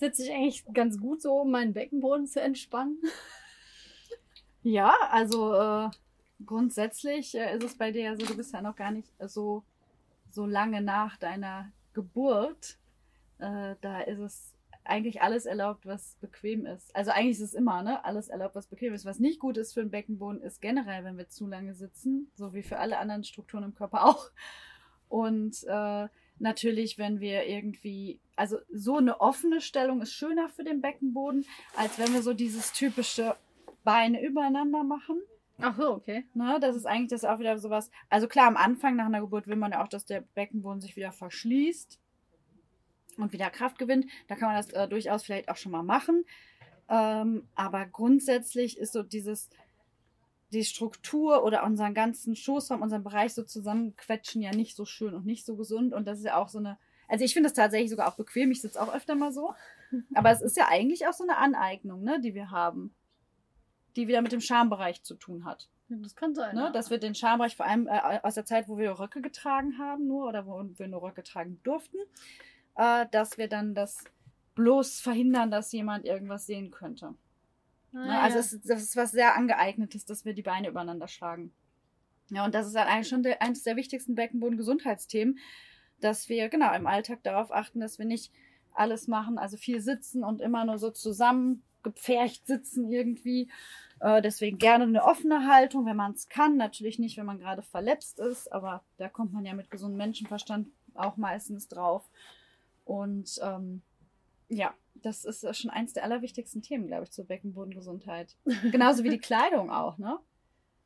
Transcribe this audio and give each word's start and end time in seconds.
sitze 0.00 0.24
ich 0.24 0.32
eigentlich 0.32 0.64
ganz 0.72 0.98
gut 0.98 1.20
so, 1.20 1.42
um 1.42 1.50
meinen 1.50 1.74
Beckenboden 1.74 2.26
zu 2.26 2.40
entspannen. 2.40 2.98
Ja, 4.62 4.94
also 5.10 5.54
äh, 5.54 5.88
grundsätzlich 6.44 7.34
äh, 7.34 7.56
ist 7.56 7.64
es 7.64 7.78
bei 7.78 7.92
dir 7.92 8.02
ja 8.02 8.14
so, 8.14 8.26
du 8.26 8.36
bist 8.36 8.52
ja 8.52 8.60
noch 8.60 8.76
gar 8.76 8.90
nicht 8.90 9.10
so, 9.26 9.64
so 10.28 10.44
lange 10.44 10.82
nach 10.82 11.16
deiner 11.16 11.72
Geburt. 11.94 12.76
Äh, 13.38 13.76
da 13.80 14.00
ist 14.02 14.18
es 14.18 14.54
eigentlich 14.84 15.22
alles 15.22 15.46
erlaubt, 15.46 15.86
was 15.86 16.16
bequem 16.20 16.66
ist. 16.66 16.94
Also 16.94 17.10
eigentlich 17.10 17.38
ist 17.38 17.40
es 17.40 17.54
immer, 17.54 17.82
ne? 17.82 18.04
Alles 18.04 18.28
erlaubt, 18.28 18.54
was 18.54 18.66
bequem 18.66 18.92
ist. 18.92 19.06
Was 19.06 19.18
nicht 19.18 19.40
gut 19.40 19.56
ist 19.56 19.72
für 19.72 19.80
den 19.80 19.90
Beckenboden, 19.90 20.42
ist 20.42 20.60
generell, 20.60 21.04
wenn 21.04 21.16
wir 21.16 21.30
zu 21.30 21.46
lange 21.46 21.74
sitzen, 21.74 22.30
so 22.34 22.52
wie 22.52 22.62
für 22.62 22.78
alle 22.78 22.98
anderen 22.98 23.24
Strukturen 23.24 23.64
im 23.64 23.74
Körper 23.74 24.04
auch. 24.04 24.30
Und 25.08 25.64
äh, 25.68 26.08
natürlich, 26.40 26.98
wenn 26.98 27.20
wir 27.20 27.46
irgendwie, 27.46 28.20
also 28.36 28.58
so 28.72 28.96
eine 28.96 29.20
offene 29.20 29.60
Stellung 29.60 30.00
ist 30.02 30.12
schöner 30.12 30.48
für 30.48 30.64
den 30.64 30.80
Beckenboden, 30.80 31.46
als 31.76 31.98
wenn 31.98 32.12
wir 32.12 32.22
so 32.22 32.32
dieses 32.32 32.72
typische 32.72 33.36
Beine 33.84 34.24
übereinander 34.24 34.82
machen. 34.82 35.20
Ach 35.60 35.76
so, 35.76 35.92
okay. 35.92 36.24
Ne, 36.34 36.58
das 36.60 36.76
ist 36.76 36.86
eigentlich 36.86 37.10
das 37.10 37.24
auch 37.24 37.38
wieder 37.38 37.58
sowas. 37.58 37.90
Also 38.08 38.28
klar, 38.28 38.46
am 38.46 38.56
Anfang 38.56 38.96
nach 38.96 39.06
einer 39.06 39.20
Geburt 39.20 39.46
will 39.46 39.56
man 39.56 39.72
ja 39.72 39.82
auch, 39.82 39.88
dass 39.88 40.06
der 40.06 40.22
Beckenboden 40.34 40.80
sich 40.80 40.96
wieder 40.96 41.12
verschließt 41.12 41.98
und 43.18 43.32
wieder 43.32 43.50
Kraft 43.50 43.78
gewinnt. 43.78 44.06
Da 44.28 44.36
kann 44.36 44.48
man 44.48 44.56
das 44.56 44.70
äh, 44.70 44.88
durchaus 44.88 45.22
vielleicht 45.22 45.50
auch 45.50 45.56
schon 45.56 45.72
mal 45.72 45.82
machen. 45.82 46.24
Ähm, 46.88 47.46
aber 47.54 47.86
grundsätzlich 47.86 48.78
ist 48.78 48.92
so 48.92 49.02
dieses, 49.02 49.50
die 50.52 50.64
Struktur 50.64 51.44
oder 51.44 51.64
unseren 51.64 51.94
ganzen 51.94 52.34
Schoßraum, 52.34 52.82
unseren 52.82 53.04
Bereich 53.04 53.34
so 53.34 53.42
zusammenquetschen 53.42 54.42
ja 54.42 54.50
nicht 54.50 54.76
so 54.76 54.84
schön 54.84 55.14
und 55.14 55.26
nicht 55.26 55.46
so 55.46 55.56
gesund. 55.56 55.94
Und 55.94 56.06
das 56.06 56.18
ist 56.18 56.24
ja 56.24 56.36
auch 56.36 56.48
so 56.48 56.58
eine, 56.58 56.78
also 57.08 57.24
ich 57.24 57.32
finde 57.32 57.48
das 57.48 57.56
tatsächlich 57.56 57.90
sogar 57.90 58.08
auch 58.08 58.16
bequem. 58.16 58.50
Ich 58.50 58.60
sitze 58.60 58.80
auch 58.80 58.92
öfter 58.92 59.14
mal 59.14 59.32
so. 59.32 59.54
Aber 60.14 60.30
es 60.30 60.42
ist 60.42 60.56
ja 60.56 60.66
eigentlich 60.68 61.06
auch 61.06 61.12
so 61.12 61.24
eine 61.24 61.36
Aneignung, 61.36 62.02
ne, 62.02 62.20
die 62.20 62.34
wir 62.34 62.50
haben, 62.50 62.94
die 63.96 64.08
wieder 64.08 64.22
mit 64.22 64.32
dem 64.32 64.40
Schambereich 64.40 65.02
zu 65.02 65.14
tun 65.14 65.44
hat. 65.44 65.68
Das 65.88 66.14
kann 66.14 66.34
sein. 66.34 66.54
Ne? 66.54 66.62
ja. 66.62 66.70
Dass 66.70 66.90
wir 66.90 66.98
den 66.98 67.14
Schambereich 67.14 67.56
vor 67.56 67.66
allem 67.66 67.88
äh, 67.88 68.20
aus 68.22 68.34
der 68.34 68.44
Zeit, 68.44 68.68
wo 68.68 68.78
wir 68.78 68.98
Röcke 68.98 69.20
getragen 69.20 69.78
haben, 69.78 70.06
nur 70.06 70.28
oder 70.28 70.46
wo 70.46 70.62
wir 70.64 70.88
nur 70.88 71.02
Röcke 71.02 71.22
tragen 71.22 71.60
durften, 71.64 71.98
äh, 72.76 73.06
dass 73.10 73.38
wir 73.38 73.48
dann 73.48 73.74
das 73.74 74.04
bloß 74.54 75.00
verhindern, 75.00 75.50
dass 75.50 75.72
jemand 75.72 76.04
irgendwas 76.04 76.46
sehen 76.46 76.70
könnte. 76.70 77.14
Ah, 77.92 77.98
Ne? 77.98 78.06
ja. 78.08 78.20
Also 78.20 78.38
es, 78.38 78.52
ist- 78.52 78.68
das 78.68 78.82
ist 78.82 78.96
was 78.96 79.10
sehr 79.12 79.36
angeeignetes, 79.36 80.04
dass 80.04 80.24
wir 80.24 80.34
die 80.34 80.42
Beine 80.42 80.68
übereinander 80.68 81.08
schlagen. 81.08 81.52
Ja, 82.30 82.44
und 82.44 82.54
das 82.54 82.66
ist 82.68 82.76
halt 82.76 82.88
eigentlich 82.88 83.08
schon 83.08 83.22
der, 83.24 83.42
eines 83.42 83.62
der 83.64 83.76
wichtigsten 83.76 84.14
Beckenboden-Gesundheitsthemen, 84.14 85.38
dass 86.00 86.28
wir 86.28 86.48
genau 86.48 86.72
im 86.74 86.86
Alltag 86.86 87.22
darauf 87.24 87.50
achten, 87.52 87.80
dass 87.80 87.98
wir 87.98 88.06
nicht 88.06 88.32
alles 88.72 89.08
machen, 89.08 89.36
also 89.36 89.56
viel 89.56 89.80
sitzen 89.80 90.22
und 90.22 90.40
immer 90.40 90.64
nur 90.64 90.78
so 90.78 90.90
zusammengepfercht 90.90 92.46
sitzen 92.46 92.90
irgendwie. 92.90 93.50
Äh, 93.98 94.22
deswegen 94.22 94.58
gerne 94.58 94.84
eine 94.84 95.04
offene 95.04 95.46
Haltung, 95.52 95.86
wenn 95.86 95.96
man 95.96 96.12
es 96.12 96.28
kann. 96.28 96.56
Natürlich 96.56 96.98
nicht, 97.00 97.16
wenn 97.18 97.26
man 97.26 97.38
gerade 97.40 97.62
verletzt 97.62 98.20
ist, 98.20 98.50
aber 98.52 98.84
da 98.96 99.08
kommt 99.08 99.32
man 99.32 99.44
ja 99.44 99.52
mit 99.54 99.70
gesundem 99.70 99.98
Menschenverstand 99.98 100.68
auch 100.94 101.16
meistens 101.16 101.66
drauf. 101.68 102.08
Und 102.84 103.38
ähm, 103.42 103.82
ja, 104.50 104.74
das 104.94 105.24
ist 105.24 105.44
äh, 105.44 105.54
schon 105.54 105.70
eins 105.70 105.92
der 105.94 106.04
allerwichtigsten 106.04 106.62
Themen, 106.62 106.86
glaube 106.86 107.04
ich, 107.04 107.10
zur 107.10 107.24
Beckenbodengesundheit. 107.24 108.36
Genauso 108.70 109.04
wie 109.04 109.10
die 109.10 109.18
Kleidung 109.18 109.70
auch, 109.70 109.96
ne? 109.98 110.18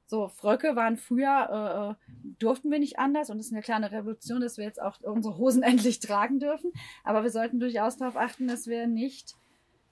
So, 0.07 0.29
Fröcke 0.29 0.77
waren 0.77 0.99
früher, 0.99 1.49
äh, 1.51 1.91
äh, 1.91 2.35
durften 2.39 2.71
wir 2.71 2.79
nicht 2.79 2.99
anders 2.99 3.31
und 3.31 3.39
es 3.39 3.47
ist 3.47 3.53
eine 3.53 3.63
kleine 3.63 3.91
Revolution, 3.91 4.43
dass 4.43 4.59
wir 4.59 4.65
jetzt 4.65 4.81
auch 4.81 5.01
unsere 5.01 5.39
Hosen 5.39 5.63
endlich 5.65 5.99
tragen 5.99 6.39
dürfen. 6.39 6.73
Aber 7.05 7.23
wir 7.23 7.31
sollten 7.31 7.59
durchaus 7.59 7.97
darauf 7.97 8.17
achten, 8.17 8.47
dass 8.47 8.67
wir 8.67 8.87
nicht 8.87 9.35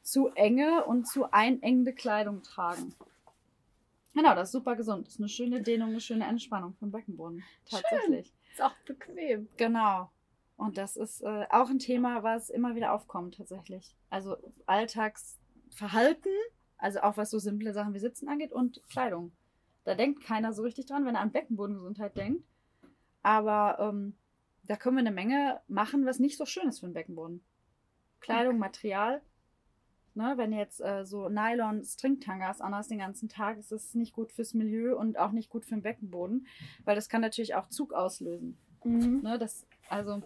zu 0.03 0.29
enge 0.29 0.85
und 0.85 1.09
zu 1.09 1.33
einengende 1.33 1.95
Kleidung 1.95 2.43
tragen. 2.43 2.95
Genau, 4.15 4.35
das 4.35 4.49
ist 4.49 4.53
super 4.53 4.77
gesund. 4.77 5.07
Das 5.07 5.15
ist 5.15 5.21
eine 5.21 5.31
schöne 5.31 5.63
Dehnung, 5.63 5.91
eine 5.91 6.01
schöne 6.01 6.27
Entspannung 6.27 6.75
vom 6.75 6.91
Beckenboden. 6.91 7.43
Tatsächlich. 7.71 8.31
ist 8.53 8.63
auch 8.63 8.75
bequem. 8.85 9.49
Genau. 9.57 10.11
Und 10.63 10.79
das 10.79 10.97
ist 10.97 11.23
äh, 11.23 11.47
auch 11.51 11.71
ein 11.71 11.81
Thema, 11.81 12.23
was 12.23 12.49
immer 12.49 12.77
wieder 12.77 12.93
aufkommt 12.93 13.37
tatsächlich. 13.37 13.97
Also 14.11 14.37
Alltagsverhalten, 14.67 16.31
also 16.79 17.01
auch 17.01 17.17
was 17.17 17.31
so 17.31 17.41
simple 17.41 17.73
Sachen 17.73 17.95
wie 17.95 17.99
Sitzen 17.99 18.29
angeht 18.29 18.53
und 18.53 18.81
Kleidung. 18.89 19.33
Da 19.83 19.97
denkt 19.97 20.23
keiner 20.23 20.53
so 20.53 20.63
richtig 20.63 20.87
dran, 20.87 21.05
wenn 21.05 21.17
er 21.17 21.21
an 21.21 21.33
Beckenbodengesundheit 21.33 22.17
denkt. 22.17 22.45
Aber 23.25 23.79
ähm, 23.81 24.17
da 24.63 24.77
können 24.77 24.97
wir 24.97 25.01
eine 25.01 25.11
Menge 25.11 25.61
machen, 25.67 26.07
was 26.07 26.21
nicht 26.21 26.39
so 26.39 26.47
schön 26.47 26.69
ist 26.69 26.79
für 26.79 26.87
den 26.87 26.95
Beckenboden. 26.95 27.45
Kleidung, 28.21 28.59
Material. 28.59 29.21
Ne, 30.15 30.35
wenn 30.37 30.53
jetzt 30.53 30.81
äh, 30.81 31.05
so 31.05 31.29
Nylon-Stringtangas 31.29 32.61
anhast 32.61 32.91
den 32.91 32.99
ganzen 32.99 33.29
Tag, 33.29 33.59
ist 33.59 33.73
das 33.73 33.95
nicht 33.95 34.13
gut 34.13 34.31
fürs 34.31 34.55
Milieu 34.55 34.97
und 34.97 35.19
auch 35.19 35.33
nicht 35.33 35.49
gut 35.49 35.65
für 35.65 35.75
den 35.75 35.83
Beckenboden, 35.83 36.47
weil 36.85 36.95
das 36.95 37.09
kann 37.09 37.23
natürlich 37.23 37.57
auch 37.57 37.69
Zug 37.69 37.95
auslösen. 37.95 38.59
Mhm. 38.85 39.23
Ne, 39.23 39.39
das, 39.39 39.67
also, 39.89 40.23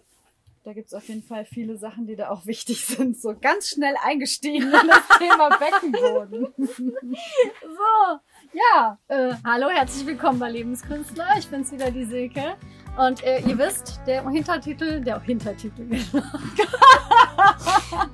da 0.67 0.73
gibt 0.73 0.87
es 0.87 0.93
auf 0.93 1.07
jeden 1.07 1.23
Fall 1.23 1.45
viele 1.45 1.77
Sachen, 1.77 2.07
die 2.07 2.17
da 2.17 2.29
auch 2.29 2.45
wichtig 2.45 2.85
sind. 2.85 3.17
So 3.17 3.33
ganz 3.39 3.69
schnell 3.69 3.95
eingestiegen 4.03 4.63
in 4.63 4.71
das 4.71 5.17
Thema 5.17 5.49
Beckenboden. 5.57 6.53
So, 6.57 8.19
ja, 8.51 8.99
äh, 9.07 9.33
hallo, 9.45 9.69
herzlich 9.69 10.05
willkommen 10.05 10.39
bei 10.39 10.51
Lebenskünstler. 10.51 11.25
Ich 11.39 11.47
bin's 11.47 11.71
wieder, 11.71 11.89
die 11.89 12.03
Silke. 12.03 12.57
Und 12.97 13.23
äh, 13.23 13.39
ihr 13.47 13.57
wisst, 13.57 14.01
der 14.07 14.29
Hintertitel, 14.29 14.99
der 14.99 15.21
Hintertitel, 15.21 15.87
genau. 16.11 16.21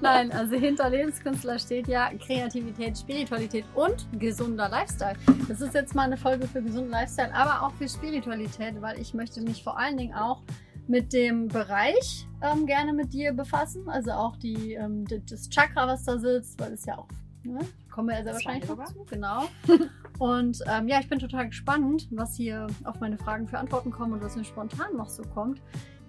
Nein, 0.02 0.32
also 0.32 0.56
hinter 0.56 0.92
Lebenskünstler 0.92 1.58
steht 1.58 1.88
ja 1.88 2.12
Kreativität, 2.24 3.00
Spiritualität 3.00 3.66
und 3.74 4.08
gesunder 4.20 4.70
Lifestyle. 4.70 5.16
Das 5.48 5.60
ist 5.60 5.74
jetzt 5.74 5.96
mal 5.96 6.04
eine 6.04 6.18
Folge 6.18 6.48
für 6.48 6.62
gesunden 6.62 6.92
Lifestyle, 6.92 7.34
aber 7.34 7.66
auch 7.66 7.74
für 7.74 7.90
Spiritualität, 7.90 8.80
weil 8.80 9.00
ich 9.00 9.16
möchte 9.16 9.42
mich 9.42 9.64
vor 9.64 9.80
allen 9.80 9.98
Dingen 9.98 10.14
auch 10.14 10.44
mit 10.88 11.14
dem 11.14 11.48
Bereich 11.48 12.28
ähm, 12.42 12.66
gerne 12.66 12.94
mit 12.94 13.14
dir 13.14 13.34
befassen. 13.34 13.88
Also 13.90 14.12
auch 14.12 14.36
die, 14.38 14.74
ähm, 14.74 15.06
das 15.30 15.50
Chakra, 15.50 15.88
was 15.88 16.04
da 16.04 16.18
sitzt, 16.18 16.60
weil 16.60 16.74
es 16.74 16.86
ja 16.86 16.98
auch, 16.98 17.08
ne? 17.44 17.60
Kommen 17.92 18.10
wir 18.10 18.18
ja 18.18 18.24
sehr 18.24 18.34
wahrscheinlich 18.34 18.68
noch 18.68 18.84
zu, 18.86 19.06
genau. 19.06 19.44
Und 20.20 20.60
ähm, 20.68 20.88
ja, 20.88 21.00
ich 21.00 21.10
bin 21.10 21.20
total 21.20 21.48
gespannt, 21.48 22.08
was 22.12 22.36
hier 22.36 22.68
auf 22.86 23.00
meine 23.00 23.18
Fragen 23.18 23.48
für 23.48 23.60
Antworten 23.60 23.92
kommt 23.92 24.14
und 24.14 24.22
was 24.22 24.36
mir 24.36 24.44
spontan 24.44 24.96
noch 24.96 25.10
so 25.10 25.24
kommt. 25.24 25.62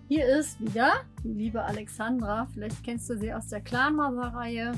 Hier 0.08 0.26
ist 0.26 0.60
wieder 0.60 0.92
die 1.22 1.32
liebe 1.32 1.62
Alexandra. 1.62 2.46
Vielleicht 2.52 2.84
kennst 2.84 3.08
du 3.08 3.16
sie 3.16 3.32
aus 3.32 3.48
der 3.48 3.62
Clanmaser-Reihe. 3.62 4.72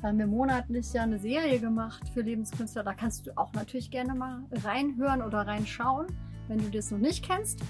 Da 0.00 0.08
haben 0.08 0.18
wir 0.18 0.28
monatlich 0.28 0.92
ja 0.92 1.02
eine 1.02 1.18
Serie 1.18 1.58
gemacht 1.58 2.08
für 2.14 2.20
Lebenskünstler. 2.20 2.84
Da 2.84 2.94
kannst 2.94 3.26
du 3.26 3.36
auch 3.36 3.52
natürlich 3.54 3.90
gerne 3.90 4.14
mal 4.14 4.44
reinhören 4.52 5.22
oder 5.22 5.46
reinschauen, 5.46 6.06
wenn 6.46 6.58
du 6.58 6.70
das 6.70 6.92
noch 6.92 6.98
nicht 6.98 7.24
kennst. 7.24 7.60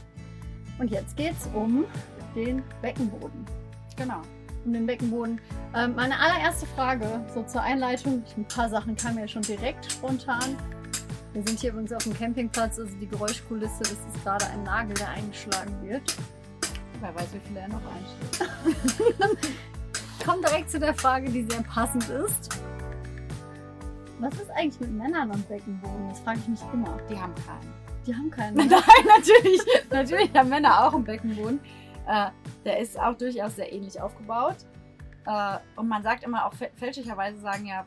Und 0.78 0.90
jetzt 0.90 1.16
geht's 1.16 1.48
um 1.54 1.84
den 2.34 2.62
Beckenboden. 2.82 3.44
Genau. 3.96 4.22
Um 4.64 4.72
den 4.72 4.86
Beckenboden. 4.86 5.40
Ähm, 5.74 5.94
meine 5.96 6.18
allererste 6.18 6.66
Frage, 6.66 7.20
so 7.34 7.42
zur 7.42 7.62
Einleitung. 7.62 8.22
Ein 8.36 8.44
paar 8.46 8.68
Sachen 8.68 8.96
kamen 8.96 9.18
ja 9.18 9.28
schon 9.28 9.42
direkt 9.42 9.90
spontan. 9.90 10.56
Wir 11.32 11.42
sind 11.46 11.60
hier 11.60 11.70
übrigens 11.70 11.92
auf 11.92 12.02
dem 12.04 12.14
Campingplatz, 12.14 12.78
also 12.78 12.94
die 12.96 13.06
Geräuschkulisse, 13.06 13.80
das 13.80 13.92
ist 13.92 14.24
gerade 14.24 14.46
ein 14.46 14.62
Nagel, 14.62 14.94
der 14.94 15.10
eingeschlagen 15.10 15.74
wird. 15.82 16.16
Wer 17.00 17.14
weiß, 17.14 17.28
wie 17.32 17.40
viel 17.46 17.56
er 17.56 17.68
noch 17.68 17.82
einstellt. 17.94 19.38
Kommt 20.24 20.48
direkt 20.48 20.70
zu 20.70 20.80
der 20.80 20.94
Frage, 20.94 21.30
die 21.30 21.44
sehr 21.44 21.62
passend 21.62 22.08
ist. 22.08 22.58
Was 24.20 24.34
ist 24.34 24.50
eigentlich 24.50 24.80
mit 24.80 24.90
Männern 24.90 25.30
am 25.30 25.42
Beckenboden? 25.42 26.08
Das 26.08 26.20
frage 26.20 26.40
ich 26.40 26.48
mich 26.48 26.60
immer. 26.72 26.98
Die 27.08 27.16
haben 27.16 27.34
keinen. 27.34 27.87
Die 28.06 28.14
haben 28.14 28.30
keinen. 28.30 28.56
Nein, 28.56 28.68
ne? 28.68 28.80
natürlich. 29.06 29.60
Natürlich 29.90 30.32
haben 30.34 30.48
Männer 30.48 30.86
auch 30.86 30.94
einen 30.94 31.04
Beckenboden. 31.04 31.60
Äh, 32.06 32.30
der 32.64 32.78
ist 32.78 32.98
auch 32.98 33.16
durchaus 33.16 33.56
sehr 33.56 33.72
ähnlich 33.72 34.00
aufgebaut. 34.00 34.56
Äh, 35.26 35.58
und 35.76 35.88
man 35.88 36.02
sagt 36.02 36.24
immer 36.24 36.46
auch 36.46 36.54
fä- 36.54 36.70
fälschlicherweise 36.76 37.38
sagen 37.38 37.66
ja, 37.66 37.86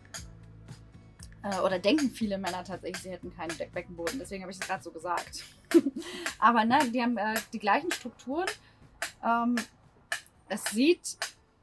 äh, 1.44 1.60
oder 1.62 1.80
denken 1.80 2.12
viele 2.12 2.38
Männer 2.38 2.64
tatsächlich, 2.64 3.02
sie 3.02 3.10
hätten 3.10 3.36
keinen 3.36 3.58
Be 3.58 3.68
Beckenboden. 3.74 4.20
Deswegen 4.20 4.44
habe 4.44 4.52
ich 4.52 4.60
es 4.60 4.68
gerade 4.68 4.84
so 4.84 4.92
gesagt. 4.92 5.44
Aber 6.40 6.66
ne, 6.66 6.80
die 6.94 7.02
haben 7.02 7.18
äh, 7.18 7.34
die 7.52 7.60
gleichen 7.60 7.92
Strukturen. 7.92 8.46
Ähm, 9.24 9.56
es 10.50 10.64
sieht, 10.66 11.18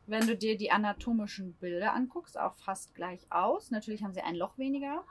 wenn 0.06 0.26
du 0.26 0.36
dir 0.36 0.56
die 0.56 0.72
anatomischen 0.72 1.52
Bilder 1.54 1.92
anguckst, 1.92 2.38
auch 2.38 2.56
fast 2.56 2.94
gleich 2.94 3.30
aus. 3.30 3.70
Natürlich 3.70 4.02
haben 4.02 4.14
sie 4.14 4.22
ein 4.22 4.34
Loch 4.34 4.58
weniger. 4.58 5.04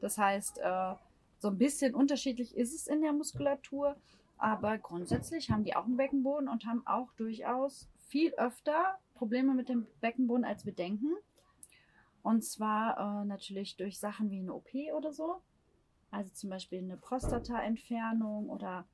Das 0.00 0.16
heißt, 0.18 0.58
äh, 0.58 0.94
so 1.38 1.48
ein 1.48 1.58
bisschen 1.58 1.94
unterschiedlich 1.94 2.56
ist 2.56 2.74
es 2.74 2.86
in 2.86 3.00
der 3.02 3.12
Muskulatur, 3.12 3.96
aber 4.36 4.78
grundsätzlich 4.78 5.50
haben 5.50 5.64
die 5.64 5.74
auch 5.74 5.84
einen 5.84 5.96
Beckenboden 5.96 6.48
und 6.48 6.66
haben 6.66 6.86
auch 6.86 7.12
durchaus 7.14 7.88
viel 8.08 8.34
öfter 8.34 8.98
Probleme 9.14 9.54
mit 9.54 9.68
dem 9.68 9.86
Beckenboden, 10.00 10.44
als 10.44 10.64
wir 10.64 10.72
denken. 10.72 11.12
Und 12.22 12.44
zwar 12.44 13.22
äh, 13.22 13.24
natürlich 13.26 13.76
durch 13.76 13.98
Sachen 13.98 14.30
wie 14.30 14.40
eine 14.40 14.54
OP 14.54 14.68
oder 14.96 15.12
so. 15.12 15.40
Also 16.10 16.32
zum 16.32 16.50
Beispiel 16.50 16.78
eine 16.78 16.96
Prostata-Entfernung 16.96 18.48
oder 18.48 18.86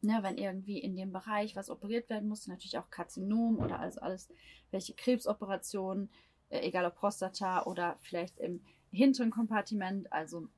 ne, 0.00 0.18
wenn 0.22 0.36
irgendwie 0.36 0.78
in 0.78 0.96
dem 0.96 1.12
Bereich 1.12 1.54
was 1.56 1.70
operiert 1.70 2.10
werden 2.10 2.28
muss, 2.28 2.46
natürlich 2.46 2.78
auch 2.78 2.90
Karzinom 2.90 3.58
oder 3.58 3.78
also 3.78 4.00
alles, 4.00 4.28
welche 4.70 4.94
Krebsoperationen 4.94 6.10
äh, 6.52 6.60
egal 6.66 6.84
ob 6.84 6.96
Prostata 6.96 7.64
oder 7.64 7.96
vielleicht 8.02 8.38
im 8.38 8.60
hinteren 8.90 9.30
Kompartiment, 9.30 10.12
also 10.12 10.48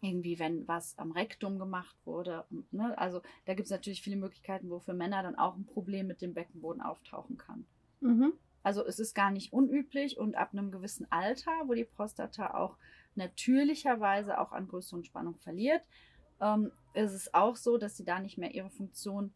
irgendwie, 0.00 0.38
wenn 0.38 0.66
was 0.68 0.98
am 0.98 1.12
Rektum 1.12 1.58
gemacht 1.58 1.96
wurde. 2.04 2.44
Ne? 2.70 2.96
Also 2.98 3.22
da 3.46 3.54
gibt 3.54 3.66
es 3.66 3.70
natürlich 3.70 4.02
viele 4.02 4.16
Möglichkeiten, 4.16 4.70
wo 4.70 4.78
für 4.78 4.94
Männer 4.94 5.22
dann 5.22 5.36
auch 5.36 5.56
ein 5.56 5.66
Problem 5.66 6.06
mit 6.06 6.20
dem 6.20 6.34
Beckenboden 6.34 6.82
auftauchen 6.82 7.38
kann. 7.38 7.66
Mhm. 8.00 8.32
Also 8.62 8.84
es 8.84 8.98
ist 8.98 9.14
gar 9.14 9.30
nicht 9.30 9.52
unüblich 9.52 10.18
und 10.18 10.34
ab 10.34 10.50
einem 10.52 10.70
gewissen 10.70 11.06
Alter, 11.10 11.52
wo 11.66 11.74
die 11.74 11.84
Prostata 11.84 12.54
auch 12.54 12.76
natürlicherweise 13.14 14.38
auch 14.40 14.52
an 14.52 14.68
Größe 14.68 14.94
und 14.96 15.06
Spannung 15.06 15.36
verliert, 15.38 15.82
ähm, 16.40 16.72
ist 16.94 17.12
es 17.12 17.32
auch 17.32 17.56
so, 17.56 17.78
dass 17.78 17.96
sie 17.96 18.04
da 18.04 18.18
nicht 18.18 18.38
mehr 18.38 18.54
ihre 18.54 18.70
Funktion 18.70 19.32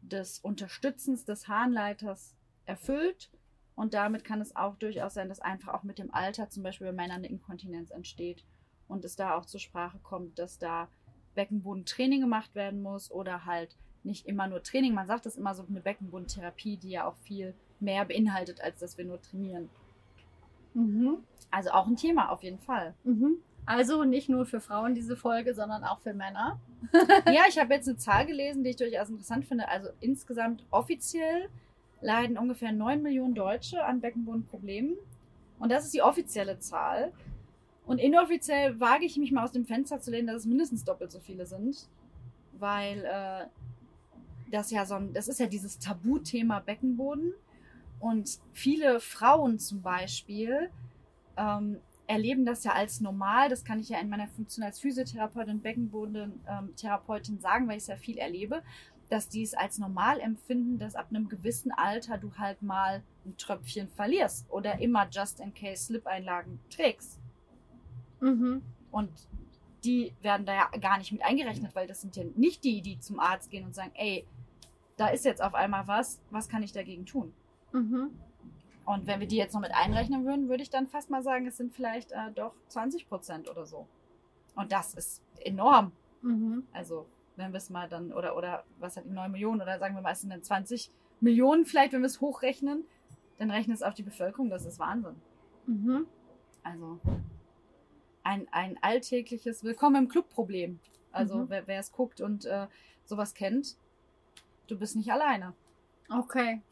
des 0.00 0.38
Unterstützens 0.38 1.24
des 1.24 1.46
Harnleiters 1.46 2.34
erfüllt. 2.64 3.30
Und 3.76 3.94
damit 3.94 4.24
kann 4.24 4.40
es 4.40 4.56
auch 4.56 4.76
durchaus 4.76 5.14
sein, 5.14 5.28
dass 5.28 5.40
einfach 5.40 5.74
auch 5.74 5.82
mit 5.84 5.98
dem 5.98 6.12
Alter 6.12 6.48
zum 6.50 6.62
Beispiel 6.62 6.88
bei 6.88 6.92
Männern 6.92 7.18
eine 7.18 7.28
Inkontinenz 7.28 7.90
entsteht 7.90 8.44
und 8.90 9.04
es 9.04 9.16
da 9.16 9.36
auch 9.36 9.46
zur 9.46 9.60
Sprache 9.60 9.98
kommt, 10.02 10.38
dass 10.38 10.58
da 10.58 10.88
Beckenbodentraining 11.34 12.20
gemacht 12.20 12.54
werden 12.54 12.82
muss 12.82 13.10
oder 13.10 13.46
halt 13.46 13.76
nicht 14.02 14.26
immer 14.26 14.46
nur 14.46 14.62
Training. 14.62 14.94
Man 14.94 15.06
sagt 15.06 15.26
das 15.26 15.36
immer 15.36 15.54
so 15.54 15.64
eine 15.68 15.80
Beckenbodentherapie, 15.80 16.76
die 16.76 16.90
ja 16.90 17.06
auch 17.06 17.16
viel 17.22 17.54
mehr 17.78 18.04
beinhaltet, 18.04 18.60
als 18.60 18.80
dass 18.80 18.98
wir 18.98 19.04
nur 19.04 19.20
trainieren. 19.20 19.68
Mhm. 20.74 21.18
Also 21.50 21.70
auch 21.70 21.86
ein 21.86 21.96
Thema 21.96 22.30
auf 22.30 22.42
jeden 22.42 22.58
Fall. 22.58 22.94
Mhm. 23.04 23.36
Also 23.66 24.04
nicht 24.04 24.28
nur 24.28 24.46
für 24.46 24.60
Frauen 24.60 24.94
diese 24.94 25.16
Folge, 25.16 25.54
sondern 25.54 25.84
auch 25.84 26.00
für 26.00 26.14
Männer. 26.14 26.58
ja, 27.26 27.42
ich 27.48 27.58
habe 27.58 27.74
jetzt 27.74 27.88
eine 27.88 27.98
Zahl 27.98 28.26
gelesen, 28.26 28.64
die 28.64 28.70
ich 28.70 28.76
durchaus 28.76 29.10
interessant 29.10 29.44
finde. 29.44 29.68
Also 29.68 29.90
insgesamt 30.00 30.64
offiziell 30.70 31.48
leiden 32.00 32.38
ungefähr 32.38 32.72
9 32.72 33.02
Millionen 33.02 33.34
Deutsche 33.34 33.84
an 33.84 34.00
Beckenbodenproblemen. 34.00 34.96
Und 35.58 35.70
das 35.70 35.84
ist 35.84 35.94
die 35.94 36.02
offizielle 36.02 36.58
Zahl. 36.58 37.12
Und 37.90 37.98
inoffiziell 37.98 38.78
wage 38.78 39.04
ich 39.04 39.16
mich 39.16 39.32
mal 39.32 39.42
aus 39.42 39.50
dem 39.50 39.66
Fenster 39.66 40.00
zu 40.00 40.12
lehnen, 40.12 40.28
dass 40.28 40.42
es 40.42 40.46
mindestens 40.46 40.84
doppelt 40.84 41.10
so 41.10 41.18
viele 41.18 41.44
sind. 41.44 41.88
Weil 42.52 43.04
äh, 43.04 43.46
das 44.52 44.70
ja 44.70 44.86
so 44.86 44.94
ein, 44.94 45.12
das 45.12 45.26
ist 45.26 45.40
ja 45.40 45.46
dieses 45.46 45.80
Tabuthema 45.80 46.60
Beckenboden. 46.60 47.32
Und 47.98 48.38
viele 48.52 49.00
Frauen 49.00 49.58
zum 49.58 49.82
Beispiel 49.82 50.70
ähm, 51.36 51.80
erleben 52.06 52.46
das 52.46 52.62
ja 52.62 52.74
als 52.74 53.00
normal. 53.00 53.48
Das 53.48 53.64
kann 53.64 53.80
ich 53.80 53.88
ja 53.88 53.98
in 53.98 54.08
meiner 54.08 54.28
Funktion 54.28 54.64
als 54.64 54.78
Physiotherapeutin 54.78 55.60
Beckenbodentherapeutin 55.60 57.34
ähm, 57.34 57.40
sagen, 57.40 57.66
weil 57.66 57.78
ich 57.78 57.82
es 57.82 57.88
ja 57.88 57.96
viel 57.96 58.18
erlebe, 58.18 58.62
dass 59.08 59.28
die 59.28 59.42
es 59.42 59.54
als 59.54 59.78
normal 59.78 60.20
empfinden, 60.20 60.78
dass 60.78 60.94
ab 60.94 61.08
einem 61.10 61.28
gewissen 61.28 61.72
Alter 61.72 62.18
du 62.18 62.30
halt 62.38 62.62
mal 62.62 63.02
ein 63.26 63.36
Tröpfchen 63.36 63.88
verlierst 63.88 64.48
oder 64.48 64.78
immer 64.78 65.08
just 65.10 65.40
in 65.40 65.52
case 65.52 65.86
Slip-Einlagen 65.86 66.60
trägst. 66.70 67.19
Mhm. 68.20 68.62
Und 68.90 69.10
die 69.84 70.12
werden 70.20 70.46
da 70.46 70.54
ja 70.54 70.68
gar 70.78 70.98
nicht 70.98 71.12
mit 71.12 71.22
eingerechnet, 71.22 71.74
weil 71.74 71.86
das 71.86 72.00
sind 72.00 72.16
ja 72.16 72.24
nicht 72.36 72.64
die, 72.64 72.82
die 72.82 72.98
zum 72.98 73.18
Arzt 73.18 73.50
gehen 73.50 73.64
und 73.64 73.74
sagen, 73.74 73.92
ey, 73.94 74.26
da 74.96 75.08
ist 75.08 75.24
jetzt 75.24 75.42
auf 75.42 75.54
einmal 75.54 75.88
was, 75.88 76.20
was 76.30 76.48
kann 76.48 76.62
ich 76.62 76.72
dagegen 76.72 77.06
tun? 77.06 77.32
Mhm. 77.72 78.10
Und 78.84 79.06
wenn 79.06 79.20
wir 79.20 79.26
die 79.26 79.36
jetzt 79.36 79.54
noch 79.54 79.60
mit 79.60 79.72
einrechnen 79.72 80.24
würden, 80.24 80.48
würde 80.48 80.62
ich 80.62 80.70
dann 80.70 80.86
fast 80.86 81.10
mal 81.10 81.22
sagen, 81.22 81.46
es 81.46 81.56
sind 81.56 81.72
vielleicht 81.72 82.12
äh, 82.12 82.32
doch 82.34 82.52
20 82.68 83.08
Prozent 83.08 83.48
oder 83.48 83.64
so. 83.64 83.86
Und 84.56 84.72
das 84.72 84.94
ist 84.94 85.22
enorm. 85.44 85.92
Mhm. 86.22 86.64
Also, 86.72 87.06
wenn 87.36 87.52
wir 87.52 87.58
es 87.58 87.70
mal 87.70 87.88
dann, 87.88 88.12
oder, 88.12 88.36
oder 88.36 88.64
was 88.78 88.96
hat 88.96 89.04
die 89.04 89.10
9 89.10 89.30
Millionen, 89.30 89.62
oder 89.62 89.78
sagen 89.78 89.94
wir 89.94 90.02
mal, 90.02 90.12
es 90.12 90.20
sind 90.20 90.30
dann 90.30 90.42
20 90.42 90.90
Millionen 91.20 91.64
vielleicht, 91.64 91.92
wenn 91.92 92.00
wir 92.00 92.06
es 92.06 92.20
hochrechnen, 92.20 92.84
dann 93.38 93.50
rechnen 93.50 93.74
es 93.74 93.82
auf 93.82 93.94
die 93.94 94.02
Bevölkerung, 94.02 94.50
das 94.50 94.66
ist 94.66 94.78
Wahnsinn. 94.78 95.14
Mhm. 95.66 96.06
Also, 96.62 96.98
ein, 98.30 98.46
ein 98.52 98.78
alltägliches 98.80 99.64
Willkommen 99.64 100.04
im 100.04 100.08
Club-Problem. 100.08 100.78
Also, 101.10 101.38
Mhm. 101.38 101.48
wer 101.48 101.80
es 101.80 101.90
guckt 101.90 102.20
und 102.20 102.44
äh, 102.44 102.68
sowas 103.04 103.34
kennt, 103.34 103.74
du 104.68 104.78
bist 104.78 104.94
nicht 104.94 105.10
alleine. 105.10 105.52
Okay. 106.08 106.62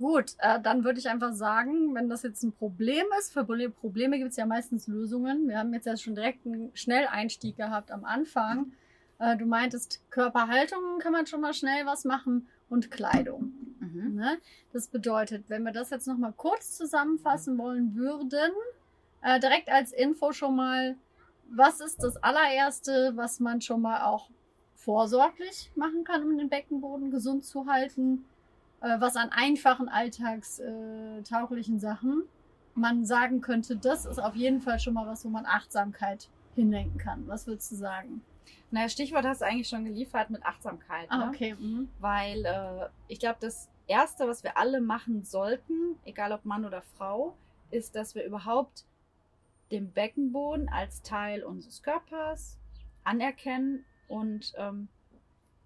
Gut, 0.00 0.34
äh, 0.38 0.60
dann 0.60 0.82
würde 0.82 0.98
ich 0.98 1.08
einfach 1.08 1.32
sagen, 1.32 1.94
wenn 1.94 2.08
das 2.08 2.24
jetzt 2.24 2.42
ein 2.42 2.50
Problem 2.52 3.04
ist, 3.20 3.32
für 3.32 3.42
Proble- 3.42 3.68
Probleme 3.70 4.18
gibt 4.18 4.30
es 4.32 4.36
ja 4.36 4.46
meistens 4.46 4.88
Lösungen. 4.88 5.48
Wir 5.48 5.58
haben 5.60 5.72
jetzt 5.72 5.86
ja 5.86 5.96
schon 5.96 6.16
direkt 6.16 6.44
einen 6.44 6.72
Schnelleinstieg 6.74 7.56
gehabt 7.56 7.92
am 7.92 8.04
Anfang. 8.04 8.72
Äh, 9.20 9.36
du 9.36 9.46
meintest, 9.46 10.00
Körperhaltung 10.10 10.98
kann 10.98 11.12
man 11.12 11.28
schon 11.28 11.40
mal 11.40 11.54
schnell 11.54 11.86
was 11.86 12.04
machen 12.04 12.48
und 12.68 12.90
Kleidung. 12.90 13.52
Mhm. 13.78 14.16
Ne? 14.16 14.38
Das 14.72 14.88
bedeutet, 14.88 15.44
wenn 15.48 15.62
wir 15.62 15.72
das 15.72 15.90
jetzt 15.90 16.08
nochmal 16.08 16.32
kurz 16.36 16.76
zusammenfassen 16.76 17.56
wollen 17.58 17.94
würden, 17.94 18.50
äh, 19.22 19.40
direkt 19.40 19.68
als 19.70 19.92
Info 19.92 20.32
schon 20.32 20.56
mal, 20.56 20.96
was 21.50 21.80
ist 21.80 22.02
das 22.02 22.16
allererste, 22.22 23.12
was 23.14 23.40
man 23.40 23.60
schon 23.60 23.82
mal 23.82 24.02
auch 24.02 24.28
vorsorglich 24.74 25.70
machen 25.74 26.04
kann, 26.04 26.22
um 26.22 26.38
den 26.38 26.48
Beckenboden 26.48 27.10
gesund 27.10 27.44
zu 27.44 27.66
halten? 27.66 28.24
Äh, 28.80 29.00
was 29.00 29.16
an 29.16 29.30
einfachen 29.30 29.88
alltagstauglichen 29.88 31.80
Sachen 31.80 32.22
man 32.76 33.04
sagen 33.06 33.40
könnte, 33.40 33.76
das 33.76 34.04
ist 34.04 34.18
auf 34.18 34.36
jeden 34.36 34.60
Fall 34.60 34.78
schon 34.78 34.94
mal 34.94 35.06
was, 35.06 35.24
wo 35.24 35.28
man 35.28 35.46
Achtsamkeit 35.46 36.28
hinlenken 36.54 36.98
kann. 36.98 37.26
Was 37.26 37.46
würdest 37.46 37.72
du 37.72 37.76
sagen? 37.76 38.22
Naja, 38.70 38.88
Stichwort 38.88 39.24
hast 39.24 39.40
du 39.40 39.46
eigentlich 39.46 39.68
schon 39.68 39.84
geliefert 39.84 40.30
mit 40.30 40.44
Achtsamkeit. 40.44 41.06
Ah, 41.08 41.18
ne? 41.18 41.28
okay. 41.28 41.54
Mhm. 41.54 41.88
Weil 42.00 42.44
äh, 42.44 42.88
ich 43.08 43.18
glaube, 43.18 43.38
das 43.40 43.68
Erste, 43.86 44.28
was 44.28 44.44
wir 44.44 44.56
alle 44.56 44.80
machen 44.80 45.24
sollten, 45.24 45.98
egal 46.04 46.32
ob 46.32 46.44
Mann 46.44 46.64
oder 46.64 46.82
Frau, 46.82 47.36
ist, 47.70 47.96
dass 47.96 48.14
wir 48.14 48.24
überhaupt 48.24 48.84
den 49.70 49.92
Beckenboden 49.92 50.68
als 50.68 51.02
Teil 51.02 51.42
unseres 51.42 51.82
Körpers 51.82 52.58
anerkennen 53.04 53.84
und 54.08 54.52
ähm, 54.56 54.88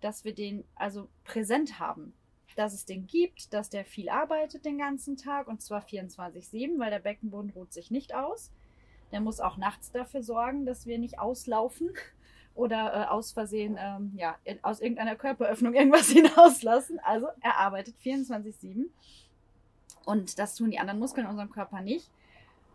dass 0.00 0.25
wir 0.25 0.35
den 0.35 0.64
also 0.75 1.08
präsent 1.25 1.79
haben. 1.79 2.14
Dass 2.56 2.73
es 2.73 2.85
den 2.85 3.06
gibt, 3.06 3.52
dass 3.52 3.70
der 3.70 3.85
viel 3.85 4.08
arbeitet 4.08 4.64
den 4.64 4.79
ganzen 4.79 5.17
Tag 5.17 5.47
und 5.47 5.62
zwar 5.62 5.82
24-7, 5.82 6.79
weil 6.79 6.91
der 6.91 6.99
Beckenboden 6.99 7.50
ruht 7.50 7.73
sich 7.73 7.91
nicht 7.91 8.14
aus. 8.14 8.50
Der 9.12 9.20
muss 9.20 9.41
auch 9.41 9.56
nachts 9.56 9.93
dafür 9.93 10.23
sorgen, 10.23 10.67
dass 10.67 10.87
wir 10.87 10.99
nicht 10.99 11.19
auslaufen 11.19 11.91
oder 12.55 12.93
äh, 12.94 13.06
aus 13.06 13.32
Versehen 13.32 13.76
ähm, 13.79 14.12
ja, 14.17 14.37
aus 14.62 14.81
irgendeiner 14.81 15.17
Körperöffnung 15.17 15.75
irgendwas 15.75 16.08
hinauslassen. 16.11 16.99
Also 17.00 17.29
er 17.41 17.58
arbeitet 17.58 17.94
24-7. 18.05 18.87
Und 20.05 20.38
das 20.38 20.56
tun 20.56 20.70
die 20.70 20.79
anderen 20.79 20.99
Muskeln 20.99 21.26
in 21.26 21.31
unserem 21.31 21.50
Körper 21.50 21.82
nicht. 21.82 22.11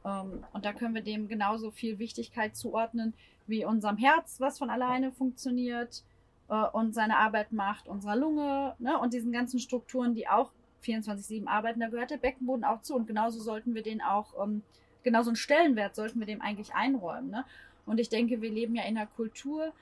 Ähm, 0.06 0.44
und 0.54 0.66
da 0.66 0.74
können 0.74 0.96
wir 0.96 1.02
dem 1.02 1.28
genauso 1.28 1.72
viel 1.72 2.00
Wichtigkeit 2.00 2.56
zuordnen 2.56 3.14
wie 3.48 3.66
unserem 3.66 3.98
Herz, 3.98 4.40
was 4.40 4.58
von 4.58 4.70
alleine 4.70 5.12
funktioniert 5.12 6.04
äh, 6.50 6.66
und 6.74 6.94
seine 6.94 7.18
Arbeit 7.18 7.52
macht, 7.52 7.88
unserer 7.88 8.16
Lunge 8.16 8.76
ne, 8.80 8.98
und 9.00 9.14
diesen 9.14 9.32
ganzen 9.32 9.60
Strukturen, 9.60 10.16
die 10.16 10.28
auch 10.28 10.52
24-7 10.84 11.48
arbeiten. 11.48 11.80
Da 11.80 11.90
gehört 11.90 12.12
der 12.12 12.18
Beckenboden 12.18 12.64
auch 12.64 12.82
zu. 12.82 12.96
Und 12.96 13.08
genauso 13.08 13.40
sollten 13.40 13.76
wir 13.76 13.84
den 13.84 14.02
auch, 14.02 14.34
ähm, 14.42 14.62
genauso 15.04 15.30
einen 15.30 15.36
Stellenwert 15.36 15.96
sollten 15.96 16.20
wir 16.20 16.28
dem 16.28 16.42
eigentlich 16.42 16.74
einräumen. 16.74 17.32
Ne? 17.32 17.46
Und 17.86 18.00
ich 18.00 18.10
denke, 18.10 18.42
wir 18.42 18.52
leben 18.52 18.76
ja 18.76 18.84
in 18.84 18.98
einer 18.98 19.08
Kultur, 19.08 19.74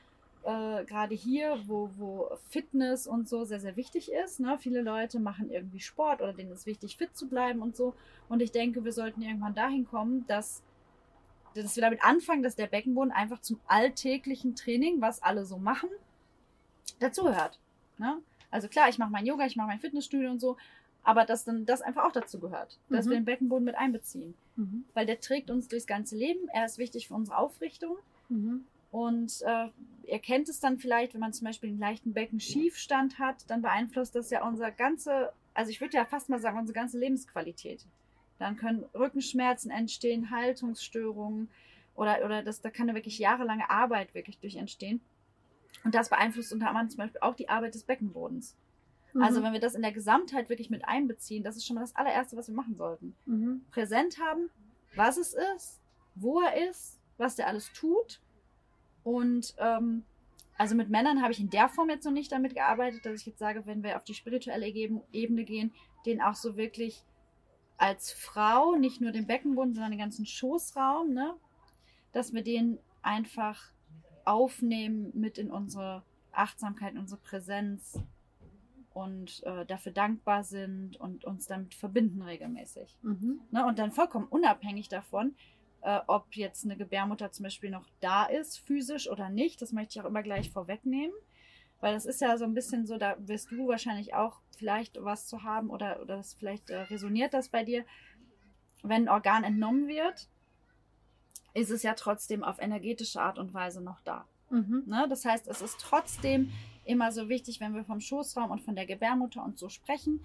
äh, 0.46 0.84
gerade 0.86 1.16
hier, 1.16 1.58
wo, 1.68 1.90
wo 1.98 2.30
Fitness 2.50 3.08
und 3.08 3.28
so 3.30 3.46
sehr, 3.46 3.60
sehr 3.60 3.76
wichtig 3.76 4.12
ist. 4.12 4.40
Ne? 4.40 4.58
Viele 4.60 4.82
Leute 4.82 5.20
machen 5.20 5.50
irgendwie 5.50 5.80
Sport 5.80 6.22
oder 6.22 6.34
denen 6.34 6.52
ist 6.52 6.66
wichtig, 6.66 6.98
fit 6.98 7.16
zu 7.16 7.28
bleiben 7.30 7.62
und 7.62 7.76
so. 7.76 7.94
Und 8.30 8.42
ich 8.42 8.52
denke, 8.52 8.84
wir 8.84 8.92
sollten 8.94 9.22
irgendwann 9.22 9.56
dahin 9.56 9.86
kommen, 9.88 10.26
dass, 10.28 10.62
dass 11.56 11.76
wir 11.76 11.82
damit 11.82 12.04
anfangen, 12.04 12.44
dass 12.44 12.56
der 12.56 12.68
Beckenboden 12.68 13.12
einfach 13.12 13.42
zum 13.42 13.60
alltäglichen 13.68 14.56
Training, 14.56 15.02
was 15.02 15.22
alle 15.24 15.46
so 15.46 15.58
machen, 15.58 15.90
dazugehört. 17.00 17.60
Ne? 17.98 18.18
Also 18.52 18.68
klar, 18.68 18.90
ich 18.90 18.98
mache 18.98 19.12
mein 19.12 19.26
Yoga, 19.26 19.46
ich 19.46 19.56
mache 19.56 19.68
mein 19.68 19.80
Fitnessstudio 19.80 20.30
und 20.30 20.40
so, 20.40 20.58
aber 21.04 21.26
dass 21.26 21.44
dann 21.44 21.66
das 21.66 21.82
einfach 21.82 22.06
auch 22.06 22.12
dazu 22.12 22.40
gehört, 22.40 22.80
dass 22.90 23.06
Mhm. 23.06 23.10
wir 23.10 23.18
den 23.18 23.26
Beckenboden 23.26 23.66
mit 23.66 23.76
einbeziehen. 23.76 24.36
Mhm. 24.56 24.86
Weil 24.94 25.06
der 25.06 25.20
trägt 25.20 25.50
uns 25.50 25.68
durchs 25.68 25.88
ganze 25.88 26.16
Leben, 26.16 26.48
er 26.54 26.66
ist 26.66 26.78
wichtig 26.78 27.08
für 27.08 27.14
unsere 27.16 27.38
Aufrichtung 27.38 27.98
Mhm. 28.30 28.66
Und 28.94 29.42
äh, 29.42 29.70
ihr 30.06 30.20
kennt 30.20 30.50
es 30.50 30.60
dann 30.60 30.78
vielleicht, 30.78 31.16
wenn 31.16 31.20
man 31.20 31.34
zum 31.34 31.46
Beispiel 31.46 31.70
einen 31.70 31.80
leichten 31.80 32.14
Beckenschiefstand 32.14 33.18
hat, 33.18 33.50
dann 33.50 33.64
beeinflusst 33.64 34.14
das 34.14 34.30
ja 34.30 34.48
unser 34.48 34.70
ganze, 34.70 35.34
also 35.56 35.72
ich 35.72 35.82
würde 35.82 35.98
ja 35.98 36.06
fast 36.06 36.30
mal 36.30 36.38
sagen, 36.40 36.60
unsere 36.60 36.76
ganze 36.76 37.00
Lebensqualität. 37.00 37.88
Dann 38.38 38.56
können 38.56 38.84
Rückenschmerzen 38.94 39.72
entstehen, 39.72 40.30
Haltungsstörungen 40.30 41.50
oder, 41.96 42.24
oder 42.24 42.44
das, 42.44 42.62
da 42.62 42.70
kann 42.70 42.88
ja 42.88 42.94
wirklich 42.94 43.18
jahrelange 43.18 43.68
Arbeit 43.68 44.14
wirklich 44.14 44.38
durch 44.38 44.58
entstehen. 44.58 45.02
Und 45.84 45.96
das 45.96 46.10
beeinflusst 46.10 46.54
unter 46.54 46.68
anderem 46.68 46.90
zum 46.92 46.98
Beispiel 47.00 47.22
auch 47.22 47.36
die 47.36 47.50
Arbeit 47.50 47.74
des 47.74 47.86
Beckenbodens. 47.86 48.56
Also 49.20 49.40
Mhm. 49.40 49.46
wenn 49.46 49.54
wir 49.54 49.60
das 49.60 49.74
in 49.74 49.82
der 49.82 49.92
Gesamtheit 49.92 50.50
wirklich 50.50 50.70
mit 50.70 50.88
einbeziehen, 50.88 51.44
das 51.44 51.58
ist 51.58 51.66
schon 51.66 51.74
mal 51.76 51.82
das 51.82 51.96
allererste, 51.96 52.38
was 52.38 52.48
wir 52.48 52.54
machen 52.56 52.76
sollten 52.76 53.16
Mhm. 53.26 53.66
präsent 53.72 54.20
haben, 54.20 54.52
was 54.96 55.18
es 55.18 55.34
ist, 55.56 55.80
wo 56.14 56.42
er 56.42 56.70
ist, 56.70 57.00
was 57.18 57.36
der 57.36 57.48
alles 57.48 57.74
tut. 57.74 58.22
Und 59.04 59.54
ähm, 59.58 60.04
also 60.58 60.76
mit 60.76 60.90
Männern 60.90 61.22
habe 61.22 61.32
ich 61.32 61.40
in 61.40 61.50
der 61.50 61.70
Form 61.70 61.90
jetzt 61.90 62.06
noch 62.06 62.12
nicht 62.12 62.32
damit 62.32 62.54
gearbeitet, 62.54 63.06
dass 63.06 63.20
ich 63.20 63.26
jetzt 63.26 63.40
sage, 63.40 63.66
wenn 63.66 63.84
wir 63.84 63.98
auf 63.98 64.04
die 64.04 64.14
spirituelle 64.14 64.68
Ebene 64.68 65.44
gehen, 65.44 65.74
den 66.06 66.22
auch 66.22 66.36
so 66.36 66.56
wirklich 66.56 67.04
als 67.78 68.12
Frau 68.12 68.76
nicht 68.76 69.02
nur 69.02 69.12
den 69.12 69.28
Beckenboden, 69.28 69.74
sondern 69.74 69.92
den 69.92 70.00
ganzen 70.00 70.26
Schoßraum, 70.26 71.14
ne? 71.14 71.34
dass 72.12 72.34
wir 72.34 72.44
den 72.44 72.78
einfach 73.02 73.72
aufnehmen 74.26 75.12
mit 75.14 75.38
in 75.38 75.52
unsere 75.52 76.04
Achtsamkeit, 76.32 76.96
unsere 76.96 77.20
Präsenz 77.20 78.00
und 78.94 79.44
äh, 79.44 79.66
dafür 79.66 79.92
dankbar 79.92 80.44
sind 80.44 80.98
und 81.00 81.26
uns 81.26 81.48
damit 81.48 81.74
verbinden 81.74 82.22
regelmäßig. 82.22 82.96
Mhm. 83.02 83.42
Ne? 83.52 83.66
Und 83.66 83.80
dann 83.80 83.92
vollkommen 83.92 84.28
unabhängig 84.30 84.88
davon, 84.88 85.36
äh, 85.84 86.00
ob 86.08 86.36
jetzt 86.36 86.66
eine 86.66 86.78
Gebärmutter 86.78 87.32
zum 87.32 87.44
Beispiel 87.44 87.70
noch 87.70 87.86
da 88.00 88.26
ist, 88.26 88.60
physisch 88.60 89.10
oder 89.10 89.30
nicht, 89.30 89.62
das 89.62 89.74
möchte 89.74 89.98
ich 89.98 90.02
auch 90.04 90.10
immer 90.10 90.24
gleich 90.24 90.50
vorwegnehmen. 90.50 91.16
Weil 91.82 91.94
das 91.94 92.06
ist 92.06 92.22
ja 92.22 92.38
so 92.38 92.46
ein 92.46 92.54
bisschen 92.54 92.88
so, 92.88 92.98
da 92.98 93.16
wirst 93.20 93.52
du 93.52 93.68
wahrscheinlich 93.68 94.14
auch 94.14 94.40
vielleicht 94.58 95.04
was 95.04 95.28
zu 95.28 95.44
haben 95.44 95.70
oder, 95.70 96.02
oder 96.02 96.16
das 96.16 96.34
vielleicht 96.34 96.70
äh, 96.70 96.84
resoniert 96.84 97.34
das 97.34 97.50
bei 97.50 97.66
dir. 97.66 97.84
Wenn 98.82 99.04
ein 99.04 99.10
Organ 99.10 99.44
entnommen 99.44 99.88
wird, 99.88 100.30
ist 101.54 101.70
es 101.70 101.84
ja 101.84 101.94
trotzdem 101.94 102.44
auf 102.44 102.60
energetische 102.60 103.22
Art 103.22 103.38
und 103.38 103.54
Weise 103.54 103.82
noch 103.82 104.00
da. 104.02 104.26
Mhm. 104.50 104.84
Ne? 104.86 105.08
Das 105.10 105.26
heißt, 105.26 105.48
es 105.50 105.62
ist 105.62 105.80
trotzdem 105.82 106.52
immer 106.86 107.12
so 107.12 107.28
wichtig, 107.28 107.60
wenn 107.60 107.76
wir 107.76 107.84
vom 107.84 108.00
Schoßraum 108.00 108.52
und 108.52 108.62
von 108.62 108.76
der 108.76 108.86
Gebärmutter 108.86 109.44
und 109.44 109.60
so 109.60 109.68
sprechen. 109.68 110.24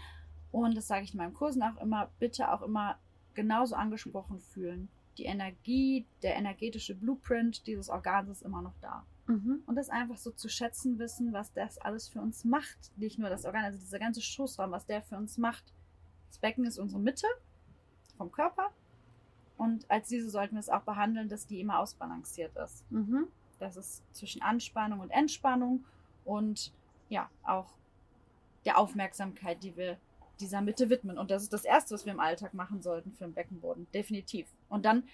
Und 0.52 0.76
das 0.76 0.86
sage 0.86 1.04
ich 1.04 1.12
in 1.12 1.18
meinen 1.18 1.34
Kursen 1.34 1.62
auch 1.64 1.80
immer, 1.82 2.10
bitte 2.20 2.52
auch 2.52 2.62
immer 2.62 2.98
genauso 3.34 3.74
angesprochen 3.74 4.40
fühlen. 4.40 4.88
Die 5.18 5.24
Energie, 5.24 6.06
der 6.22 6.36
energetische 6.36 6.94
Blueprint 6.94 7.66
dieses 7.66 7.88
Organs 7.90 8.30
ist 8.30 8.42
immer 8.42 8.62
noch 8.62 8.74
da. 8.80 9.04
Mhm. 9.26 9.62
Und 9.66 9.74
das 9.74 9.90
einfach 9.90 10.16
so 10.16 10.30
zu 10.30 10.48
schätzen 10.48 10.98
wissen, 10.98 11.32
was 11.32 11.52
das 11.52 11.78
alles 11.78 12.08
für 12.08 12.20
uns 12.20 12.44
macht. 12.44 12.92
Nicht 12.96 13.18
nur 13.18 13.28
das 13.28 13.44
Organ, 13.44 13.64
also 13.64 13.78
dieser 13.78 13.98
ganze 13.98 14.22
Schoßraum, 14.22 14.70
was 14.70 14.86
der 14.86 15.02
für 15.02 15.16
uns 15.16 15.36
macht. 15.36 15.64
Das 16.28 16.38
Becken 16.38 16.64
ist 16.64 16.78
unsere 16.78 17.00
Mitte 17.00 17.26
vom 18.16 18.30
Körper. 18.30 18.70
Und 19.56 19.90
als 19.90 20.08
diese 20.08 20.30
sollten 20.30 20.54
wir 20.54 20.60
es 20.60 20.70
auch 20.70 20.82
behandeln, 20.82 21.28
dass 21.28 21.46
die 21.46 21.60
immer 21.60 21.80
ausbalanciert 21.80 22.56
ist. 22.56 22.90
Mhm. 22.90 23.26
Das 23.58 23.76
ist 23.76 24.02
zwischen 24.14 24.40
Anspannung 24.40 25.00
und 25.00 25.10
Entspannung 25.10 25.84
und 26.24 26.72
ja, 27.08 27.28
auch 27.42 27.72
der 28.64 28.78
Aufmerksamkeit, 28.78 29.62
die 29.62 29.76
wir 29.76 29.98
dieser 30.40 30.60
Mitte 30.60 30.90
widmen. 30.90 31.18
Und 31.18 31.30
das 31.30 31.42
ist 31.42 31.52
das 31.52 31.64
Erste, 31.64 31.94
was 31.94 32.06
wir 32.06 32.12
im 32.12 32.20
Alltag 32.20 32.54
machen 32.54 32.82
sollten 32.82 33.12
für 33.12 33.24
den 33.24 33.34
Beckenboden. 33.34 33.86
Definitiv. 33.92 34.46
Und 34.68 34.84
dann, 34.84 35.04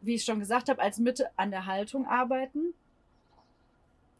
wie 0.00 0.14
ich 0.14 0.24
schon 0.24 0.38
gesagt 0.38 0.68
habe, 0.68 0.80
als 0.80 0.98
Mitte 0.98 1.30
an 1.36 1.50
der 1.50 1.66
Haltung 1.66 2.06
arbeiten. 2.06 2.74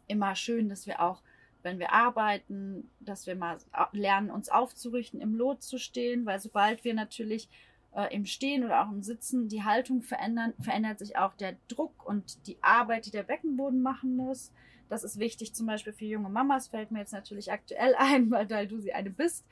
Immer 0.07 0.35
schön, 0.35 0.69
dass 0.69 0.87
wir 0.87 1.01
auch, 1.01 1.23
wenn 1.63 1.79
wir 1.79 1.93
arbeiten, 1.93 2.91
dass 3.01 3.27
wir 3.27 3.37
mal 3.37 3.59
lernen, 3.93 4.31
uns 4.31 4.49
aufzurichten, 4.49 5.21
im 5.21 5.35
Lot 5.35 5.63
zu 5.63 5.79
stehen, 5.79 6.27
weil 6.27 6.41
sobald 6.41 6.85
wir 6.85 6.95
natürlich 6.95 7.49
äh, 7.95 8.15
im 8.15 8.27
Stehen 8.27 8.65
oder 8.65 8.85
auch 8.85 8.91
im 8.91 9.03
Sitzen 9.03 9.49
die 9.49 9.63
Haltung 9.63 10.03
verändern, 10.03 10.55
verändert 10.61 10.99
sich 10.99 11.17
auch 11.17 11.35
der 11.35 11.57
Druck 11.69 12.07
und 12.07 12.47
die 12.47 12.57
Arbeit, 12.63 13.07
die 13.07 13.11
der 13.11 13.23
Beckenboden 13.23 13.83
machen 13.83 14.17
muss. 14.17 14.53
Das 14.89 15.05
ist 15.05 15.19
wichtig 15.19 15.55
zum 15.55 15.67
Beispiel 15.67 15.93
für 15.93 16.05
junge 16.05 16.29
Mamas, 16.29 16.69
fällt 16.69 16.91
mir 16.91 16.99
jetzt 17.01 17.13
natürlich 17.13 17.53
aktuell 17.53 17.95
ein, 17.99 18.31
weil, 18.31 18.49
weil 18.51 18.67
du 18.67 18.79
sie 18.81 18.93
eine 18.93 19.11
bist, 19.11 19.45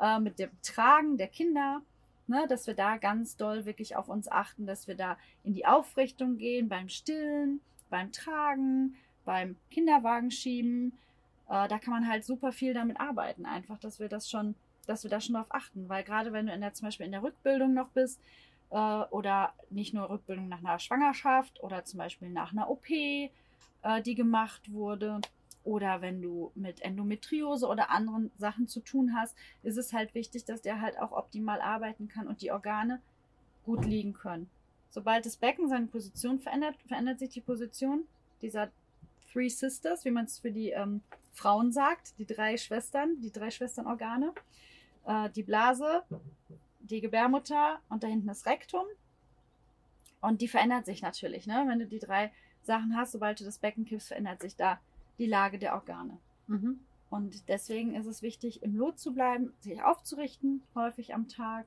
äh, 0.00 0.18
mit 0.18 0.38
dem 0.38 0.50
Tragen 0.62 1.16
der 1.16 1.28
Kinder, 1.28 1.82
ne, 2.26 2.46
dass 2.48 2.66
wir 2.66 2.74
da 2.74 2.96
ganz 2.96 3.36
doll 3.36 3.64
wirklich 3.64 3.96
auf 3.96 4.08
uns 4.08 4.30
achten, 4.30 4.66
dass 4.66 4.88
wir 4.88 4.94
da 4.94 5.16
in 5.42 5.54
die 5.54 5.66
Aufrichtung 5.66 6.38
gehen, 6.38 6.68
beim 6.68 6.88
Stillen, 6.88 7.60
beim 7.90 8.12
Tragen, 8.12 8.96
beim 9.24 9.56
Kinderwagen 9.70 10.30
schieben. 10.30 10.92
Äh, 11.48 11.68
da 11.68 11.78
kann 11.78 11.92
man 11.92 12.08
halt 12.08 12.24
super 12.24 12.52
viel 12.52 12.74
damit 12.74 13.00
arbeiten, 13.00 13.46
einfach, 13.46 13.78
dass 13.78 14.00
wir 14.00 14.08
das 14.08 14.30
schon 14.30 14.54
dass 14.86 15.02
wir 15.02 15.10
da 15.10 15.20
schon 15.20 15.34
drauf 15.34 15.46
achten, 15.48 15.88
weil 15.88 16.04
gerade 16.04 16.32
wenn 16.32 16.46
du 16.46 16.52
in 16.52 16.60
der, 16.60 16.74
zum 16.74 16.86
Beispiel 16.86 17.06
in 17.06 17.12
der 17.12 17.22
Rückbildung 17.22 17.74
noch 17.74 17.88
bist 17.88 18.20
äh, 18.70 18.76
oder 18.76 19.54
nicht 19.70 19.94
nur 19.94 20.10
Rückbildung 20.10 20.48
nach 20.48 20.58
einer 20.58 20.78
Schwangerschaft 20.78 21.62
oder 21.62 21.84
zum 21.84 21.98
Beispiel 21.98 22.30
nach 22.30 22.52
einer 22.52 22.70
OP, 22.70 22.90
äh, 22.90 23.30
die 24.04 24.14
gemacht 24.14 24.72
wurde 24.72 25.20
oder 25.64 26.00
wenn 26.02 26.22
du 26.22 26.52
mit 26.54 26.82
Endometriose 26.82 27.66
oder 27.66 27.90
anderen 27.90 28.30
Sachen 28.36 28.68
zu 28.68 28.80
tun 28.80 29.14
hast, 29.16 29.34
ist 29.62 29.78
es 29.78 29.92
halt 29.92 30.14
wichtig, 30.14 30.44
dass 30.44 30.62
der 30.62 30.80
halt 30.80 30.98
auch 30.98 31.12
optimal 31.12 31.60
arbeiten 31.60 32.08
kann 32.08 32.28
und 32.28 32.42
die 32.42 32.52
Organe 32.52 33.00
gut 33.64 33.84
liegen 33.84 34.12
können. 34.12 34.48
Sobald 34.90 35.26
das 35.26 35.36
Becken 35.36 35.68
seine 35.68 35.86
Position 35.86 36.38
verändert, 36.38 36.76
verändert 36.86 37.18
sich 37.18 37.30
die 37.30 37.40
Position 37.40 38.04
dieser 38.42 38.70
Three 39.32 39.48
Sisters, 39.48 40.04
wie 40.04 40.10
man 40.10 40.26
es 40.26 40.38
für 40.38 40.52
die 40.52 40.70
ähm, 40.70 41.00
Frauen 41.32 41.72
sagt, 41.72 42.18
die 42.18 42.26
drei 42.26 42.56
Schwestern, 42.56 43.20
die 43.20 43.32
drei 43.32 43.50
Schwesternorgane 43.50 44.32
äh, 45.06 45.30
die 45.30 45.42
Blase, 45.42 46.02
die 46.80 47.00
Gebärmutter 47.00 47.80
und 47.88 48.02
da 48.02 48.08
hinten 48.08 48.26
das 48.26 48.46
Rektum. 48.46 48.84
Und 50.20 50.40
die 50.40 50.48
verändert 50.48 50.86
sich 50.86 51.02
natürlich, 51.02 51.46
ne? 51.46 51.64
Wenn 51.66 51.78
du 51.78 51.86
die 51.86 51.98
drei 51.98 52.32
Sachen 52.62 52.96
hast, 52.96 53.12
sobald 53.12 53.40
du 53.40 53.44
das 53.44 53.58
Becken 53.58 53.84
kippst, 53.84 54.08
verändert 54.08 54.40
sich 54.40 54.56
da 54.56 54.80
die 55.18 55.26
Lage 55.26 55.58
der 55.58 55.74
Organe. 55.74 56.18
Mhm. 56.46 56.80
Und 57.10 57.48
deswegen 57.48 57.94
ist 57.94 58.06
es 58.06 58.22
wichtig, 58.22 58.62
im 58.62 58.74
Lot 58.74 58.98
zu 58.98 59.14
bleiben, 59.14 59.52
sich 59.60 59.82
aufzurichten, 59.82 60.62
häufig 60.74 61.14
am 61.14 61.28
Tag. 61.28 61.66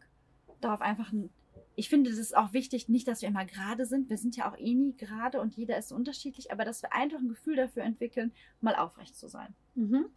Darauf 0.59 0.81
einfach 0.81 1.11
ein. 1.13 1.29
Ich 1.75 1.89
finde, 1.89 2.09
das 2.09 2.19
ist 2.19 2.35
auch 2.35 2.53
wichtig, 2.53 2.89
nicht, 2.89 3.07
dass 3.07 3.21
wir 3.21 3.29
immer 3.29 3.45
gerade 3.45 3.85
sind. 3.85 4.09
Wir 4.09 4.17
sind 4.17 4.35
ja 4.35 4.51
auch 4.51 4.57
eh 4.57 4.73
nie 4.73 4.95
gerade 4.97 5.39
und 5.39 5.55
jeder 5.55 5.77
ist 5.77 5.91
unterschiedlich, 5.91 6.51
aber 6.51 6.65
dass 6.65 6.81
wir 6.81 6.93
einfach 6.93 7.19
ein 7.19 7.29
Gefühl 7.29 7.55
dafür 7.55 7.83
entwickeln, 7.83 8.31
mal 8.61 8.75
aufrecht 8.75 9.15
zu 9.15 9.27
sein. 9.27 9.53
Mhm. 9.75 10.09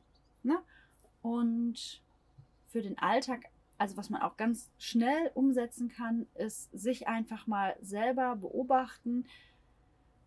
Und 1.23 2.03
für 2.69 2.83
den 2.83 2.99
Alltag, 2.99 3.45
also 3.79 3.97
was 3.97 4.11
man 4.11 4.23
auch 4.23 4.37
ganz 4.37 4.71
schnell 4.79 5.31
umsetzen 5.35 5.89
kann, 5.89 6.27
ist 6.35 6.71
sich 6.73 7.09
einfach 7.09 7.47
mal 7.47 7.77
selber 7.83 8.37
beobachten, 8.37 9.27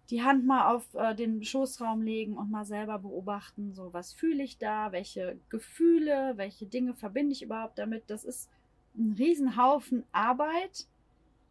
die 0.10 0.22
Hand 0.22 0.46
mal 0.46 0.74
auf 0.74 0.94
äh, 0.96 1.16
den 1.16 1.44
Schoßraum 1.44 2.02
legen 2.02 2.38
und 2.38 2.52
mal 2.52 2.66
selber 2.66 3.00
beobachten, 3.00 3.74
so 3.74 3.94
was 3.94 4.14
fühle 4.14 4.44
ich 4.44 4.58
da, 4.58 4.92
welche 4.92 5.38
Gefühle, 5.50 6.34
welche 6.36 6.66
Dinge 6.66 6.94
verbinde 6.94 7.34
ich 7.34 7.44
überhaupt 7.44 7.78
damit. 7.80 8.04
Das 8.08 8.24
ist 8.24 8.50
ein 8.96 9.16
Riesenhaufen 9.18 10.04
Arbeit. 10.12 10.88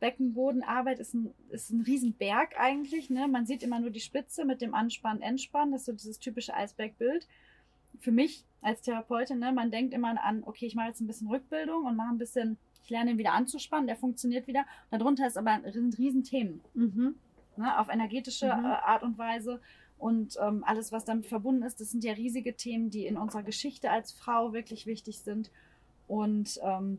Beckenbodenarbeit 0.01 0.99
ist 0.99 1.15
ein, 1.15 1.33
ist 1.51 1.71
ein 1.71 1.83
Riesenberg 1.83 2.59
eigentlich. 2.59 3.09
Ne? 3.09 3.29
Man 3.29 3.47
sieht 3.47 3.63
immer 3.63 3.79
nur 3.79 3.91
die 3.91 4.01
Spitze 4.01 4.45
mit 4.45 4.61
dem 4.61 4.75
Anspannen, 4.75 5.23
Entspannen. 5.23 5.73
Das 5.73 5.83
ist 5.83 5.87
so 5.87 5.93
dieses 5.93 6.19
typische 6.19 6.55
Eisbergbild. 6.55 7.27
Für 8.01 8.11
mich 8.11 8.45
als 8.63 8.83
Therapeutin, 8.83 9.39
ne, 9.39 9.53
man 9.53 9.71
denkt 9.71 9.95
immer 9.95 10.21
an, 10.25 10.43
okay, 10.45 10.67
ich 10.67 10.75
mache 10.75 10.89
jetzt 10.89 11.01
ein 11.01 11.07
bisschen 11.07 11.29
Rückbildung 11.29 11.85
und 11.85 11.95
mache 11.95 12.11
ein 12.11 12.19
bisschen, 12.19 12.57
ich 12.83 12.91
lerne 12.91 13.13
ihn 13.13 13.19
wieder 13.19 13.33
anzuspannen, 13.33 13.87
der 13.87 13.97
funktioniert 13.97 14.47
wieder. 14.47 14.65
Darunter 14.91 15.27
ist 15.27 15.39
aber 15.39 15.51
ein 15.51 15.65
riesen 15.65 16.25
Themen. 16.25 16.61
Mhm. 16.75 17.15
Ne, 17.57 17.79
auf 17.79 17.89
energetische 17.89 18.47
Mhm. 18.47 18.65
äh, 18.65 18.69
Art 18.69 19.03
und 19.03 19.19
Weise. 19.19 19.61
Und 19.99 20.37
ähm, 20.41 20.65
alles, 20.67 20.91
was 20.91 21.05
damit 21.05 21.27
verbunden 21.27 21.63
ist, 21.63 21.81
das 21.81 21.91
sind 21.91 22.03
ja 22.03 22.13
riesige 22.15 22.55
Themen, 22.57 22.91
die 22.91 23.07
in 23.07 23.17
unserer 23.17 23.43
Geschichte 23.43 23.91
als 23.91 24.11
Frau 24.13 24.53
wirklich 24.53 24.87
wichtig 24.87 25.21
sind. 25.21 25.51
Und 26.09 26.59
ähm, 26.63 26.99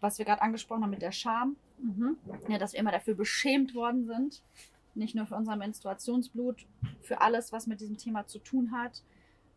was 0.00 0.18
wir 0.18 0.24
gerade 0.24 0.40
angesprochen 0.42 0.82
haben 0.82 0.90
mit 0.90 1.02
der 1.02 1.12
Scham, 1.12 1.56
Mhm. 1.78 2.16
ja, 2.48 2.58
dass 2.58 2.72
wir 2.74 2.80
immer 2.80 2.92
dafür 2.92 3.14
beschämt 3.14 3.74
worden 3.74 4.06
sind. 4.06 4.40
Nicht 4.94 5.14
nur 5.16 5.26
für 5.26 5.34
unser 5.34 5.56
Menstruationsblut, 5.56 6.64
für 7.00 7.20
alles, 7.20 7.50
was 7.52 7.66
mit 7.66 7.80
diesem 7.80 7.96
Thema 7.98 8.26
zu 8.26 8.38
tun 8.38 8.70
hat. 8.72 9.02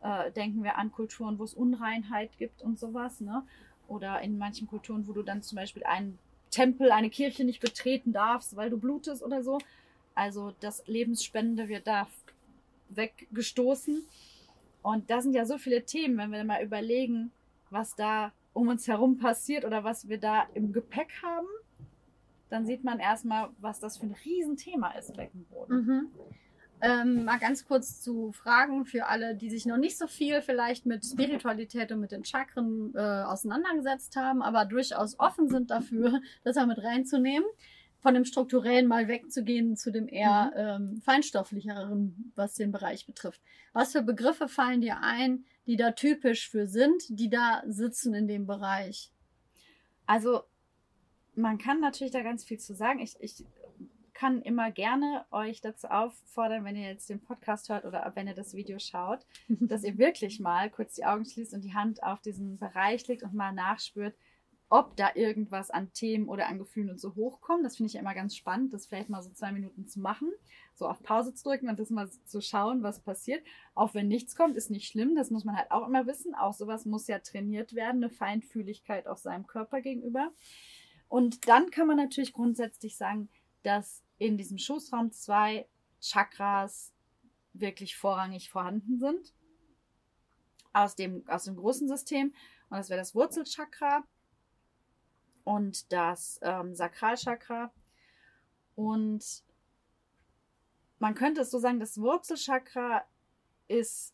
Äh, 0.01 0.31
denken 0.31 0.63
wir 0.63 0.77
an 0.77 0.91
Kulturen, 0.91 1.37
wo 1.37 1.43
es 1.43 1.53
Unreinheit 1.53 2.35
gibt 2.37 2.61
und 2.63 2.79
sowas. 2.79 3.21
Ne? 3.21 3.43
Oder 3.87 4.21
in 4.21 4.37
manchen 4.39 4.67
Kulturen, 4.67 5.07
wo 5.07 5.13
du 5.13 5.21
dann 5.21 5.43
zum 5.43 5.55
Beispiel 5.57 5.83
einen 5.83 6.17
Tempel, 6.49 6.91
eine 6.91 7.09
Kirche 7.09 7.43
nicht 7.43 7.59
betreten 7.61 8.11
darfst, 8.11 8.55
weil 8.55 8.69
du 8.71 8.77
blutest 8.77 9.21
oder 9.23 9.43
so. 9.43 9.59
Also 10.15 10.53
das 10.61 10.85
Lebensspende 10.87 11.67
wird 11.67 11.87
da 11.87 12.07
weggestoßen. 12.89 14.03
Und 14.81 15.09
da 15.09 15.21
sind 15.21 15.33
ja 15.33 15.45
so 15.45 15.57
viele 15.57 15.83
Themen, 15.83 16.17
wenn 16.17 16.31
wir 16.31 16.43
mal 16.43 16.63
überlegen, 16.63 17.31
was 17.69 17.95
da 17.95 18.31
um 18.53 18.69
uns 18.69 18.87
herum 18.87 19.17
passiert 19.17 19.65
oder 19.65 19.83
was 19.83 20.07
wir 20.07 20.17
da 20.17 20.47
im 20.53 20.71
Gepäck 20.71 21.11
haben, 21.21 21.47
dann 22.49 22.65
sieht 22.65 22.83
man 22.83 22.99
erstmal, 22.99 23.49
was 23.59 23.79
das 23.79 23.97
für 23.97 24.05
ein 24.05 24.15
Riesenthema 24.23 24.91
ist, 24.91 25.15
Beckenboden. 25.15 25.85
Mhm. 25.85 26.07
Ähm, 26.81 27.25
mal 27.25 27.39
ganz 27.39 27.65
kurz 27.65 28.01
zu 28.01 28.31
Fragen 28.31 28.85
für 28.85 29.07
alle, 29.07 29.35
die 29.35 29.49
sich 29.49 29.65
noch 29.65 29.77
nicht 29.77 29.97
so 29.97 30.07
viel 30.07 30.41
vielleicht 30.41 30.85
mit 30.85 31.05
Spiritualität 31.05 31.91
und 31.91 31.99
mit 31.99 32.11
den 32.11 32.23
Chakren 32.23 32.93
äh, 32.95 32.99
auseinandergesetzt 32.99 34.15
haben, 34.15 34.41
aber 34.41 34.65
durchaus 34.65 35.19
offen 35.19 35.49
sind 35.49 35.71
dafür, 35.71 36.21
das 36.43 36.57
auch 36.57 36.65
mit 36.65 36.77
reinzunehmen. 36.77 37.47
Von 38.05 38.13
dem 38.13 38.25
Strukturellen 38.25 38.85
mal 38.85 39.07
wegzugehen 39.07 39.75
zu 39.75 39.91
dem 39.91 40.07
eher 40.07 40.53
ähm, 40.55 41.01
feinstofflicheren, 41.01 42.31
was 42.35 42.53
den 42.53 42.71
Bereich 42.71 43.07
betrifft. 43.07 43.41
Was 43.73 43.93
für 43.93 44.03
Begriffe 44.03 44.47
fallen 44.47 44.79
dir 44.79 44.99
ein, 45.01 45.43
die 45.65 45.75
da 45.75 45.89
typisch 45.89 46.47
für 46.47 46.67
sind, 46.67 47.01
die 47.09 47.31
da 47.31 47.63
sitzen 47.65 48.13
in 48.13 48.27
dem 48.27 48.45
Bereich? 48.45 49.09
Also 50.05 50.43
man 51.33 51.57
kann 51.57 51.79
natürlich 51.79 52.13
da 52.13 52.21
ganz 52.21 52.43
viel 52.45 52.59
zu 52.59 52.75
sagen. 52.75 52.99
Ich, 52.99 53.15
ich 53.21 53.43
kann 54.13 54.43
immer 54.43 54.69
gerne 54.69 55.25
euch 55.31 55.61
dazu 55.61 55.87
auffordern, 55.87 56.63
wenn 56.63 56.75
ihr 56.75 56.87
jetzt 56.87 57.09
den 57.09 57.21
Podcast 57.21 57.69
hört 57.69 57.85
oder 57.85 58.11
wenn 58.13 58.27
ihr 58.27 58.35
das 58.35 58.53
Video 58.53 58.77
schaut, 58.77 59.25
dass 59.47 59.83
ihr 59.83 59.97
wirklich 59.97 60.39
mal 60.39 60.69
kurz 60.69 60.93
die 60.93 61.05
Augen 61.05 61.25
schließt 61.25 61.55
und 61.55 61.63
die 61.63 61.73
Hand 61.73 62.03
auf 62.03 62.21
diesen 62.21 62.59
Bereich 62.59 63.07
legt 63.07 63.23
und 63.23 63.33
mal 63.33 63.51
nachspürt, 63.51 64.13
ob 64.75 64.97
da 64.97 65.11
irgendwas 65.15 65.71
an 65.71 65.93
Themen 65.93 66.27
oder 66.27 66.47
an 66.47 66.57
Gefühlen 66.57 66.89
und 66.89 66.99
so 66.99 67.15
hochkommt. 67.15 67.63
Das 67.63 67.77
finde 67.77 67.87
ich 67.87 67.93
ja 67.93 68.01
immer 68.01 68.13
ganz 68.13 68.35
spannend, 68.35 68.73
das 68.73 68.87
vielleicht 68.87 69.07
mal 69.07 69.23
so 69.23 69.29
zwei 69.29 69.53
Minuten 69.53 69.87
zu 69.87 70.01
machen, 70.01 70.33
so 70.73 70.85
auf 70.85 71.01
Pause 71.01 71.33
zu 71.33 71.45
drücken 71.45 71.69
und 71.69 71.79
das 71.79 71.89
mal 71.91 72.09
zu 72.25 72.41
schauen, 72.41 72.83
was 72.83 72.99
passiert. 72.99 73.41
Auch 73.73 73.93
wenn 73.93 74.09
nichts 74.09 74.35
kommt, 74.35 74.57
ist 74.57 74.69
nicht 74.69 74.89
schlimm, 74.89 75.15
das 75.15 75.31
muss 75.31 75.45
man 75.45 75.55
halt 75.55 75.71
auch 75.71 75.87
immer 75.87 76.07
wissen. 76.07 76.35
Auch 76.35 76.53
sowas 76.53 76.83
muss 76.83 77.07
ja 77.07 77.19
trainiert 77.19 77.73
werden, 77.73 78.03
eine 78.03 78.09
Feinfühligkeit 78.09 79.07
auch 79.07 79.15
seinem 79.15 79.47
Körper 79.47 79.79
gegenüber. 79.79 80.33
Und 81.07 81.47
dann 81.47 81.71
kann 81.71 81.87
man 81.87 81.95
natürlich 81.95 82.33
grundsätzlich 82.33 82.97
sagen, 82.97 83.29
dass 83.63 84.03
in 84.17 84.37
diesem 84.37 84.57
Schoßraum 84.57 85.13
zwei 85.13 85.69
Chakras 86.01 86.91
wirklich 87.53 87.95
vorrangig 87.95 88.49
vorhanden 88.49 88.99
sind. 88.99 89.33
Aus 90.73 90.97
dem, 90.97 91.23
aus 91.29 91.45
dem 91.45 91.55
großen 91.55 91.87
System. 91.87 92.33
Und 92.69 92.77
das 92.77 92.89
wäre 92.89 92.99
das 92.99 93.15
Wurzelchakra 93.15 94.03
und 95.45 95.93
das 95.93 96.39
ähm, 96.41 96.75
Sakralchakra. 96.75 97.71
Und 98.75 99.43
man 100.99 101.15
könnte 101.15 101.41
es 101.41 101.51
so 101.51 101.59
sagen, 101.59 101.79
das 101.79 101.97
Wurzelchakra 101.97 103.05
ist 103.69 104.13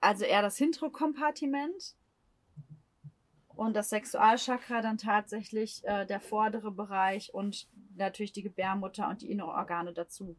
also 0.00 0.24
eher 0.24 0.42
das 0.42 0.56
hintere 0.56 0.90
Kompartiment 0.90 1.94
und 3.48 3.76
das 3.76 3.90
Sexualchakra 3.90 4.80
dann 4.80 4.96
tatsächlich 4.96 5.84
äh, 5.84 6.06
der 6.06 6.20
vordere 6.20 6.72
Bereich 6.72 7.32
und 7.34 7.68
natürlich 7.94 8.32
die 8.32 8.42
Gebärmutter 8.42 9.08
und 9.08 9.20
die 9.20 9.30
inneren 9.30 9.50
Organe 9.50 9.92
dazu. 9.92 10.36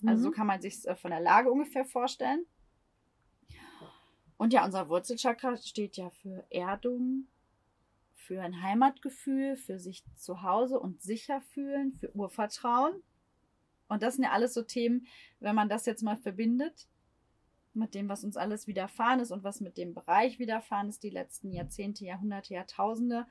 Mhm. 0.00 0.08
Also 0.08 0.22
so 0.22 0.28
mhm. 0.28 0.34
kann 0.34 0.46
man 0.46 0.62
sich 0.62 0.86
äh, 0.86 0.94
von 0.94 1.10
der 1.10 1.20
Lage 1.20 1.50
ungefähr 1.50 1.84
vorstellen. 1.84 2.46
Und 4.36 4.52
ja, 4.52 4.64
unser 4.64 4.88
Wurzelchakra 4.88 5.56
steht 5.56 5.96
ja 5.96 6.10
für 6.10 6.44
Erdung, 6.50 7.26
für 8.26 8.42
ein 8.42 8.62
Heimatgefühl, 8.62 9.56
für 9.56 9.78
sich 9.78 10.04
zu 10.16 10.42
Hause 10.42 10.78
und 10.78 11.02
sicher 11.02 11.40
fühlen, 11.40 11.92
für 11.94 12.14
Urvertrauen. 12.14 13.02
Und 13.88 14.02
das 14.02 14.14
sind 14.14 14.24
ja 14.24 14.32
alles 14.32 14.54
so 14.54 14.62
Themen, 14.62 15.06
wenn 15.40 15.54
man 15.54 15.68
das 15.68 15.86
jetzt 15.86 16.02
mal 16.02 16.16
verbindet 16.16 16.88
mit 17.74 17.94
dem, 17.94 18.08
was 18.08 18.24
uns 18.24 18.36
alles 18.36 18.66
widerfahren 18.66 19.20
ist 19.20 19.30
und 19.30 19.44
was 19.44 19.60
mit 19.60 19.76
dem 19.76 19.94
Bereich 19.94 20.38
widerfahren 20.38 20.88
ist, 20.88 21.02
die 21.02 21.10
letzten 21.10 21.52
Jahrzehnte, 21.52 22.04
Jahrhunderte, 22.04 22.54
Jahrtausende, 22.54 23.26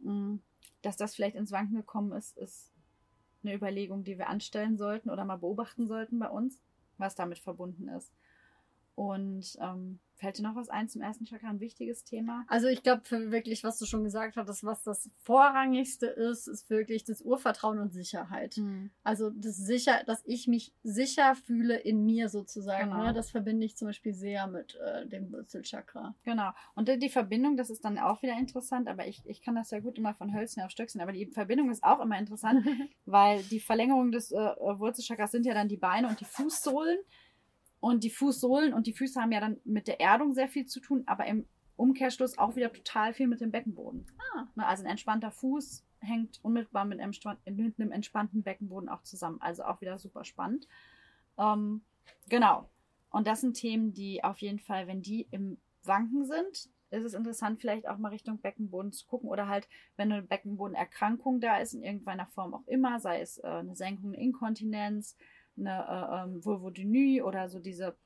mm, 0.00 0.36
dass 0.82 0.96
das 0.96 1.14
vielleicht 1.14 1.36
ins 1.36 1.52
Wanken 1.52 1.76
gekommen 1.76 2.12
ist, 2.12 2.36
ist 2.36 2.72
eine 3.42 3.54
Überlegung, 3.54 4.04
die 4.04 4.18
wir 4.18 4.28
anstellen 4.28 4.76
sollten 4.76 5.08
oder 5.08 5.24
mal 5.24 5.36
beobachten 5.36 5.86
sollten 5.86 6.18
bei 6.18 6.28
uns, 6.28 6.60
was 6.98 7.14
damit 7.14 7.38
verbunden 7.38 7.88
ist. 7.88 8.12
Und 8.96 9.56
ähm, 9.60 10.00
Fällt 10.20 10.36
dir 10.36 10.42
noch 10.42 10.54
was 10.54 10.68
ein 10.68 10.86
zum 10.86 11.00
ersten 11.00 11.24
Chakra? 11.24 11.48
Ein 11.48 11.60
wichtiges 11.60 12.04
Thema? 12.04 12.44
Also 12.46 12.66
ich 12.66 12.82
glaube 12.82 13.02
wirklich, 13.30 13.64
was 13.64 13.78
du 13.78 13.86
schon 13.86 14.04
gesagt 14.04 14.36
hattest, 14.36 14.64
was 14.64 14.82
das 14.82 15.08
Vorrangigste 15.22 16.08
ist, 16.08 16.46
ist 16.46 16.68
wirklich 16.68 17.04
das 17.04 17.22
Urvertrauen 17.22 17.78
und 17.78 17.90
Sicherheit. 17.90 18.58
Mhm. 18.58 18.90
Also 19.02 19.30
das 19.30 19.56
sicher, 19.56 20.02
dass 20.04 20.22
ich 20.26 20.46
mich 20.46 20.74
sicher 20.82 21.34
fühle 21.34 21.78
in 21.78 22.04
mir 22.04 22.28
sozusagen. 22.28 22.90
Genau. 22.90 23.04
Ne? 23.04 23.14
Das 23.14 23.30
verbinde 23.30 23.64
ich 23.64 23.78
zum 23.78 23.88
Beispiel 23.88 24.12
sehr 24.12 24.46
mit 24.46 24.76
äh, 24.76 25.06
dem 25.06 25.32
Wurzelchakra. 25.32 26.14
Genau. 26.22 26.50
Und 26.74 26.88
die 26.88 27.08
Verbindung, 27.08 27.56
das 27.56 27.70
ist 27.70 27.82
dann 27.82 27.98
auch 27.98 28.20
wieder 28.20 28.36
interessant, 28.36 28.88
aber 28.88 29.06
ich, 29.06 29.22
ich 29.24 29.40
kann 29.40 29.54
das 29.54 29.70
ja 29.70 29.80
gut 29.80 29.96
immer 29.96 30.12
von 30.12 30.34
Hölzchen 30.34 30.62
auf 30.62 30.70
Stöckchen, 30.70 31.00
aber 31.00 31.12
die 31.12 31.28
Verbindung 31.28 31.70
ist 31.70 31.82
auch 31.82 32.00
immer 32.00 32.18
interessant, 32.18 32.66
weil 33.06 33.42
die 33.44 33.60
Verlängerung 33.60 34.12
des 34.12 34.32
äh, 34.32 34.36
Wurzelchakras 34.36 35.30
sind 35.30 35.46
ja 35.46 35.54
dann 35.54 35.68
die 35.68 35.78
Beine 35.78 36.08
und 36.08 36.20
die 36.20 36.26
Fußsohlen. 36.26 36.98
Und 37.80 38.04
die 38.04 38.10
Fußsohlen 38.10 38.74
und 38.74 38.86
die 38.86 38.92
Füße 38.92 39.20
haben 39.20 39.32
ja 39.32 39.40
dann 39.40 39.58
mit 39.64 39.88
der 39.88 40.00
Erdung 40.00 40.34
sehr 40.34 40.48
viel 40.48 40.66
zu 40.66 40.80
tun, 40.80 41.02
aber 41.06 41.26
im 41.26 41.46
Umkehrschluss 41.76 42.36
auch 42.36 42.56
wieder 42.56 42.72
total 42.72 43.14
viel 43.14 43.26
mit 43.26 43.40
dem 43.40 43.50
Beckenboden. 43.50 44.06
Ah. 44.34 44.46
Ne, 44.54 44.66
also 44.66 44.84
ein 44.84 44.90
entspannter 44.90 45.30
Fuß 45.30 45.82
hängt 46.00 46.38
unmittelbar 46.42 46.84
mit 46.84 47.00
einem, 47.00 47.12
mit 47.46 47.80
einem 47.80 47.92
entspannten 47.92 48.42
Beckenboden 48.42 48.88
auch 48.88 49.02
zusammen. 49.02 49.40
Also 49.40 49.64
auch 49.64 49.80
wieder 49.80 49.98
super 49.98 50.24
spannend. 50.24 50.68
Ähm, 51.38 51.82
genau. 52.28 52.68
Und 53.10 53.26
das 53.26 53.40
sind 53.40 53.54
Themen, 53.54 53.92
die 53.92 54.22
auf 54.22 54.38
jeden 54.40 54.60
Fall, 54.60 54.86
wenn 54.86 55.02
die 55.02 55.26
im 55.30 55.58
Wanken 55.82 56.26
sind, 56.26 56.68
ist 56.90 57.04
es 57.04 57.14
interessant, 57.14 57.60
vielleicht 57.60 57.88
auch 57.88 57.98
mal 57.98 58.08
Richtung 58.08 58.38
Beckenboden 58.38 58.92
zu 58.92 59.06
gucken 59.06 59.28
oder 59.28 59.48
halt, 59.48 59.68
wenn 59.96 60.12
eine 60.12 60.22
Beckenbodenerkrankung 60.22 61.40
da 61.40 61.58
ist, 61.58 61.72
in 61.72 61.82
irgendeiner 61.82 62.26
Form 62.26 62.52
auch 62.52 62.66
immer, 62.66 62.98
sei 63.00 63.20
es 63.20 63.38
äh, 63.38 63.46
eine 63.46 63.76
Senkung, 63.76 64.12
eine 64.12 64.22
Inkontinenz, 64.22 65.16
eine 65.56 65.70
äh, 65.70 66.22
ähm, 66.24 66.44
Vulvodynie 66.44 67.22
oder 67.22 67.48
so 67.48 67.58
diese 67.58 67.96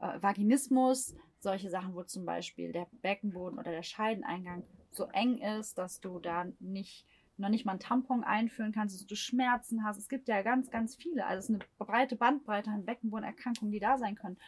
äh, 0.00 0.20
Vaginismus, 0.20 1.14
solche 1.40 1.70
Sachen, 1.70 1.94
wo 1.94 2.02
zum 2.02 2.24
Beispiel 2.24 2.72
der 2.72 2.86
Beckenboden 3.02 3.58
oder 3.58 3.70
der 3.70 3.82
Scheideneingang 3.82 4.64
so 4.90 5.04
eng 5.06 5.38
ist, 5.38 5.78
dass 5.78 6.00
du 6.00 6.18
da 6.18 6.46
nicht 6.58 7.06
noch 7.38 7.48
nicht 7.48 7.64
mal 7.64 7.72
ein 7.72 7.80
Tampon 7.80 8.24
einführen 8.24 8.72
kannst, 8.72 8.96
dass 8.96 9.06
du 9.06 9.14
Schmerzen 9.14 9.84
hast. 9.84 9.96
Es 9.96 10.08
gibt 10.08 10.28
ja 10.28 10.42
ganz, 10.42 10.70
ganz 10.70 10.96
viele. 10.96 11.24
Also 11.24 11.38
es 11.38 11.44
ist 11.44 11.54
eine 11.54 11.64
breite 11.78 12.16
Bandbreite 12.16 12.70
an 12.70 12.84
Beckenbodenerkrankungen, 12.84 13.70
die 13.70 13.78
da 13.78 13.96
sein 13.96 14.16
können. 14.16 14.38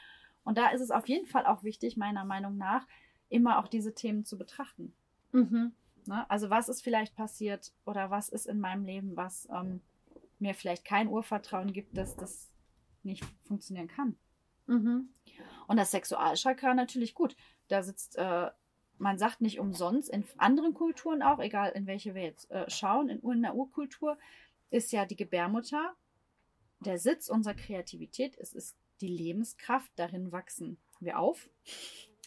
Und 0.43 0.59
da 0.59 0.71
ist 0.71 0.81
es 0.81 0.91
auf 0.91 1.09
jeden 1.09 1.27
Fall 1.27 1.47
auch 1.47 1.63
wichtig, 1.63 1.97
meiner 1.97 2.25
Meinung 2.25 2.57
nach, 2.57 2.87
immer 3.29 3.59
auch 3.59 3.69
diese 3.69 3.95
Themen 3.95 4.25
zu 4.25 4.37
betrachten. 4.37 4.93
Mhm. 5.33 5.73
Ne? 6.07 6.29
Also 6.29 6.51
was 6.51 6.69
ist 6.69 6.83
vielleicht 6.83 7.15
passiert 7.15 7.73
oder 7.87 8.11
was 8.11 8.29
ist 8.29 8.47
in 8.47 8.59
meinem 8.59 8.85
Leben, 8.85 9.17
was 9.17 9.49
ähm, 9.55 9.81
mir 10.41 10.55
vielleicht 10.55 10.85
kein 10.85 11.09
Urvertrauen 11.09 11.73
gibt, 11.73 11.97
dass 11.97 12.17
das 12.17 12.51
nicht 13.03 13.25
funktionieren 13.45 13.89
kann. 13.89 14.17
Mhm. 14.67 15.09
Und 15.67 15.77
das 15.77 15.91
Sexualchakra 15.91 16.75
natürlich 16.75 17.15
gut. 17.15 17.37
Da 17.69 17.83
sitzt, 17.83 18.17
äh, 18.17 18.51
man 18.99 19.19
sagt 19.19 19.41
nicht 19.41 19.59
umsonst, 19.59 20.11
in 20.11 20.25
anderen 20.37 20.75
Kulturen 20.75 21.23
auch, 21.23 21.39
egal 21.39 21.73
in 21.73 21.87
welche 21.87 22.15
wir 22.15 22.23
jetzt 22.23 22.51
äh, 22.51 22.69
schauen, 22.69 23.09
in, 23.09 23.21
in 23.21 23.43
der 23.43 23.55
Urkultur 23.55 24.19
ist 24.71 24.93
ja 24.93 25.05
die 25.07 25.17
Gebärmutter 25.17 25.95
der 26.81 26.99
Sitz 26.99 27.29
unserer 27.29 27.55
Kreativität. 27.55 28.37
Es 28.39 28.53
ist 28.53 28.77
die 29.01 29.09
Lebenskraft, 29.09 29.91
darin 29.97 30.33
wachsen 30.33 30.79
wir 31.01 31.19
auf. 31.19 31.49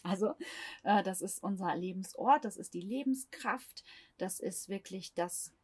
Also, 0.02 0.34
äh, 0.82 1.02
das 1.02 1.22
ist 1.22 1.42
unser 1.42 1.74
Lebensort, 1.74 2.44
das 2.44 2.56
ist 2.56 2.74
die 2.74 2.80
Lebenskraft, 2.80 3.84
das 4.18 4.38
ist 4.38 4.68
wirklich 4.68 5.14
das, 5.14 5.54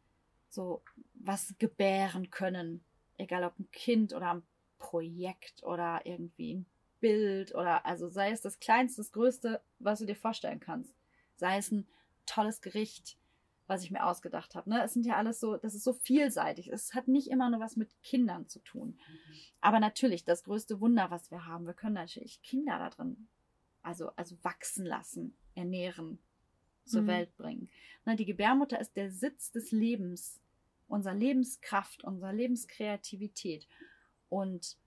so 0.53 0.83
was 1.13 1.55
gebären 1.57 2.29
können. 2.29 2.83
Egal 3.17 3.43
ob 3.43 3.57
ein 3.59 3.69
Kind 3.71 4.13
oder 4.13 4.35
ein 4.35 4.43
Projekt 4.77 5.63
oder 5.63 6.01
irgendwie 6.05 6.55
ein 6.55 6.65
Bild 6.99 7.53
oder 7.55 7.85
also 7.85 8.09
sei 8.09 8.31
es 8.31 8.41
das 8.41 8.59
kleinste, 8.59 9.01
das 9.01 9.11
größte, 9.11 9.61
was 9.79 9.99
du 9.99 10.05
dir 10.05 10.15
vorstellen 10.15 10.59
kannst. 10.59 10.95
Sei 11.35 11.57
es 11.57 11.71
ein 11.71 11.87
tolles 12.25 12.61
Gericht, 12.61 13.17
was 13.67 13.83
ich 13.83 13.91
mir 13.91 14.05
ausgedacht 14.05 14.55
habe. 14.55 14.69
Ne? 14.69 14.83
Es 14.83 14.93
sind 14.93 15.05
ja 15.05 15.15
alles 15.15 15.39
so, 15.39 15.57
das 15.57 15.75
ist 15.75 15.83
so 15.83 15.93
vielseitig. 15.93 16.67
Es 16.67 16.93
hat 16.93 17.07
nicht 17.07 17.29
immer 17.29 17.49
nur 17.49 17.59
was 17.59 17.75
mit 17.75 17.89
Kindern 18.03 18.47
zu 18.47 18.59
tun. 18.59 18.99
Aber 19.61 19.79
natürlich, 19.79 20.25
das 20.25 20.43
größte 20.43 20.79
Wunder, 20.81 21.09
was 21.09 21.31
wir 21.31 21.45
haben, 21.45 21.65
wir 21.65 21.73
können 21.73 21.95
natürlich 21.95 22.41
Kinder 22.41 22.77
da 22.77 22.89
drin, 22.89 23.27
also, 23.81 24.09
also 24.15 24.35
wachsen 24.43 24.85
lassen, 24.85 25.37
ernähren, 25.55 26.19
zur 26.91 27.03
mhm. 27.03 27.07
Welt 27.07 27.37
bringen. 27.37 27.69
Na, 28.05 28.15
die 28.15 28.25
Gebärmutter 28.25 28.79
ist 28.79 28.95
der 28.95 29.11
Sitz 29.11 29.51
des 29.51 29.71
Lebens, 29.71 30.39
unserer 30.87 31.13
Lebenskraft, 31.13 32.03
unserer 32.03 32.33
Lebenskreativität. 32.33 33.67
Und 34.29 34.77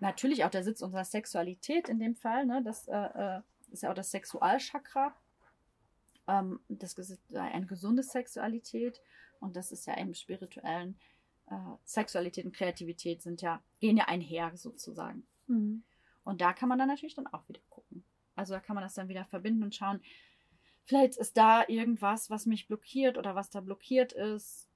natürlich 0.00 0.44
auch 0.44 0.50
der 0.50 0.64
Sitz 0.64 0.82
unserer 0.82 1.04
Sexualität 1.04 1.88
in 1.88 1.98
dem 1.98 2.16
Fall. 2.16 2.46
Ne? 2.46 2.62
Das 2.64 2.88
äh, 2.88 2.96
äh 2.96 3.40
ist 3.70 3.82
ja 3.82 3.90
auch 3.90 3.94
das 3.94 4.10
Sexualchakra. 4.10 5.14
Ähm, 6.28 6.60
das 6.68 6.94
ist 6.94 7.20
eine 7.34 7.66
gesunde 7.66 8.02
Sexualität. 8.02 9.00
Und 9.40 9.56
das 9.56 9.72
ist 9.72 9.86
ja 9.86 9.94
im 9.94 10.14
spirituellen 10.14 10.96
äh, 11.50 11.56
Sexualität 11.84 12.44
und 12.44 12.54
Kreativität 12.54 13.22
sind 13.22 13.42
ja, 13.42 13.62
gehen 13.80 13.96
ja 13.96 14.04
einher 14.06 14.56
sozusagen. 14.56 15.26
Mhm. 15.46 15.82
Und 16.22 16.40
da 16.40 16.52
kann 16.52 16.68
man 16.68 16.78
dann 16.78 16.88
natürlich 16.88 17.14
dann 17.14 17.26
auch 17.26 17.46
wieder 17.48 17.60
gucken. 17.68 18.04
Also 18.36 18.54
da 18.54 18.60
kann 18.60 18.74
man 18.74 18.84
das 18.84 18.94
dann 18.94 19.08
wieder 19.08 19.24
verbinden 19.26 19.62
und 19.62 19.74
schauen, 19.74 20.00
vielleicht 20.84 21.16
ist 21.16 21.36
da 21.36 21.64
irgendwas, 21.68 22.30
was 22.30 22.46
mich 22.46 22.66
blockiert 22.66 23.18
oder 23.18 23.34
was 23.34 23.50
da 23.50 23.60
blockiert 23.60 24.12
ist. 24.12 24.68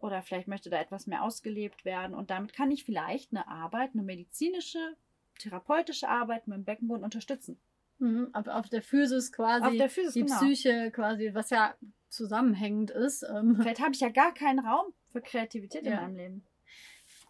Oder 0.00 0.22
vielleicht 0.22 0.48
möchte 0.48 0.70
da 0.70 0.80
etwas 0.80 1.06
mehr 1.06 1.22
ausgelebt 1.22 1.84
werden. 1.84 2.14
Und 2.14 2.30
damit 2.30 2.54
kann 2.54 2.70
ich 2.70 2.84
vielleicht 2.84 3.32
eine 3.32 3.46
Arbeit, 3.48 3.90
eine 3.92 4.02
medizinische, 4.02 4.96
therapeutische 5.38 6.08
Arbeit 6.08 6.48
mit 6.48 6.56
dem 6.56 6.64
Beckenboden 6.64 7.04
unterstützen. 7.04 7.60
Mhm, 7.98 8.30
auf, 8.32 8.46
auf 8.46 8.68
der 8.70 8.82
Physis 8.82 9.30
quasi. 9.30 9.66
Auf 9.66 9.76
der 9.76 9.90
Physis, 9.90 10.14
die 10.14 10.22
genau. 10.22 10.36
Psyche 10.36 10.90
quasi, 10.90 11.34
was 11.34 11.50
ja 11.50 11.74
zusammenhängend 12.08 12.90
ist. 12.90 13.22
Ähm. 13.22 13.56
Vielleicht 13.56 13.80
habe 13.80 13.92
ich 13.92 14.00
ja 14.00 14.08
gar 14.08 14.32
keinen 14.32 14.60
Raum 14.60 14.92
für 15.10 15.20
Kreativität 15.20 15.84
ja. 15.84 15.92
in 15.92 15.96
meinem 15.98 16.16
Leben. 16.16 16.46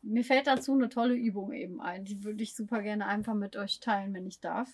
Mir 0.02 0.24
fällt 0.24 0.46
dazu 0.46 0.72
eine 0.72 0.88
tolle 0.88 1.14
Übung 1.14 1.52
eben 1.52 1.80
ein. 1.80 2.04
Die 2.04 2.24
würde 2.24 2.42
ich 2.42 2.54
super 2.54 2.82
gerne 2.82 3.06
einfach 3.06 3.34
mit 3.34 3.56
euch 3.56 3.80
teilen, 3.80 4.14
wenn 4.14 4.26
ich 4.26 4.40
darf. 4.40 4.70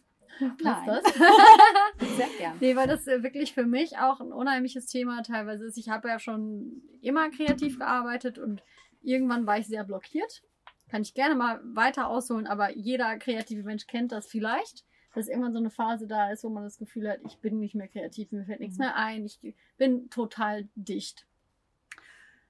Passt 0.62 0.86
das? 0.88 1.14
Sehr 2.16 2.28
gern. 2.38 2.56
Nee, 2.60 2.76
weil 2.76 2.86
das 2.88 3.06
wirklich 3.06 3.52
für 3.54 3.64
mich 3.66 3.98
auch 3.98 4.20
ein 4.20 4.32
unheimliches 4.32 4.86
Thema 4.86 5.22
teilweise 5.22 5.64
ist. 5.66 5.78
Ich 5.78 5.88
habe 5.88 6.08
ja 6.08 6.18
schon 6.18 6.82
immer 7.00 7.30
kreativ 7.30 7.78
gearbeitet 7.78 8.38
und 8.38 8.62
irgendwann 9.02 9.46
war 9.46 9.58
ich 9.58 9.66
sehr 9.66 9.84
blockiert. 9.84 10.42
Kann 10.88 11.02
ich 11.02 11.14
gerne 11.14 11.34
mal 11.34 11.60
weiter 11.64 12.08
ausholen, 12.08 12.46
aber 12.46 12.76
jeder 12.76 13.16
kreative 13.18 13.62
Mensch 13.62 13.86
kennt 13.86 14.12
das 14.12 14.26
vielleicht. 14.26 14.84
dass 15.14 15.28
irgendwann 15.28 15.54
so 15.54 15.58
eine 15.58 15.70
Phase 15.70 16.06
da 16.06 16.30
ist, 16.30 16.44
wo 16.44 16.50
man 16.50 16.64
das 16.64 16.76
Gefühl 16.76 17.08
hat, 17.08 17.20
ich 17.26 17.38
bin 17.38 17.58
nicht 17.58 17.74
mehr 17.74 17.88
kreativ, 17.88 18.32
mir 18.32 18.44
fällt 18.44 18.60
nichts 18.60 18.76
Mhm. 18.76 18.84
mehr 18.84 18.96
ein, 18.96 19.24
ich 19.24 19.40
bin 19.78 20.10
total 20.10 20.68
dicht. 20.74 21.26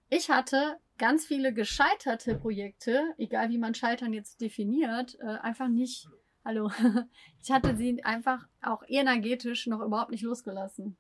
Ich 0.09 0.31
hatte 0.31 0.77
ganz 0.99 1.25
viele 1.27 1.53
gescheiterte 1.53 2.35
Projekte, 2.37 3.15
egal 3.19 3.51
wie 3.51 3.59
man 3.59 3.75
Scheitern 3.75 4.13
jetzt 4.13 4.41
definiert, 4.41 5.17
äh, 5.21 5.27
einfach 5.43 5.69
nicht, 5.69 6.09
hallo, 6.47 6.71
ich 7.43 7.51
hatte 7.51 7.77
sie 7.77 8.03
einfach 8.05 8.47
auch 8.63 8.83
energetisch 8.87 9.67
noch 9.67 9.81
überhaupt 9.81 10.13
nicht 10.13 10.23
losgelassen. 10.23 10.97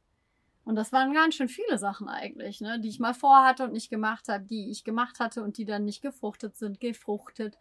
Und 0.64 0.74
das 0.74 0.92
waren 0.92 1.14
ganz 1.14 1.36
schön 1.36 1.48
viele 1.48 1.78
Sachen 1.78 2.08
eigentlich, 2.08 2.60
ne, 2.60 2.80
die 2.80 2.88
ich 2.88 2.98
mal 2.98 3.14
vorhatte 3.14 3.62
und 3.62 3.72
nicht 3.72 3.88
gemacht 3.88 4.28
habe, 4.28 4.44
die 4.44 4.68
ich 4.70 4.82
gemacht 4.82 5.20
hatte 5.20 5.44
und 5.44 5.56
die 5.58 5.64
dann 5.64 5.84
nicht 5.84 6.02
gefruchtet 6.02 6.56
sind, 6.56 6.80
gefruchtet. 6.80 7.56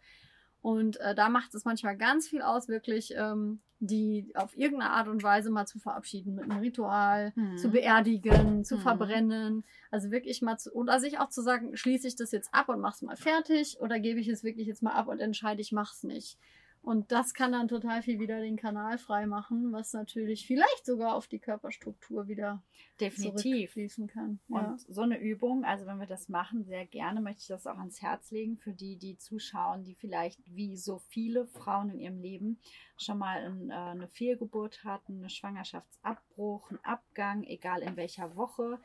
Und 0.60 0.98
äh, 0.98 1.14
da 1.14 1.28
macht 1.28 1.54
es 1.54 1.64
manchmal 1.64 1.96
ganz 1.96 2.26
viel 2.26 2.42
aus, 2.42 2.66
wirklich 2.66 3.14
ähm, 3.16 3.60
die 3.78 4.32
auf 4.34 4.56
irgendeine 4.56 4.90
Art 4.90 5.06
und 5.06 5.22
Weise 5.22 5.50
mal 5.50 5.66
zu 5.66 5.78
verabschieden 5.78 6.34
mit 6.34 6.50
einem 6.50 6.58
Ritual, 6.58 7.32
Mhm. 7.36 7.56
zu 7.56 7.68
beerdigen, 7.70 8.64
zu 8.64 8.76
Mhm. 8.76 8.80
verbrennen. 8.80 9.64
Also 9.92 10.10
wirklich 10.10 10.42
mal 10.42 10.58
zu, 10.58 10.72
oder 10.72 10.98
sich 10.98 11.20
auch 11.20 11.28
zu 11.28 11.42
sagen, 11.42 11.76
schließe 11.76 12.08
ich 12.08 12.16
das 12.16 12.32
jetzt 12.32 12.52
ab 12.52 12.68
und 12.68 12.80
mach's 12.80 13.02
mal 13.02 13.16
fertig 13.16 13.78
oder 13.80 14.00
gebe 14.00 14.18
ich 14.18 14.26
es 14.26 14.42
wirklich 14.42 14.66
jetzt 14.66 14.82
mal 14.82 14.94
ab 14.94 15.06
und 15.06 15.20
entscheide, 15.20 15.60
ich 15.60 15.70
mach's 15.70 16.02
nicht. 16.02 16.36
Und 16.86 17.10
das 17.10 17.34
kann 17.34 17.50
dann 17.50 17.66
total 17.66 18.00
viel 18.00 18.20
wieder 18.20 18.40
den 18.40 18.56
Kanal 18.56 18.96
frei 18.98 19.26
machen, 19.26 19.72
was 19.72 19.92
natürlich 19.92 20.46
vielleicht 20.46 20.86
sogar 20.86 21.16
auf 21.16 21.26
die 21.26 21.40
Körperstruktur 21.40 22.28
wieder 22.28 22.62
Definitiv. 23.00 23.42
zurückfließen 23.42 24.06
kann. 24.06 24.38
Ja. 24.46 24.60
Und 24.60 24.80
so 24.82 25.00
eine 25.00 25.18
Übung, 25.18 25.64
also 25.64 25.84
wenn 25.86 25.98
wir 25.98 26.06
das 26.06 26.28
machen, 26.28 26.62
sehr 26.62 26.86
gerne, 26.86 27.20
möchte 27.20 27.40
ich 27.40 27.48
das 27.48 27.66
auch 27.66 27.76
ans 27.76 28.02
Herz 28.02 28.30
legen 28.30 28.56
für 28.56 28.72
die, 28.72 28.94
die 28.98 29.18
zuschauen, 29.18 29.82
die 29.82 29.96
vielleicht 29.96 30.38
wie 30.46 30.76
so 30.76 31.00
viele 31.08 31.48
Frauen 31.48 31.90
in 31.90 31.98
ihrem 31.98 32.20
Leben 32.20 32.60
schon 32.96 33.18
mal 33.18 33.44
ein, 33.44 33.70
äh, 33.70 33.74
eine 33.74 34.06
Fehlgeburt 34.06 34.84
hatten, 34.84 35.18
eine 35.18 35.28
Schwangerschaftsabbruch, 35.28 36.70
einen 36.70 36.84
Abgang, 36.84 37.42
egal 37.42 37.82
in 37.82 37.96
welcher 37.96 38.36
Woche. 38.36 38.78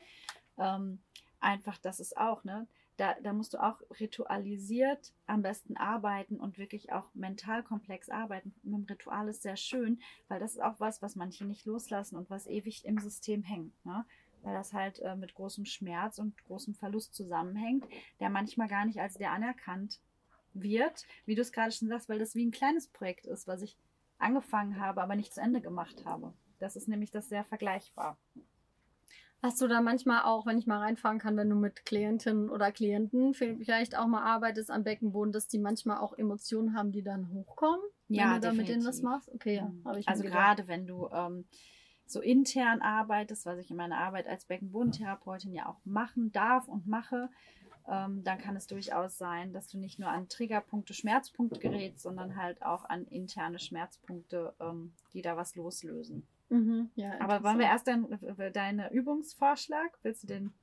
Ähm, 0.58 1.04
einfach, 1.40 1.78
das 1.78 2.00
ist 2.00 2.18
auch, 2.18 2.44
ne? 2.46 2.68
Da, 3.02 3.16
da 3.24 3.34
musst 3.34 3.56
du 3.56 3.58
auch 3.58 3.82
ritualisiert 4.00 5.12
am 5.26 5.42
besten 5.42 5.76
arbeiten 5.76 6.40
und 6.40 6.60
wirklich 6.60 6.92
auch 6.92 7.12
mental 7.16 7.64
komplex 7.64 8.10
arbeiten. 8.10 8.54
Mit 8.62 8.74
dem 8.76 8.84
Ritual 8.84 9.28
ist 9.28 9.42
sehr 9.42 9.56
schön, 9.58 10.00
weil 10.28 10.40
das 10.40 10.52
ist 10.52 10.62
auch 10.62 10.80
was, 10.80 11.02
was 11.02 11.16
manche 11.16 11.44
nicht 11.46 11.66
loslassen 11.66 12.16
und 12.16 12.30
was 12.30 12.46
ewig 12.46 12.86
im 12.86 13.00
System 13.00 13.42
hängt. 13.42 13.74
Ne? 13.86 14.06
weil 14.44 14.54
das 14.54 14.74
halt 14.74 15.00
äh, 15.00 15.16
mit 15.16 15.34
großem 15.34 15.66
Schmerz 15.66 16.20
und 16.20 16.36
großem 16.46 16.76
Verlust 16.76 17.16
zusammenhängt, 17.16 17.86
der 18.20 18.30
manchmal 18.30 18.68
gar 18.68 18.86
nicht 18.86 19.00
als 19.00 19.16
der 19.16 19.32
anerkannt 19.32 20.00
wird, 20.54 21.06
wie 21.26 21.36
du 21.36 21.42
es 21.42 21.52
gerade 21.52 21.72
schon 21.72 21.88
sagst, 21.88 22.10
weil 22.10 22.20
das 22.20 22.36
wie 22.36 22.46
ein 22.46 22.52
kleines 22.52 22.88
Projekt 22.88 23.26
ist, 23.26 23.48
was 23.48 23.62
ich 23.62 23.78
angefangen 24.18 24.80
habe, 24.80 25.02
aber 25.02 25.16
nicht 25.16 25.34
zu 25.34 25.42
Ende 25.42 25.62
gemacht 25.62 26.06
habe. 26.06 26.34
Das 26.60 26.76
ist 26.76 26.88
nämlich 26.88 27.12
das 27.12 27.30
sehr 27.30 27.44
vergleichbar. 27.44 28.18
Hast 29.44 29.60
du 29.60 29.68
da 29.68 29.82
manchmal 29.82 30.22
auch, 30.24 30.46
wenn 30.46 30.60
ich 30.60 30.68
mal 30.68 30.78
reinfahren 30.78 31.18
kann, 31.18 31.36
wenn 31.36 31.50
du 31.50 31.56
mit 31.56 31.84
Klientinnen 31.84 32.50
oder 32.50 32.72
Klienten 32.72 33.34
vielleicht 33.34 33.98
auch 33.98 34.06
mal 34.06 34.22
arbeitest 34.22 34.70
am 34.70 34.84
Beckenboden, 34.84 35.32
dass 35.34 35.48
die 35.48 35.58
manchmal 35.58 35.98
auch 35.98 36.14
Emotionen 36.16 36.76
haben, 36.76 36.92
die 36.92 37.02
dann 37.02 37.32
hochkommen? 37.34 37.82
Ja, 38.08 38.34
wenn 38.36 38.42
du 38.42 38.48
da 38.48 38.54
mit 38.54 38.70
denen 38.70 38.86
was 38.86 39.02
machst? 39.02 39.32
Okay, 39.34 39.56
ja, 39.56 39.66
Mhm. 39.66 39.84
habe 39.84 40.00
ich 40.00 40.08
also 40.08 40.24
gerade 40.24 40.68
wenn 40.68 40.86
du 40.86 41.08
ähm, 41.12 41.46
so 42.06 42.22
intern 42.22 42.82
arbeitest, 42.82 43.48
was 43.48 43.58
ich 43.58 43.72
in 43.72 43.78
meiner 43.78 43.98
Arbeit 43.98 44.28
als 44.28 44.46
Beckenbodentherapeutin 44.46 45.54
ja 45.54 45.68
auch 45.68 45.80
machen 45.86 46.32
darf 46.32 46.68
und 46.68 46.86
mache, 46.86 47.30
ähm, 47.88 48.24
dann 48.24 48.38
kann 48.38 48.56
es 48.56 48.68
durchaus 48.68 49.18
sein, 49.18 49.54
dass 49.54 49.68
du 49.68 49.80
nicht 49.80 49.98
nur 49.98 50.10
an 50.10 50.30
Triggerpunkte, 50.30 50.94
Schmerzpunkte 50.94 51.60
gerätst, 51.60 52.04
sondern 52.04 52.36
halt 52.36 52.62
auch 52.62 52.86
an 52.86 53.06
interne 53.06 53.58
Schmerzpunkte, 53.58 54.54
ähm, 54.60 54.94
die 55.14 55.24
da 55.24 55.36
was 55.36 55.56
loslösen. 55.56 56.28
Mhm, 56.52 56.92
ja, 56.96 57.14
Aber 57.20 57.44
wollen 57.44 57.60
wir 57.60 57.66
erst 57.66 57.88
äh, 57.88 58.52
deinen 58.52 58.92
Übungsvorschlag? 58.92 59.90
Willst 60.04 60.24
du 60.24 60.28
den 60.28 60.54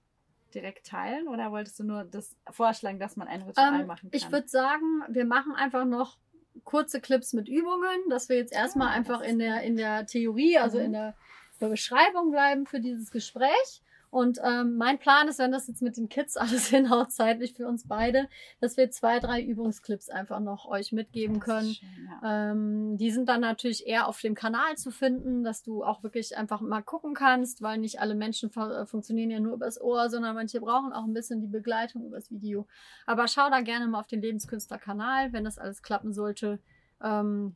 direkt 0.55 0.87
teilen 0.87 1.29
oder 1.29 1.51
wolltest 1.51 1.79
du 1.79 1.85
nur 1.85 2.05
das 2.05 2.37
vorschlagen, 2.51 2.99
dass 2.99 3.17
man 3.17 3.27
ein 3.27 3.43
Ritual 3.43 3.81
Ähm, 3.81 3.87
machen 3.87 4.11
kann? 4.11 4.17
ich 4.19 4.31
würde 4.31 4.49
sagen, 4.49 5.03
wir 5.09 5.25
machen 5.25 5.55
einfach 5.55 5.85
noch 5.87 6.19
kurze 6.65 7.01
Clips 7.01 7.33
mit 7.33 7.49
Übungen, 7.49 8.09
dass 8.11 8.29
wir 8.29 8.37
jetzt 8.37 8.53
erstmal 8.53 8.89
das 8.89 8.97
einfach 8.97 9.21
in 9.23 9.39
der, 9.39 9.63
in 9.63 9.77
der 9.77 10.07
Theorie, 10.07 10.59
also 10.59 10.79
Mhm. 10.79 10.85
in 10.85 10.93
der 10.93 11.15
Beschreibung 11.59 12.31
bleiben 12.31 12.67
für 12.67 12.81
dieses 12.81 13.11
Gespräch. 13.11 13.83
Und 14.11 14.39
ähm, 14.43 14.77
mein 14.77 14.99
Plan 14.99 15.29
ist, 15.29 15.39
wenn 15.39 15.53
das 15.53 15.69
jetzt 15.69 15.83
mit 15.83 15.97
den 15.97 16.09
Kids 16.09 16.37
alles 16.37 16.67
hinhaut, 16.69 17.13
zeitlich 17.13 17.55
für 17.55 17.67
uns 17.67 17.87
beide, 17.87 18.29
dass 18.61 18.77
wir 18.77 18.91
zwei, 18.91 19.19
drei 19.19 19.43
Übungsclips 19.43 20.09
einfach 20.09 20.41
noch 20.41 20.67
euch 20.67 20.93
mitgeben 20.93 21.41
können. 21.41 21.75
schön, 21.75 22.09
ja. 22.23 22.51
Ähm, 22.53 22.97
die 22.97 23.11
sind 23.11 23.29
dann 23.29 23.41
natürlich 23.41 23.87
eher 23.87 24.09
auf 24.09 24.21
dem 24.21 24.35
Kanal 24.35 24.77
zu 24.77 24.91
finden, 24.91 25.45
dass 25.45 25.63
du 25.63 25.85
auch 25.85 26.03
wirklich 26.03 26.37
einfach 26.37 26.61
mal 26.61 26.83
gucken 26.83 27.15
kannst, 27.15 27.63
weil 27.63 27.79
nicht 27.79 28.01
alle 28.01 28.15
Menschen 28.15 28.51
äh, 28.55 28.87
funktionieren 28.87 29.31
ja 29.31 29.41
nur 29.41 29.55
übers 29.55 29.81
Ohr, 29.81 30.09
sondern 30.09 30.35
manche 30.35 30.61
brauchen 30.61 30.93
auch 30.93 31.05
ein 31.05 31.15
bisschen 31.15 31.41
die 31.41 31.47
Begleitung 31.47 32.07
übers 32.07 32.31
Video. 32.31 32.67
Aber 33.07 33.29
schau 33.29 33.51
da 33.51 33.61
gerne 33.61 33.87
mal 33.87 34.01
auf 34.01 34.07
den 34.07 34.23
Lebenskünstler-Kanal, 34.23 35.33
wenn 35.33 35.45
das 35.45 35.59
alles 35.59 35.83
klappen 35.83 36.13
sollte. 36.13 36.59
Ähm, 37.03 37.55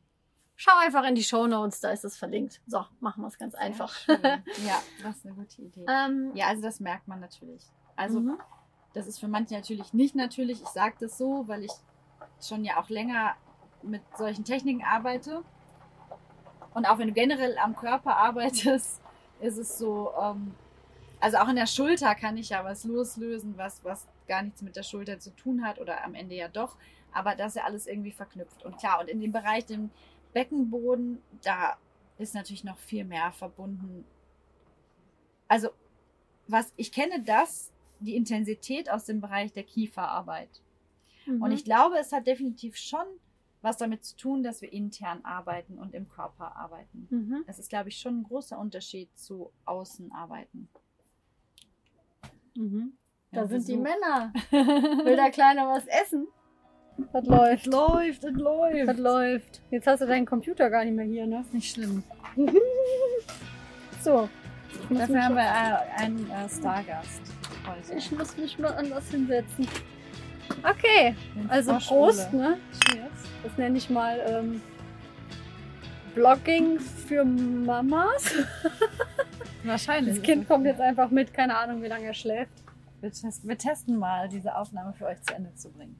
schau 0.55 0.71
einfach 0.79 1.03
in 1.05 1.15
die 1.15 1.23
Show 1.23 1.47
Notes, 1.47 1.79
da 1.81 1.91
ist 1.91 2.05
es 2.05 2.17
verlinkt. 2.17 2.61
So, 2.67 2.85
machen 2.99 3.21
wir 3.21 3.27
es 3.27 3.37
ganz 3.37 3.53
Sehr 3.53 3.61
einfach. 3.61 3.93
schön. 3.93 4.19
Ja, 4.65 4.81
das 5.01 5.17
ist 5.17 5.25
eine 5.25 5.35
gute 5.35 5.61
Idee. 5.61 5.85
ähm, 5.87 6.31
Ja, 6.35 6.47
also 6.47 6.61
das 6.61 6.79
merkt 6.79 7.07
man 7.07 7.19
natürlich. 7.19 7.63
Also 7.95 8.19
mhm. 8.19 8.37
das 8.93 9.07
ist 9.07 9.19
für 9.19 9.27
manche 9.27 9.53
natürlich 9.53 9.93
nicht 9.93 10.15
natürlich. 10.15 10.61
Ich 10.61 10.69
sage 10.69 10.95
das 10.99 11.17
so, 11.17 11.47
weil 11.47 11.63
ich 11.63 11.71
schon 12.41 12.63
ja 12.63 12.81
auch 12.81 12.89
länger 12.89 13.35
mit 13.81 14.01
solchen 14.17 14.45
Techniken 14.45 14.83
arbeite. 14.83 15.43
Und 16.73 16.85
auch 16.85 16.97
wenn 16.97 17.07
du 17.07 17.13
generell 17.13 17.57
am 17.57 17.75
Körper 17.75 18.15
arbeitest, 18.17 19.01
ist 19.41 19.57
es 19.57 19.77
so, 19.77 20.11
ähm, 20.19 20.55
also 21.19 21.37
auch 21.37 21.47
in 21.49 21.55
der 21.55 21.67
Schulter 21.67 22.15
kann 22.15 22.37
ich 22.37 22.49
ja 22.49 22.63
was 22.63 22.83
loslösen, 22.83 23.57
was, 23.57 23.83
was 23.83 24.07
gar 24.27 24.41
nichts 24.41 24.61
mit 24.61 24.75
der 24.75 24.83
Schulter 24.83 25.19
zu 25.19 25.35
tun 25.35 25.65
hat 25.65 25.79
oder 25.79 26.03
am 26.03 26.15
Ende 26.15 26.35
ja 26.35 26.47
doch. 26.47 26.75
Aber 27.11 27.35
das 27.35 27.49
ist 27.49 27.55
ja 27.57 27.63
alles 27.65 27.85
irgendwie 27.85 28.11
verknüpft. 28.11 28.65
Und 28.65 28.77
klar, 28.77 28.99
und 28.99 29.07
in 29.07 29.21
dem 29.21 29.31
Bereich, 29.31 29.65
dem 29.67 29.91
Beckenboden, 30.33 31.21
da 31.41 31.77
ist 32.17 32.35
natürlich 32.35 32.63
noch 32.63 32.77
viel 32.77 33.05
mehr 33.05 33.31
verbunden. 33.31 34.05
Also, 35.47 35.69
was 36.47 36.73
ich 36.75 36.91
kenne 36.91 37.21
das, 37.23 37.71
die 37.99 38.15
Intensität 38.15 38.89
aus 38.89 39.05
dem 39.05 39.21
Bereich 39.21 39.53
der 39.53 39.63
Kieferarbeit. 39.63 40.61
Mhm. 41.25 41.41
Und 41.41 41.51
ich 41.51 41.63
glaube, 41.63 41.97
es 41.97 42.11
hat 42.11 42.27
definitiv 42.27 42.75
schon 42.75 43.05
was 43.61 43.77
damit 43.77 44.03
zu 44.03 44.17
tun, 44.17 44.43
dass 44.43 44.61
wir 44.61 44.73
intern 44.73 45.23
arbeiten 45.23 45.79
und 45.79 45.93
im 45.93 46.09
Körper 46.09 46.55
arbeiten. 46.57 47.07
Mhm. 47.09 47.43
Das 47.47 47.59
ist, 47.59 47.69
glaube 47.69 47.87
ich, 47.89 47.97
schon 47.97 48.19
ein 48.19 48.23
großer 48.23 48.59
Unterschied 48.59 49.09
zu 49.17 49.51
Außenarbeiten. 49.63 50.67
Mhm. 52.55 52.97
Da 53.31 53.41
Ja, 53.41 53.47
sind 53.47 53.67
die 53.67 53.77
Besuch. 53.77 53.83
Männer. 53.83 54.33
Will 55.05 55.15
der 55.15 55.31
Kleine 55.31 55.61
was 55.61 55.85
essen? 55.87 56.27
Was 57.11 57.25
läuft? 57.25 57.65
läuft, 57.65 58.23
es 58.23 58.35
läuft. 58.35 58.87
Was 58.87 58.97
läuft? 58.97 59.61
Jetzt 59.71 59.87
hast 59.87 60.01
du 60.01 60.05
deinen 60.05 60.25
Computer 60.25 60.69
gar 60.69 60.85
nicht 60.85 60.95
mehr 60.95 61.05
hier, 61.05 61.25
ne? 61.25 61.43
Nicht 61.51 61.73
schlimm. 61.73 62.03
So. 64.01 64.29
Dafür 64.89 65.23
haben 65.23 65.35
wir 65.35 65.43
äh, 65.43 66.01
einen 66.01 66.29
äh, 66.29 66.49
Stargast 66.49 67.21
heute. 67.67 67.97
ich 67.97 68.11
muss 68.11 68.35
mich 68.37 68.59
mal 68.59 68.73
anders 68.73 69.09
hinsetzen. 69.09 69.67
Okay, 70.61 71.15
also 71.47 71.77
Prost, 71.77 72.33
ne? 72.33 72.57
Cheers. 72.83 73.11
Das 73.43 73.57
nenne 73.57 73.77
ich 73.77 73.89
mal 73.89 74.19
ähm, 74.27 74.61
Blogging 76.15 76.79
für 76.79 77.23
Mamas. 77.23 78.35
Wahrscheinlich. 79.63 80.15
Das 80.15 80.23
Kind 80.23 80.47
kommt 80.47 80.65
jetzt 80.65 80.81
einfach 80.81 81.09
mit, 81.09 81.33
keine 81.33 81.57
Ahnung, 81.57 81.81
wie 81.81 81.87
lange 81.87 82.05
er 82.05 82.13
schläft. 82.13 82.51
Wir 83.01 83.11
testen, 83.11 83.49
wir 83.49 83.57
testen 83.57 83.97
mal, 83.97 84.27
diese 84.29 84.55
Aufnahme 84.55 84.93
für 84.93 85.05
euch 85.05 85.21
zu 85.21 85.33
Ende 85.33 85.53
zu 85.55 85.71
bringen. 85.71 85.95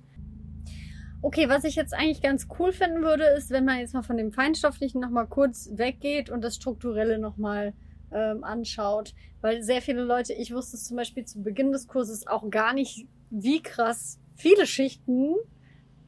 Okay, 1.25 1.47
was 1.47 1.63
ich 1.63 1.75
jetzt 1.75 1.93
eigentlich 1.93 2.21
ganz 2.21 2.49
cool 2.59 2.73
finden 2.73 3.01
würde, 3.01 3.23
ist, 3.23 3.49
wenn 3.49 3.63
man 3.63 3.79
jetzt 3.79 3.93
mal 3.93 4.03
von 4.03 4.17
dem 4.17 4.33
Feinstofflichen 4.33 4.99
nochmal 4.99 5.25
kurz 5.25 5.69
weggeht 5.71 6.29
und 6.29 6.41
das 6.41 6.57
Strukturelle 6.57 7.17
nochmal 7.17 7.71
ähm, 8.11 8.43
anschaut. 8.43 9.15
Weil 9.39 9.63
sehr 9.63 9.81
viele 9.81 10.03
Leute, 10.03 10.33
ich 10.33 10.53
wusste 10.53 10.75
es 10.75 10.83
zum 10.83 10.97
Beispiel 10.97 11.23
zu 11.23 11.41
Beginn 11.41 11.71
des 11.71 11.87
Kurses 11.87 12.27
auch 12.27 12.49
gar 12.49 12.73
nicht, 12.73 13.07
wie 13.29 13.63
krass 13.63 14.19
viele 14.35 14.67
Schichten 14.67 15.35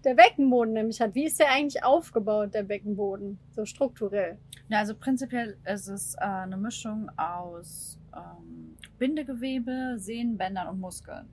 der 0.03 0.15
Beckenboden 0.15 0.73
nämlich 0.73 0.99
hat. 0.99 1.15
Wie 1.15 1.23
ist 1.23 1.39
der 1.39 1.49
eigentlich 1.49 1.81
aufgebaut, 1.85 2.53
der 2.53 2.63
Beckenboden, 2.63 3.39
so 3.53 3.63
strukturell? 3.63 4.37
Ja, 4.67 4.79
also 4.79 4.95
prinzipiell 4.95 5.55
ist 5.63 5.87
es 5.87 6.15
äh, 6.15 6.25
eine 6.25 6.57
Mischung 6.57 7.09
aus 7.15 7.97
ähm, 8.13 8.75
Bindegewebe, 8.99 9.95
Sehnen, 9.97 10.37
Bändern 10.37 10.67
und 10.67 10.81
Muskeln. 10.81 11.29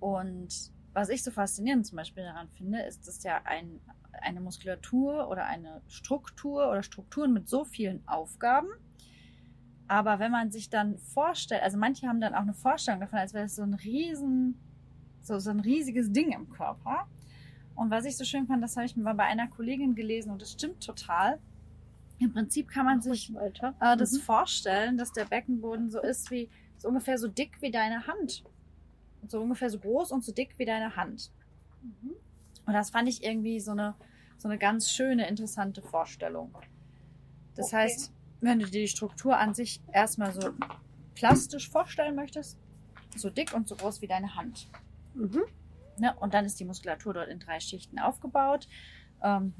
Und 0.00 0.74
was 0.96 1.10
ich 1.10 1.22
so 1.22 1.30
faszinierend 1.30 1.86
zum 1.86 1.96
Beispiel 1.96 2.22
daran 2.24 2.48
finde, 2.48 2.80
ist, 2.80 3.06
dass 3.06 3.22
ja 3.22 3.42
ein, 3.44 3.80
eine 4.12 4.40
Muskulatur 4.40 5.28
oder 5.28 5.44
eine 5.44 5.82
Struktur 5.88 6.70
oder 6.70 6.82
Strukturen 6.82 7.34
mit 7.34 7.50
so 7.50 7.66
vielen 7.66 8.00
Aufgaben. 8.08 8.68
Aber 9.88 10.18
wenn 10.20 10.32
man 10.32 10.50
sich 10.50 10.70
dann 10.70 10.96
vorstellt, 10.98 11.62
also 11.62 11.76
manche 11.76 12.08
haben 12.08 12.18
dann 12.18 12.34
auch 12.34 12.40
eine 12.40 12.54
Vorstellung 12.54 13.00
davon, 13.00 13.18
als 13.18 13.34
wäre 13.34 13.44
es 13.44 13.56
so 13.56 13.62
ein 13.62 13.74
riesen, 13.74 14.58
so, 15.20 15.38
so 15.38 15.50
ein 15.50 15.60
riesiges 15.60 16.12
Ding 16.12 16.32
im 16.32 16.48
Körper. 16.48 17.06
Und 17.74 17.90
was 17.90 18.06
ich 18.06 18.16
so 18.16 18.24
schön 18.24 18.46
fand, 18.46 18.62
das 18.64 18.74
habe 18.76 18.86
ich 18.86 18.96
mal 18.96 19.12
bei 19.14 19.24
einer 19.24 19.48
Kollegin 19.48 19.94
gelesen 19.94 20.32
und 20.32 20.40
das 20.40 20.52
stimmt 20.52 20.82
total. 20.82 21.38
Im 22.18 22.32
Prinzip 22.32 22.68
kann 22.68 22.86
man 22.86 23.02
sich 23.02 23.34
weiter. 23.34 23.74
äh, 23.80 23.98
das 23.98 24.12
Mhm. 24.12 24.20
vorstellen, 24.20 24.96
dass 24.96 25.12
der 25.12 25.26
Beckenboden 25.26 25.90
so 25.90 26.00
ist 26.00 26.30
wie 26.30 26.48
so 26.78 26.88
ungefähr 26.88 27.18
so 27.18 27.28
dick 27.28 27.60
wie 27.60 27.70
deine 27.70 28.06
Hand. 28.06 28.44
So 29.28 29.40
ungefähr 29.40 29.70
so 29.70 29.78
groß 29.78 30.12
und 30.12 30.24
so 30.24 30.32
dick 30.32 30.58
wie 30.58 30.64
deine 30.64 30.96
Hand. 30.96 31.30
Mhm. 31.82 32.14
Und 32.66 32.72
das 32.72 32.90
fand 32.90 33.08
ich 33.08 33.22
irgendwie 33.22 33.60
so 33.60 33.72
eine, 33.72 33.94
so 34.38 34.48
eine 34.48 34.58
ganz 34.58 34.90
schöne, 34.90 35.28
interessante 35.28 35.82
Vorstellung. 35.82 36.54
Das 37.54 37.66
Okay. 37.66 37.76
heißt, 37.76 38.12
wenn 38.40 38.58
du 38.58 38.66
dir 38.66 38.82
die 38.82 38.88
Struktur 38.88 39.36
an 39.38 39.54
sich 39.54 39.82
erstmal 39.92 40.32
so 40.32 40.52
plastisch 41.14 41.70
vorstellen 41.70 42.14
möchtest, 42.14 42.58
so 43.16 43.30
dick 43.30 43.54
und 43.54 43.68
so 43.68 43.76
groß 43.76 44.02
wie 44.02 44.06
deine 44.06 44.34
Hand. 44.34 44.68
Mhm. 45.14 45.42
Ne? 45.98 46.14
Und 46.20 46.34
dann 46.34 46.44
ist 46.44 46.60
die 46.60 46.64
Muskulatur 46.64 47.14
dort 47.14 47.28
in 47.28 47.38
drei 47.38 47.60
Schichten 47.60 47.98
aufgebaut. 47.98 48.68
Ähm, 49.22 49.54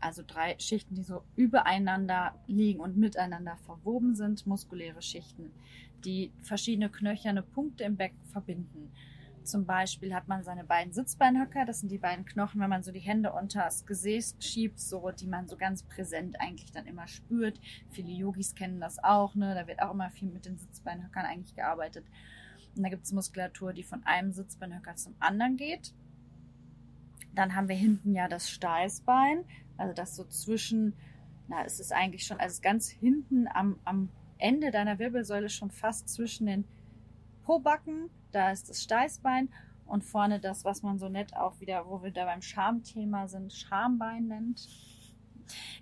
also 0.00 0.22
drei 0.26 0.58
Schichten, 0.58 0.94
die 0.94 1.04
so 1.04 1.22
übereinander 1.36 2.34
liegen 2.46 2.80
und 2.80 2.96
miteinander 2.96 3.56
verwoben 3.64 4.14
sind, 4.14 4.46
muskuläre 4.46 5.00
Schichten, 5.00 5.52
die 6.04 6.32
verschiedene 6.42 6.90
knöcherne 6.90 7.42
Punkte 7.42 7.84
im 7.84 7.96
Becken 7.96 8.24
verbinden. 8.26 8.92
Zum 9.44 9.66
Beispiel 9.66 10.14
hat 10.14 10.28
man 10.28 10.44
seine 10.44 10.62
beiden 10.62 10.92
Sitzbeinhöcker, 10.92 11.64
das 11.64 11.80
sind 11.80 11.90
die 11.90 11.98
beiden 11.98 12.24
Knochen, 12.24 12.60
wenn 12.60 12.70
man 12.70 12.84
so 12.84 12.92
die 12.92 13.00
Hände 13.00 13.32
unter 13.32 13.64
das 13.64 13.86
Gesäß 13.86 14.36
schiebt, 14.38 14.78
so 14.78 15.10
die 15.10 15.26
man 15.26 15.48
so 15.48 15.56
ganz 15.56 15.82
präsent 15.82 16.40
eigentlich 16.40 16.70
dann 16.70 16.86
immer 16.86 17.08
spürt. 17.08 17.60
Viele 17.90 18.12
Yogis 18.12 18.54
kennen 18.54 18.80
das 18.80 19.02
auch, 19.02 19.34
ne? 19.34 19.54
Da 19.54 19.66
wird 19.66 19.82
auch 19.82 19.92
immer 19.92 20.10
viel 20.10 20.28
mit 20.28 20.46
den 20.46 20.58
Sitzbeinhöckern 20.58 21.24
eigentlich 21.24 21.56
gearbeitet. 21.56 22.04
Und 22.76 22.84
da 22.84 22.88
gibt 22.88 23.04
es 23.04 23.12
Muskulatur, 23.12 23.72
die 23.72 23.82
von 23.82 24.04
einem 24.04 24.32
Sitzbeinhöcker 24.32 24.94
zum 24.94 25.14
anderen 25.18 25.56
geht. 25.56 25.92
Dann 27.34 27.56
haben 27.56 27.68
wir 27.68 27.76
hinten 27.76 28.14
ja 28.14 28.28
das 28.28 28.48
Steißbein, 28.48 29.44
also 29.76 29.92
das 29.92 30.14
so 30.14 30.24
zwischen, 30.24 30.94
na, 31.48 31.64
es 31.64 31.80
ist 31.80 31.92
eigentlich 31.92 32.24
schon, 32.24 32.38
also 32.38 32.60
ganz 32.62 32.88
hinten 32.88 33.48
am, 33.48 33.78
am 33.84 34.08
Ende 34.42 34.70
deiner 34.70 34.98
Wirbelsäule 34.98 35.48
schon 35.48 35.70
fast 35.70 36.08
zwischen 36.08 36.46
den 36.46 36.64
Pobacken, 37.44 38.10
da 38.32 38.50
ist 38.50 38.68
das 38.68 38.82
Steißbein 38.82 39.48
und 39.86 40.02
vorne 40.04 40.40
das, 40.40 40.64
was 40.64 40.82
man 40.82 40.98
so 40.98 41.08
nett 41.08 41.36
auch 41.36 41.60
wieder, 41.60 41.86
wo 41.88 42.02
wir 42.02 42.10
da 42.10 42.24
beim 42.24 42.42
Schamthema 42.42 43.28
sind, 43.28 43.52
Schambein 43.52 44.28
nennt. 44.28 44.68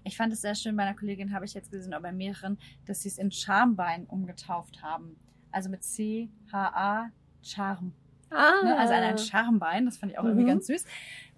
Ich 0.04 0.16
fand 0.16 0.32
es 0.32 0.40
sehr 0.40 0.54
schön, 0.54 0.76
bei 0.76 0.82
einer 0.82 0.96
Kollegin 0.96 1.32
habe 1.32 1.44
ich 1.44 1.54
jetzt 1.54 1.70
gesehen, 1.70 1.92
oder 1.92 2.00
bei 2.00 2.12
mehreren, 2.12 2.58
dass 2.86 3.02
sie 3.02 3.08
es 3.08 3.18
in 3.18 3.30
Schambein 3.30 4.06
umgetauft 4.06 4.82
haben. 4.82 5.16
Also 5.52 5.68
mit 5.70 5.82
C, 5.84 6.28
H, 6.52 6.68
A, 6.74 7.10
Charm. 7.42 7.92
Ah. 8.30 8.62
Ne? 8.64 8.78
Also 8.78 8.94
an 8.94 9.02
ein 9.02 9.18
Schambein, 9.18 9.86
das 9.86 9.96
fand 9.98 10.12
ich 10.12 10.18
auch 10.18 10.24
irgendwie 10.24 10.44
Mhm. 10.44 10.48
ganz 10.48 10.66
süß. 10.66 10.84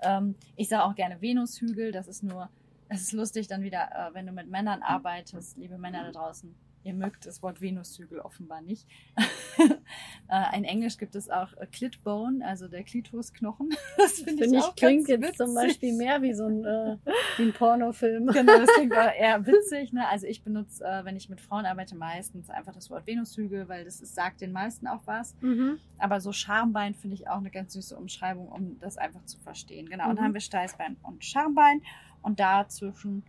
Ähm, 0.02 0.34
ich 0.56 0.68
sage 0.68 0.84
auch 0.84 0.94
gerne 0.94 1.20
Venushügel, 1.20 1.92
das 1.92 2.06
ist 2.08 2.22
nur, 2.22 2.48
es 2.88 3.02
ist 3.02 3.12
lustig 3.12 3.48
dann 3.48 3.62
wieder, 3.62 3.90
äh, 3.92 4.14
wenn 4.14 4.26
du 4.26 4.32
mit 4.32 4.48
Männern 4.48 4.82
arbeitest, 4.82 5.56
liebe 5.56 5.78
Männer 5.78 6.04
da 6.04 6.12
draußen. 6.12 6.54
Ihr 6.84 6.94
mögt 6.94 7.26
das 7.26 7.42
Wort 7.42 7.60
Venushügel 7.60 8.18
offenbar 8.20 8.60
nicht. 8.60 8.86
äh, 10.28 10.56
in 10.56 10.64
Englisch 10.64 10.98
gibt 10.98 11.14
es 11.14 11.28
auch 11.30 11.48
Clitbone, 11.70 12.44
also 12.46 12.68
der 12.68 12.82
Klitorisknochen. 12.84 13.70
Das 13.96 14.14
finde 14.14 14.42
Finde 14.42 14.44
ich 14.46 14.52
ich, 14.54 14.62
auch 14.62 14.74
klingt 14.74 15.08
jetzt 15.08 15.36
zum 15.38 15.50
witzig. 15.54 15.68
Beispiel 15.68 15.96
mehr 15.96 16.22
wie 16.22 16.32
so 16.34 16.46
ein, 16.46 16.64
äh, 16.64 16.96
wie 17.36 17.42
ein 17.44 17.52
Pornofilm. 17.52 18.26
Genau, 18.26 18.58
das 18.58 18.68
klingt 18.74 18.92
auch 18.96 19.12
eher 19.14 19.46
witzig. 19.46 19.92
Ne? 19.92 20.08
Also 20.08 20.26
ich 20.26 20.42
benutze, 20.42 20.84
äh, 20.84 21.04
wenn 21.04 21.16
ich 21.16 21.28
mit 21.28 21.40
Frauen 21.40 21.66
arbeite, 21.66 21.94
meistens 21.94 22.50
einfach 22.50 22.72
das 22.74 22.90
Wort 22.90 23.06
Venushügel, 23.06 23.68
weil 23.68 23.84
das 23.84 24.00
ist, 24.00 24.14
sagt 24.14 24.40
den 24.40 24.50
meisten 24.52 24.86
auch 24.88 25.02
was. 25.06 25.36
Mhm. 25.40 25.78
Aber 25.98 26.20
so 26.20 26.32
Schambein 26.32 26.94
finde 26.94 27.14
ich 27.14 27.28
auch 27.28 27.36
eine 27.38 27.50
ganz 27.50 27.74
süße 27.74 27.96
Umschreibung, 27.96 28.48
um 28.48 28.78
das 28.80 28.98
einfach 28.98 29.24
zu 29.24 29.38
verstehen. 29.38 29.88
Genau. 29.88 30.04
Und 30.04 30.12
Mhm. 30.12 30.16
dann 30.16 30.24
haben 30.26 30.34
wir 30.34 30.40
Steißbein 30.40 30.96
und 31.02 31.24
Schambein. 31.24 31.82
Und 32.22 32.38
dazwischen 32.38 33.24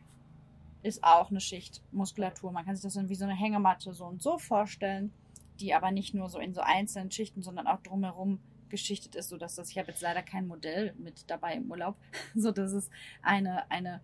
ist 0.83 1.03
auch 1.03 1.31
eine 1.31 1.39
Schicht 1.39 1.81
Muskulatur. 1.91 2.51
Man 2.51 2.65
kann 2.65 2.75
sich 2.75 2.83
das 2.83 3.09
wie 3.09 3.15
so 3.15 3.23
eine 3.23 3.35
Hängematte 3.35 3.93
so 3.93 4.05
und 4.05 4.21
so 4.21 4.37
vorstellen, 4.37 5.13
die 5.59 5.73
aber 5.73 5.91
nicht 5.91 6.13
nur 6.13 6.29
so 6.29 6.39
in 6.39 6.53
so 6.53 6.61
einzelnen 6.61 7.11
Schichten, 7.11 7.41
sondern 7.41 7.67
auch 7.67 7.81
drumherum 7.81 8.39
geschichtet 8.69 9.15
ist, 9.15 9.29
sodass 9.29 9.55
das, 9.55 9.69
ich 9.69 9.77
habe 9.77 9.91
jetzt 9.91 10.01
leider 10.01 10.23
kein 10.23 10.47
Modell 10.47 10.93
mit 10.97 11.29
dabei 11.29 11.53
im 11.53 11.69
Urlaub, 11.69 11.95
so 12.35 12.51
dass 12.51 12.73
es 12.73 12.89
eine, 13.21 13.69
eine 13.71 14.01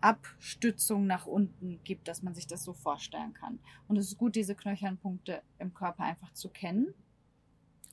Abstützung 0.00 1.06
nach 1.06 1.26
unten 1.26 1.80
gibt, 1.84 2.08
dass 2.08 2.22
man 2.22 2.34
sich 2.34 2.46
das 2.46 2.64
so 2.64 2.72
vorstellen 2.72 3.32
kann. 3.32 3.58
Und 3.88 3.96
es 3.96 4.08
ist 4.08 4.18
gut, 4.18 4.36
diese 4.36 4.54
Knöchernpunkte 4.54 5.42
im 5.58 5.72
Körper 5.72 6.04
einfach 6.04 6.32
zu 6.32 6.48
kennen, 6.48 6.92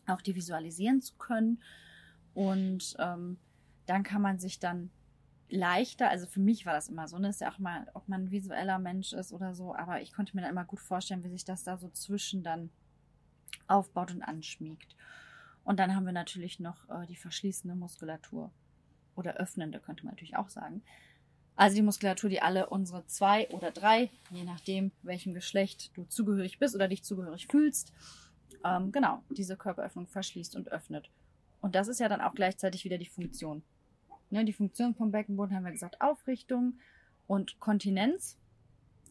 auch 0.07 0.21
die 0.21 0.35
visualisieren 0.35 1.01
zu 1.01 1.15
können. 1.15 1.61
Und 2.33 2.95
ähm, 2.99 3.37
dann 3.85 4.03
kann 4.03 4.21
man 4.21 4.39
sich 4.39 4.59
dann 4.59 4.89
leichter, 5.51 6.09
also 6.09 6.25
für 6.25 6.39
mich 6.39 6.65
war 6.65 6.73
das 6.73 6.89
immer 6.89 7.07
so, 7.07 7.17
ne, 7.19 7.29
ist 7.29 7.41
ja 7.41 7.51
auch 7.51 7.59
mal, 7.59 7.87
ob 7.93 8.07
man 8.07 8.23
ein 8.23 8.31
visueller 8.31 8.79
Mensch 8.79 9.13
ist 9.13 9.33
oder 9.33 9.53
so, 9.53 9.75
aber 9.75 10.01
ich 10.01 10.13
konnte 10.13 10.35
mir 10.35 10.41
dann 10.41 10.51
immer 10.51 10.65
gut 10.65 10.79
vorstellen, 10.79 11.23
wie 11.23 11.29
sich 11.29 11.45
das 11.45 11.63
da 11.63 11.77
so 11.77 11.89
zwischen 11.89 12.43
dann 12.43 12.69
aufbaut 13.67 14.11
und 14.11 14.23
anschmiegt. 14.23 14.95
Und 15.63 15.79
dann 15.79 15.95
haben 15.95 16.05
wir 16.05 16.13
natürlich 16.13 16.59
noch 16.59 16.89
äh, 16.89 17.05
die 17.05 17.15
verschließende 17.15 17.75
Muskulatur 17.75 18.51
oder 19.15 19.35
öffnende, 19.35 19.79
könnte 19.79 20.05
man 20.05 20.13
natürlich 20.13 20.37
auch 20.37 20.49
sagen. 20.49 20.81
Also 21.55 21.75
die 21.75 21.81
Muskulatur, 21.81 22.29
die 22.29 22.41
alle 22.41 22.69
unsere 22.69 23.05
zwei 23.05 23.49
oder 23.49 23.71
drei, 23.71 24.09
je 24.31 24.43
nachdem, 24.43 24.91
welchem 25.03 25.33
Geschlecht 25.33 25.95
du 25.95 26.05
zugehörig 26.05 26.59
bist 26.59 26.75
oder 26.75 26.87
dich 26.87 27.03
zugehörig 27.03 27.47
fühlst, 27.47 27.93
ähm, 28.63 28.91
genau, 28.91 29.23
diese 29.29 29.57
Körperöffnung 29.57 30.07
verschließt 30.07 30.55
und 30.55 30.71
öffnet. 30.71 31.09
Und 31.61 31.75
das 31.75 31.87
ist 31.87 31.99
ja 31.99 32.09
dann 32.09 32.21
auch 32.21 32.33
gleichzeitig 32.33 32.83
wieder 32.85 32.97
die 32.97 33.05
Funktion. 33.05 33.63
Ne, 34.31 34.45
die 34.45 34.53
Funktion 34.53 34.95
vom 34.95 35.11
Beckenboden 35.11 35.55
haben 35.55 35.65
wir 35.65 35.71
gesagt, 35.71 35.99
Aufrichtung 36.01 36.79
und 37.27 37.59
Kontinenz. 37.59 38.37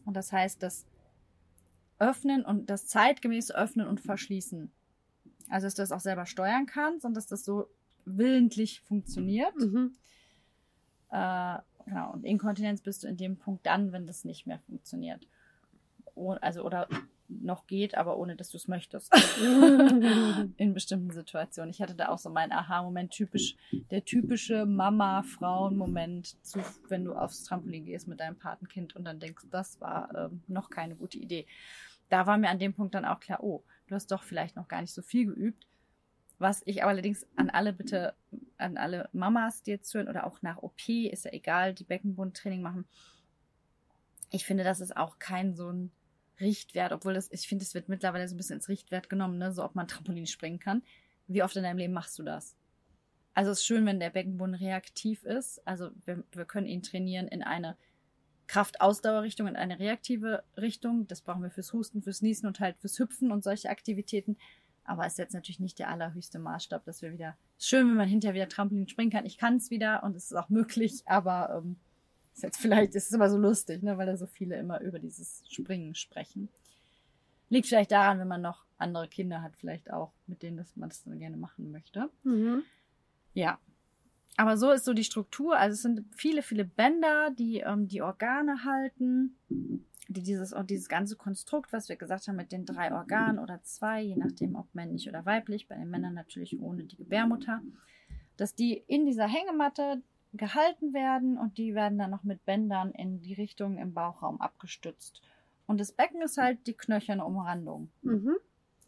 Und 0.03 0.15
das 0.15 0.31
heißt, 0.31 0.61
das 0.63 0.85
Öffnen 1.99 2.43
und 2.43 2.71
das 2.71 2.87
zeitgemäße 2.87 3.55
Öffnen 3.55 3.87
und 3.87 4.01
Verschließen. 4.01 4.71
Also, 5.49 5.67
dass 5.67 5.75
du 5.75 5.83
das 5.83 5.91
auch 5.91 5.99
selber 5.99 6.25
steuern 6.25 6.65
kannst 6.65 7.05
und 7.05 7.13
dass 7.13 7.27
das 7.27 7.45
so 7.45 7.67
willentlich 8.05 8.81
funktioniert. 8.81 9.55
Mhm. 9.55 9.95
Äh, 11.11 11.57
genau, 11.85 12.13
und 12.13 12.23
Inkontinenz 12.23 12.81
bist 12.81 13.03
du 13.03 13.07
in 13.07 13.17
dem 13.17 13.37
Punkt 13.37 13.65
dann, 13.67 13.91
wenn 13.91 14.07
das 14.07 14.25
nicht 14.25 14.47
mehr 14.47 14.59
funktioniert. 14.59 15.27
Oh, 16.15 16.31
also, 16.41 16.63
oder 16.63 16.87
noch 17.41 17.67
geht, 17.67 17.95
aber 17.95 18.17
ohne 18.17 18.35
dass 18.35 18.49
du 18.49 18.57
es 18.57 18.67
möchtest. 18.67 19.13
in 20.57 20.73
bestimmten 20.73 21.11
Situationen. 21.11 21.71
Ich 21.71 21.81
hatte 21.81 21.95
da 21.95 22.09
auch 22.09 22.17
so 22.17 22.29
meinen 22.29 22.51
Aha-Moment, 22.51 23.11
typisch, 23.11 23.55
der 23.91 24.03
typische 24.03 24.65
Mama-Frauen-Moment, 24.65 26.37
wenn 26.89 27.05
du 27.05 27.13
aufs 27.13 27.43
Trampolin 27.43 27.85
gehst 27.85 28.07
mit 28.07 28.19
deinem 28.19 28.37
Patenkind 28.37 28.95
und 28.95 29.05
dann 29.05 29.19
denkst, 29.19 29.45
das 29.49 29.79
war 29.79 30.13
ähm, 30.15 30.43
noch 30.47 30.69
keine 30.69 30.95
gute 30.95 31.17
Idee. 31.17 31.45
Da 32.09 32.27
war 32.27 32.37
mir 32.37 32.49
an 32.49 32.59
dem 32.59 32.73
Punkt 32.73 32.93
dann 32.93 33.05
auch 33.05 33.19
klar, 33.19 33.41
oh, 33.41 33.63
du 33.87 33.95
hast 33.95 34.11
doch 34.11 34.23
vielleicht 34.23 34.55
noch 34.55 34.67
gar 34.67 34.81
nicht 34.81 34.93
so 34.93 35.01
viel 35.01 35.27
geübt. 35.27 35.65
Was 36.39 36.63
ich 36.65 36.81
aber 36.81 36.89
allerdings 36.89 37.27
an 37.35 37.51
alle 37.51 37.71
bitte, 37.71 38.15
an 38.57 38.77
alle 38.77 39.09
Mamas, 39.13 39.61
die 39.61 39.71
jetzt 39.71 39.93
hören, 39.93 40.07
oder 40.07 40.25
auch 40.25 40.41
nach 40.41 40.57
OP, 40.57 40.89
ist 40.89 41.25
ja 41.25 41.31
egal, 41.31 41.75
die 41.75 41.83
Beckenbundtraining 41.83 42.63
machen. 42.63 42.85
Ich 44.31 44.43
finde, 44.43 44.63
das 44.63 44.81
ist 44.81 44.97
auch 44.97 45.19
kein 45.19 45.55
so 45.55 45.69
ein 45.69 45.91
Richtwert, 46.41 46.91
obwohl 46.91 47.13
das, 47.13 47.31
ich 47.31 47.47
finde, 47.47 47.63
es 47.63 47.73
wird 47.73 47.89
mittlerweile 47.89 48.27
so 48.27 48.35
ein 48.35 48.37
bisschen 48.37 48.57
ins 48.57 48.69
Richtwert 48.69 49.09
genommen, 49.09 49.37
ne? 49.37 49.51
so 49.51 49.63
ob 49.63 49.75
man 49.75 49.87
Trampolin 49.87 50.27
springen 50.27 50.59
kann. 50.59 50.83
Wie 51.27 51.43
oft 51.43 51.55
in 51.55 51.63
deinem 51.63 51.77
Leben 51.77 51.93
machst 51.93 52.17
du 52.19 52.23
das? 52.23 52.55
Also 53.33 53.51
es 53.51 53.59
ist 53.59 53.65
schön, 53.65 53.85
wenn 53.85 53.99
der 53.99 54.09
Beckenboden 54.09 54.55
reaktiv 54.55 55.23
ist. 55.23 55.65
Also 55.65 55.91
wir, 56.05 56.23
wir 56.33 56.45
können 56.45 56.67
ihn 56.67 56.83
trainieren 56.83 57.27
in 57.27 57.43
eine 57.43 57.77
Kraftausdauerrichtung, 58.47 59.47
in 59.47 59.55
eine 59.55 59.79
reaktive 59.79 60.43
Richtung. 60.57 61.07
Das 61.07 61.21
brauchen 61.21 61.43
wir 61.43 61.51
fürs 61.51 61.71
Husten, 61.71 62.01
fürs 62.01 62.21
Niesen 62.21 62.47
und 62.47 62.59
halt 62.59 62.77
fürs 62.79 62.99
Hüpfen 62.99 63.31
und 63.31 63.43
solche 63.43 63.69
Aktivitäten. 63.69 64.37
Aber 64.83 65.05
ist 65.05 65.17
jetzt 65.17 65.33
natürlich 65.33 65.59
nicht 65.61 65.79
der 65.79 65.89
allerhöchste 65.89 66.39
Maßstab, 66.39 66.83
dass 66.83 67.01
wir 67.01 67.13
wieder. 67.13 67.37
Ist 67.57 67.69
schön, 67.69 67.87
wenn 67.87 67.95
man 67.95 68.09
hinterher 68.09 68.35
wieder 68.35 68.49
Trampolin 68.49 68.89
springen 68.89 69.11
kann. 69.11 69.25
Ich 69.25 69.37
kann 69.37 69.55
es 69.55 69.69
wieder 69.69 70.03
und 70.03 70.17
es 70.17 70.25
ist 70.25 70.37
auch 70.37 70.49
möglich, 70.49 71.03
aber 71.05 71.61
ähm, 71.63 71.77
ist 72.41 72.43
jetzt 72.43 72.61
vielleicht, 72.61 72.95
ist 72.95 73.07
es 73.07 73.13
immer 73.13 73.29
so 73.29 73.37
lustig, 73.37 73.83
ne, 73.83 73.97
weil 73.97 74.07
da 74.07 74.17
so 74.17 74.25
viele 74.25 74.57
immer 74.57 74.81
über 74.81 74.99
dieses 74.99 75.43
Springen 75.49 75.95
sprechen. 75.95 76.49
Liegt 77.49 77.67
vielleicht 77.67 77.91
daran, 77.91 78.19
wenn 78.19 78.27
man 78.27 78.41
noch 78.41 78.65
andere 78.77 79.07
Kinder 79.07 79.41
hat, 79.41 79.55
vielleicht 79.57 79.91
auch, 79.91 80.11
mit 80.25 80.41
denen 80.41 80.57
das, 80.57 80.75
man 80.75 80.89
das 80.89 81.03
dann 81.03 81.19
gerne 81.19 81.37
machen 81.37 81.71
möchte. 81.71 82.09
Mhm. 82.23 82.63
Ja. 83.33 83.59
Aber 84.37 84.57
so 84.57 84.71
ist 84.71 84.85
so 84.85 84.93
die 84.93 85.03
Struktur. 85.03 85.57
Also 85.57 85.73
es 85.73 85.81
sind 85.81 86.05
viele, 86.15 86.41
viele 86.41 86.65
Bänder, 86.65 87.31
die 87.31 87.59
ähm, 87.59 87.87
die 87.87 88.01
Organe 88.01 88.63
halten, 88.63 89.35
die 90.07 90.23
dieses, 90.23 90.53
auch 90.53 90.63
dieses 90.63 90.87
ganze 90.87 91.15
Konstrukt, 91.17 91.73
was 91.73 91.89
wir 91.89 91.97
gesagt 91.97 92.27
haben, 92.27 92.37
mit 92.37 92.51
den 92.51 92.65
drei 92.65 92.93
Organen 92.93 93.39
oder 93.39 93.61
zwei, 93.63 94.01
je 94.01 94.15
nachdem 94.15 94.55
ob 94.55 94.73
männlich 94.73 95.07
oder 95.07 95.25
weiblich, 95.25 95.67
bei 95.67 95.75
den 95.75 95.89
Männern 95.89 96.13
natürlich 96.13 96.59
ohne 96.59 96.85
die 96.85 96.95
Gebärmutter, 96.95 97.61
dass 98.37 98.55
die 98.55 98.81
in 98.87 99.05
dieser 99.05 99.27
Hängematte 99.27 100.01
gehalten 100.33 100.93
werden 100.93 101.37
und 101.37 101.57
die 101.57 101.75
werden 101.75 101.97
dann 101.97 102.11
noch 102.11 102.23
mit 102.23 102.45
Bändern 102.45 102.91
in 102.91 103.21
die 103.21 103.33
Richtung 103.33 103.77
im 103.77 103.93
Bauchraum 103.93 104.39
abgestützt. 104.39 105.21
Und 105.67 105.79
das 105.79 105.91
Becken 105.91 106.21
ist 106.21 106.37
halt 106.37 106.67
die 106.67 106.73
knöcherne 106.73 107.25
Umrandung. 107.25 107.91
Mhm. 108.01 108.35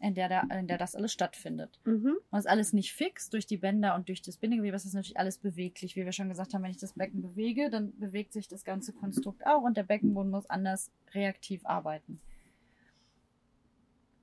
in 0.00 0.14
der, 0.14 0.28
da, 0.28 0.40
in 0.58 0.66
der 0.66 0.76
das 0.76 0.94
alles 0.94 1.12
stattfindet. 1.12 1.80
Mhm. 1.84 2.16
Und 2.30 2.38
ist 2.38 2.48
alles 2.48 2.72
nicht 2.72 2.92
fix 2.92 3.30
durch 3.30 3.46
die 3.46 3.56
Bänder 3.56 3.94
und 3.94 4.08
durch 4.08 4.20
das 4.20 4.36
Bindegewebe. 4.36 4.76
Es 4.76 4.84
ist 4.84 4.92
natürlich 4.92 5.18
alles 5.18 5.38
beweglich. 5.38 5.96
Wie 5.96 6.04
wir 6.04 6.12
schon 6.12 6.28
gesagt 6.28 6.52
haben, 6.52 6.62
wenn 6.62 6.70
ich 6.70 6.78
das 6.78 6.92
Becken 6.92 7.22
bewege, 7.22 7.70
dann 7.70 7.98
bewegt 7.98 8.32
sich 8.32 8.48
das 8.48 8.64
ganze 8.64 8.92
Konstrukt 8.92 9.46
auch 9.46 9.62
und 9.62 9.76
der 9.76 9.84
Beckenboden 9.84 10.30
muss 10.30 10.50
anders 10.50 10.90
reaktiv 11.14 11.64
arbeiten. 11.64 12.20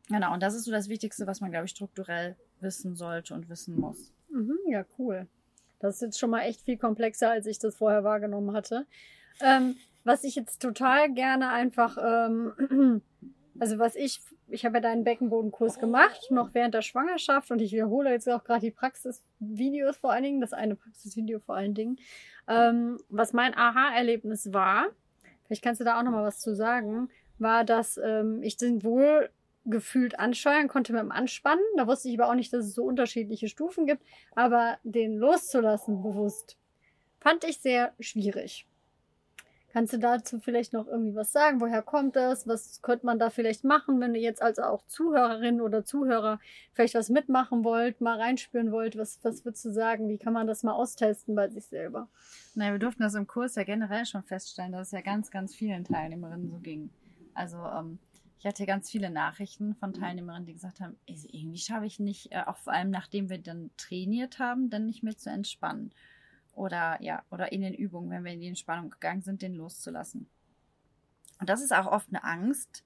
Genau, 0.10 0.34
und 0.34 0.44
das 0.44 0.54
ist 0.54 0.66
so 0.66 0.72
das 0.72 0.90
Wichtigste, 0.90 1.26
was 1.26 1.42
man, 1.42 1.52
glaube 1.52 1.66
ich, 1.66 1.72
strukturell 1.72 2.36
wissen 2.60 2.96
sollte 2.96 3.34
und 3.34 3.50
wissen 3.50 3.80
muss. 3.80 4.12
Mhm, 4.30 4.58
ja, 4.68 4.86
cool. 5.00 5.28
Das 5.82 5.96
ist 5.96 6.02
jetzt 6.02 6.20
schon 6.20 6.30
mal 6.30 6.42
echt 6.42 6.62
viel 6.62 6.78
komplexer, 6.78 7.32
als 7.32 7.46
ich 7.48 7.60
das 7.60 7.76
vorher 7.76 8.04
wahrgenommen 8.04 8.54
hatte. 8.54 8.86
Ähm, 9.42 9.76
was 10.04 10.24
ich 10.24 10.36
jetzt 10.36 10.62
total 10.62 11.12
gerne 11.12 11.50
einfach, 11.50 11.98
ähm, 12.02 13.02
also 13.60 13.80
was 13.80 13.96
ich, 13.96 14.22
ich 14.48 14.66
habe 14.66 14.78
ja 14.78 14.82
deinen 14.82 15.04
Beckenbodenkurs 15.04 15.80
gemacht, 15.80 16.30
noch 16.30 16.54
während 16.54 16.74
der 16.74 16.82
Schwangerschaft 16.82 17.52
und 17.52 17.62
ich 17.62 17.72
wiederhole 17.72 18.12
jetzt 18.12 18.30
auch 18.30 18.44
gerade 18.44 18.62
die 18.62 18.72
Praxisvideos 18.72 19.98
vor 19.98 20.12
allen 20.12 20.24
Dingen, 20.24 20.42
das 20.42 20.54
eine 20.54 20.76
Praxisvideo 20.76 21.40
vor 21.40 21.56
allen 21.56 21.74
Dingen. 21.74 21.98
Ähm, 22.48 23.00
was 23.10 23.34
mein 23.34 23.56
Aha-Erlebnis 23.56 24.54
war, 24.54 24.88
vielleicht 25.46 25.64
kannst 25.64 25.82
du 25.82 25.86
da 25.86 26.00
auch 26.00 26.04
noch 26.04 26.12
mal 26.12 26.24
was 26.24 26.40
zu 26.40 26.56
sagen, 26.56 27.10
war, 27.40 27.64
dass 27.64 27.98
ähm, 27.98 28.44
ich 28.44 28.58
den 28.58 28.84
wohl 28.84 29.30
gefühlt 29.66 30.20
ansteuern 30.20 30.68
konnte 30.68 30.94
mit 30.94 31.02
dem 31.02 31.12
Anspannen. 31.12 31.64
Da 31.78 31.88
wusste 31.88 32.10
ich 32.10 32.20
aber 32.20 32.30
auch 32.30 32.36
nicht, 32.36 32.52
dass 32.54 32.66
es 32.66 32.76
so 32.76 32.84
unterschiedliche 32.84 33.48
Stufen 33.48 33.86
gibt. 33.86 34.04
Aber 34.36 34.78
den 34.84 35.18
loszulassen 35.18 36.02
bewusst, 36.02 36.58
fand 37.20 37.44
ich 37.44 37.60
sehr 37.60 37.94
schwierig. 38.00 38.68
Kannst 39.74 39.94
du 39.94 40.00
dazu 40.00 40.40
vielleicht 40.40 40.74
noch 40.74 40.86
irgendwie 40.86 41.16
was 41.16 41.32
sagen? 41.32 41.62
Woher 41.62 41.82
kommt 41.82 42.18
das? 42.18 42.46
Was 42.46 42.82
könnte 42.82 43.06
man 43.06 43.20
da 43.20 43.30
vielleicht 43.30 43.64
machen, 43.64 44.02
wenn 44.02 44.14
ihr 44.16 44.22
jetzt 44.22 44.42
also 44.42 44.64
auch 44.64 44.86
Zuhörerin 44.88 45.62
oder 45.62 45.86
Zuhörer 45.86 46.42
vielleicht 46.74 46.96
was 46.96 47.10
mitmachen 47.10 47.64
wollt, 47.64 48.02
mal 48.02 48.20
reinspüren 48.20 48.74
wollt? 48.74 48.98
Was, 48.98 49.20
was 49.24 49.46
würdest 49.46 49.64
du 49.64 49.72
sagen? 49.72 50.10
Wie 50.10 50.18
kann 50.18 50.34
man 50.34 50.46
das 50.46 50.64
mal 50.64 50.74
austesten 50.74 51.36
bei 51.36 51.48
sich 51.48 51.66
selber? 51.68 52.10
Naja, 52.54 52.74
wir 52.74 52.80
durften 52.80 53.04
das 53.04 53.16
im 53.16 53.28
Kurs 53.28 53.56
ja 53.56 53.64
generell 53.64 54.06
schon 54.06 54.24
feststellen, 54.24 54.74
dass 54.74 54.88
es 54.88 54.92
ja 54.92 55.00
ganz, 55.00 55.32
ganz 55.32 55.56
vielen 55.56 55.86
Teilnehmerinnen 55.86 56.50
so 56.50 56.58
ging. 56.58 56.90
Also 57.34 57.58
ähm, 57.58 57.98
ich 58.42 58.48
hatte 58.48 58.66
ganz 58.66 58.90
viele 58.90 59.12
Nachrichten 59.12 59.76
von 59.76 59.94
Teilnehmerinnen, 59.94 60.48
die 60.48 60.54
gesagt 60.54 60.80
haben, 60.80 60.98
irgendwie 61.06 61.60
schaffe 61.60 61.86
ich 61.86 62.00
nicht, 62.00 62.32
äh, 62.32 62.42
auch 62.48 62.58
vor 62.58 62.74
allem 62.74 62.90
nachdem 62.90 63.30
wir 63.30 63.38
dann 63.38 63.70
trainiert 63.78 64.40
haben, 64.40 64.72
dann 64.72 64.88
nicht 64.88 65.04
mehr 65.04 65.16
zu 65.16 65.30
entspannen. 65.30 65.94
Oder 66.54 67.00
ja, 67.04 67.24
oder 67.30 67.52
in 67.52 67.62
den 67.62 67.76
Übungen, 67.76 68.10
wenn 68.10 68.26
wir 68.26 68.32
in 68.32 68.42
die 68.42 68.48
Entspannung 68.48 68.90
gegangen 68.90 69.22
sind, 69.22 69.44
den 69.44 69.54
loszulassen. 69.54 70.28
Und 71.40 71.50
das 71.50 71.62
ist 71.62 71.72
auch 71.72 71.86
oft 71.86 72.10
eine 72.10 72.24
Angst, 72.24 72.84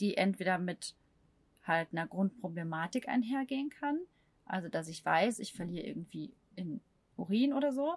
die 0.00 0.16
entweder 0.16 0.58
mit 0.58 0.96
halt 1.62 1.90
einer 1.92 2.08
Grundproblematik 2.08 3.08
einhergehen 3.08 3.70
kann. 3.70 4.00
Also, 4.44 4.68
dass 4.68 4.88
ich 4.88 5.04
weiß, 5.04 5.38
ich 5.38 5.54
verliere 5.54 5.86
irgendwie 5.86 6.34
in 6.56 6.80
Urin 7.16 7.52
oder 7.52 7.72
so. 7.72 7.94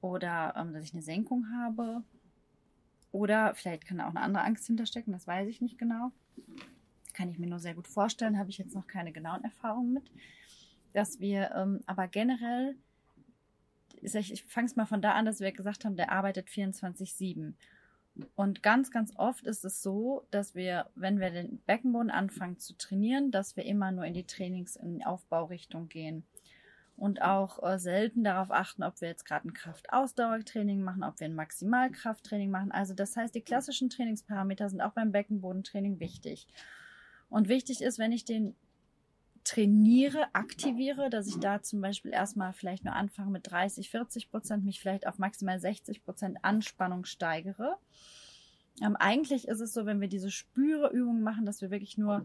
Oder 0.00 0.54
ähm, 0.56 0.72
dass 0.72 0.84
ich 0.84 0.94
eine 0.94 1.02
Senkung 1.02 1.44
habe. 1.54 2.02
Oder 3.12 3.54
vielleicht 3.54 3.86
kann 3.86 3.98
da 3.98 4.06
auch 4.06 4.10
eine 4.10 4.20
andere 4.20 4.44
Angst 4.44 4.66
hinterstecken, 4.66 5.12
das 5.12 5.26
weiß 5.26 5.48
ich 5.48 5.60
nicht 5.60 5.78
genau. 5.78 6.12
Kann 7.14 7.30
ich 7.30 7.38
mir 7.38 7.48
nur 7.48 7.58
sehr 7.58 7.74
gut 7.74 7.88
vorstellen, 7.88 8.38
habe 8.38 8.50
ich 8.50 8.58
jetzt 8.58 8.74
noch 8.74 8.86
keine 8.86 9.12
genauen 9.12 9.42
Erfahrungen 9.44 9.92
mit. 9.92 10.10
Dass 10.92 11.20
wir 11.20 11.52
ähm, 11.54 11.80
aber 11.86 12.06
generell 12.08 12.76
ich, 14.02 14.32
ich 14.32 14.44
fange 14.44 14.66
es 14.66 14.76
mal 14.76 14.86
von 14.86 15.02
da 15.02 15.12
an, 15.12 15.24
dass 15.24 15.40
wir 15.40 15.52
gesagt 15.52 15.84
haben, 15.84 15.96
der 15.96 16.12
arbeitet 16.12 16.48
24-7. 16.48 17.54
Und 18.34 18.62
ganz, 18.62 18.90
ganz 18.90 19.12
oft 19.16 19.46
ist 19.46 19.64
es 19.64 19.82
so, 19.82 20.26
dass 20.30 20.54
wir, 20.54 20.90
wenn 20.96 21.20
wir 21.20 21.30
den 21.30 21.58
Beckenboden 21.66 22.10
anfangen 22.10 22.58
zu 22.58 22.76
trainieren, 22.76 23.30
dass 23.30 23.56
wir 23.56 23.64
immer 23.64 23.92
nur 23.92 24.04
in 24.04 24.14
die 24.14 24.26
Trainings- 24.26 24.76
in 24.76 25.04
Aufbaurichtung 25.04 25.88
gehen. 25.88 26.24
Und 26.98 27.22
auch 27.22 27.62
äh, 27.62 27.78
selten 27.78 28.24
darauf 28.24 28.50
achten, 28.50 28.82
ob 28.82 29.00
wir 29.00 29.06
jetzt 29.06 29.24
gerade 29.24 29.46
ein 29.46 29.54
Kraft-Ausdauertraining 29.54 30.82
machen, 30.82 31.04
ob 31.04 31.20
wir 31.20 31.26
ein 31.26 31.34
Maximalkrafttraining 31.34 32.50
machen. 32.50 32.72
Also 32.72 32.92
das 32.92 33.16
heißt, 33.16 33.34
die 33.36 33.40
klassischen 33.40 33.88
Trainingsparameter 33.88 34.68
sind 34.68 34.80
auch 34.80 34.92
beim 34.92 35.12
Beckenbodentraining 35.12 36.00
wichtig. 36.00 36.48
Und 37.30 37.48
wichtig 37.48 37.82
ist, 37.82 38.00
wenn 38.00 38.10
ich 38.10 38.24
den 38.24 38.56
trainiere, 39.44 40.26
aktiviere, 40.34 41.08
dass 41.08 41.28
ich 41.28 41.38
da 41.38 41.62
zum 41.62 41.80
Beispiel 41.80 42.12
erstmal 42.12 42.52
vielleicht 42.52 42.84
nur 42.84 42.94
anfange 42.94 43.30
mit 43.30 43.50
30, 43.50 43.90
40 43.90 44.30
Prozent, 44.30 44.64
mich 44.64 44.80
vielleicht 44.80 45.06
auf 45.06 45.18
maximal 45.18 45.58
60 45.60 46.04
Prozent 46.04 46.38
Anspannung 46.42 47.04
steigere. 47.04 47.78
Ähm, 48.82 48.96
eigentlich 48.96 49.48
ist 49.48 49.60
es 49.60 49.72
so, 49.72 49.86
wenn 49.86 50.00
wir 50.00 50.08
diese 50.08 50.30
Spüreübung 50.30 51.22
machen, 51.22 51.46
dass 51.46 51.62
wir 51.62 51.70
wirklich 51.70 51.96
nur 51.96 52.24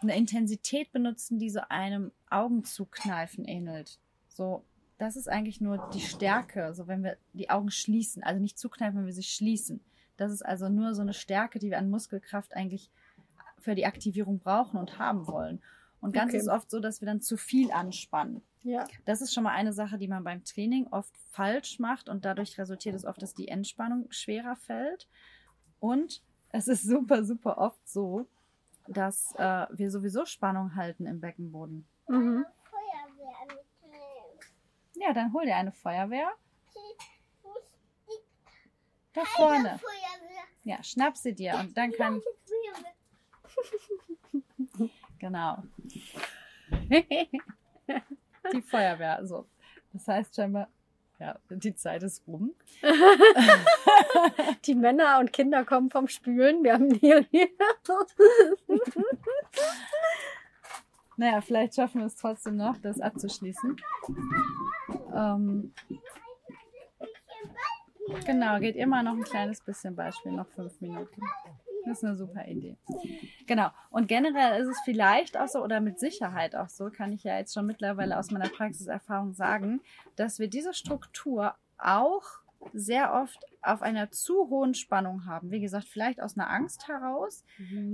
eine 0.00 0.16
Intensität 0.16 0.92
benutzen, 0.92 1.38
die 1.38 1.50
so 1.50 1.60
einem 1.68 2.12
Augenzukneifen 2.30 3.44
ähnelt. 3.44 3.98
So, 4.28 4.64
das 4.98 5.16
ist 5.16 5.28
eigentlich 5.28 5.60
nur 5.60 5.88
die 5.92 6.00
Stärke, 6.00 6.74
so 6.74 6.86
wenn 6.86 7.02
wir 7.02 7.16
die 7.32 7.50
Augen 7.50 7.70
schließen, 7.70 8.22
also 8.22 8.40
nicht 8.40 8.58
zukneifen, 8.58 8.98
wenn 8.98 9.06
wir 9.06 9.12
sie 9.12 9.22
schließen. 9.22 9.80
Das 10.16 10.32
ist 10.32 10.44
also 10.44 10.68
nur 10.68 10.94
so 10.94 11.02
eine 11.02 11.12
Stärke, 11.12 11.58
die 11.58 11.70
wir 11.70 11.78
an 11.78 11.90
Muskelkraft 11.90 12.54
eigentlich 12.54 12.90
für 13.58 13.74
die 13.74 13.86
Aktivierung 13.86 14.38
brauchen 14.38 14.78
und 14.78 14.98
haben 14.98 15.26
wollen. 15.26 15.60
Und 16.00 16.12
ganz 16.12 16.30
Okay. 16.30 16.38
ist 16.38 16.48
oft 16.48 16.70
so, 16.70 16.80
dass 16.80 17.00
wir 17.00 17.06
dann 17.06 17.20
zu 17.20 17.36
viel 17.36 17.70
anspannen. 17.72 18.42
Ja. 18.62 18.86
Das 19.04 19.20
ist 19.20 19.32
schon 19.32 19.44
mal 19.44 19.52
eine 19.52 19.72
Sache, 19.72 19.98
die 19.98 20.08
man 20.08 20.24
beim 20.24 20.44
Training 20.44 20.86
oft 20.88 21.16
falsch 21.30 21.78
macht 21.78 22.08
und 22.08 22.24
dadurch 22.24 22.58
resultiert 22.58 22.94
es 22.94 23.04
oft, 23.04 23.20
dass 23.22 23.34
die 23.34 23.48
Entspannung 23.48 24.06
schwerer 24.10 24.56
fällt. 24.56 25.08
Und 25.78 26.22
es 26.50 26.68
ist 26.68 26.82
super, 26.82 27.24
super 27.24 27.58
oft 27.58 27.88
so, 27.88 28.26
dass 28.88 29.34
äh, 29.36 29.66
wir 29.70 29.90
sowieso 29.90 30.24
Spannung 30.24 30.74
halten 30.76 31.06
im 31.06 31.20
Beckenboden. 31.20 31.86
Mhm. 32.08 32.44
Ja, 34.94 35.12
dann 35.12 35.32
hol 35.32 35.44
dir 35.44 35.56
eine 35.56 35.72
Feuerwehr. 35.72 36.30
Da 39.12 39.24
vorne. 39.24 39.80
Ja, 40.64 40.82
schnapp 40.82 41.16
sie 41.16 41.34
dir 41.34 41.54
und 41.54 41.76
dann 41.76 41.92
kann. 41.92 42.20
Genau. 45.18 45.62
die 48.52 48.62
Feuerwehr. 48.62 49.26
So. 49.26 49.46
Das 49.94 50.06
heißt 50.06 50.36
scheinbar, 50.36 50.68
ja, 51.18 51.38
die 51.48 51.74
Zeit 51.74 52.02
ist 52.02 52.26
rum. 52.26 52.54
Die 54.66 54.74
Männer 54.74 55.18
und 55.18 55.32
Kinder 55.32 55.64
kommen 55.64 55.90
vom 55.90 56.08
Spülen. 56.08 56.62
Wir 56.62 56.74
haben 56.74 56.92
hier. 56.94 57.26
Naja, 61.18 61.40
vielleicht 61.40 61.74
schaffen 61.74 62.00
wir 62.00 62.06
es 62.06 62.16
trotzdem 62.16 62.56
noch, 62.56 62.76
das 62.76 63.00
abzuschließen. 63.00 63.76
Ähm, 65.14 65.72
genau, 68.26 68.60
geht 68.60 68.76
immer 68.76 69.02
noch 69.02 69.14
ein 69.14 69.24
kleines 69.24 69.62
bisschen 69.62 69.96
Beispiel, 69.96 70.32
noch 70.32 70.46
fünf 70.48 70.78
Minuten. 70.82 71.22
Das 71.86 71.98
ist 71.98 72.04
eine 72.04 72.16
super 72.16 72.44
Idee. 72.46 72.76
Genau. 73.46 73.68
Und 73.90 74.08
generell 74.08 74.60
ist 74.60 74.68
es 74.68 74.80
vielleicht 74.84 75.38
auch 75.38 75.46
so, 75.46 75.62
oder 75.62 75.80
mit 75.80 76.00
Sicherheit 76.00 76.56
auch 76.56 76.68
so, 76.68 76.90
kann 76.90 77.12
ich 77.12 77.22
ja 77.22 77.38
jetzt 77.38 77.54
schon 77.54 77.64
mittlerweile 77.64 78.18
aus 78.18 78.32
meiner 78.32 78.48
Praxiserfahrung 78.48 79.34
sagen, 79.34 79.80
dass 80.16 80.40
wir 80.40 80.48
diese 80.48 80.74
Struktur 80.74 81.54
auch 81.78 82.24
sehr 82.72 83.14
oft 83.14 83.38
auf 83.62 83.82
einer 83.82 84.10
zu 84.10 84.48
hohen 84.48 84.74
Spannung 84.74 85.26
haben. 85.26 85.52
Wie 85.52 85.60
gesagt, 85.60 85.86
vielleicht 85.86 86.20
aus 86.20 86.36
einer 86.36 86.50
Angst 86.50 86.88
heraus, 86.88 87.44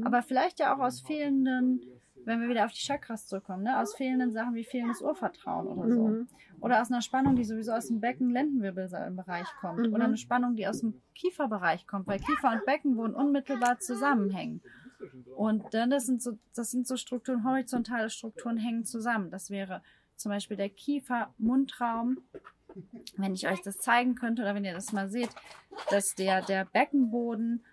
aber 0.02 0.22
vielleicht 0.22 0.60
ja 0.60 0.74
auch 0.74 0.80
aus 0.80 1.02
fehlenden, 1.02 1.82
wenn 2.24 2.40
wir 2.40 2.48
wieder 2.48 2.64
auf 2.64 2.72
die 2.72 2.80
Chakras 2.80 3.26
zurückkommen, 3.26 3.64
ne? 3.64 3.78
aus 3.78 3.94
fehlenden 3.94 4.32
Sachen 4.32 4.54
wie 4.54 4.64
fehlendes 4.64 5.02
Urvertrauen 5.02 5.66
oder 5.66 5.90
so. 5.90 6.08
Mhm. 6.08 6.28
Oder 6.60 6.80
aus 6.80 6.90
einer 6.90 7.02
Spannung, 7.02 7.36
die 7.36 7.44
sowieso 7.44 7.72
aus 7.72 7.88
dem 7.88 8.00
Becken-Lendenwirbelsäulenbereich 8.00 9.46
kommt. 9.60 9.88
Mhm. 9.88 9.94
Oder 9.94 10.04
eine 10.04 10.16
Spannung, 10.16 10.54
die 10.54 10.66
aus 10.66 10.80
dem 10.80 11.00
Kieferbereich 11.14 11.86
kommt, 11.86 12.06
weil 12.06 12.20
Kiefer 12.20 12.52
und 12.52 12.64
Beckenboden 12.64 13.14
unmittelbar 13.14 13.80
zusammenhängen. 13.80 14.60
Und 15.36 15.74
dann 15.74 15.90
das 15.90 16.06
sind 16.06 16.22
so, 16.22 16.38
das 16.54 16.70
sind 16.70 16.86
so 16.86 16.96
Strukturen, 16.96 17.44
horizontale 17.44 18.10
Strukturen 18.10 18.56
hängen 18.56 18.84
zusammen. 18.84 19.30
Das 19.30 19.50
wäre 19.50 19.82
zum 20.16 20.30
Beispiel 20.30 20.56
der 20.56 20.68
Kiefer-Mundraum. 20.68 22.18
Wenn 23.16 23.34
ich 23.34 23.48
euch 23.48 23.60
das 23.62 23.78
zeigen 23.78 24.14
könnte 24.14 24.42
oder 24.42 24.54
wenn 24.54 24.64
ihr 24.64 24.72
das 24.72 24.92
mal 24.92 25.10
seht, 25.10 25.30
dass 25.90 26.14
der, 26.14 26.42
der 26.42 26.64
Beckenboden 26.64 27.64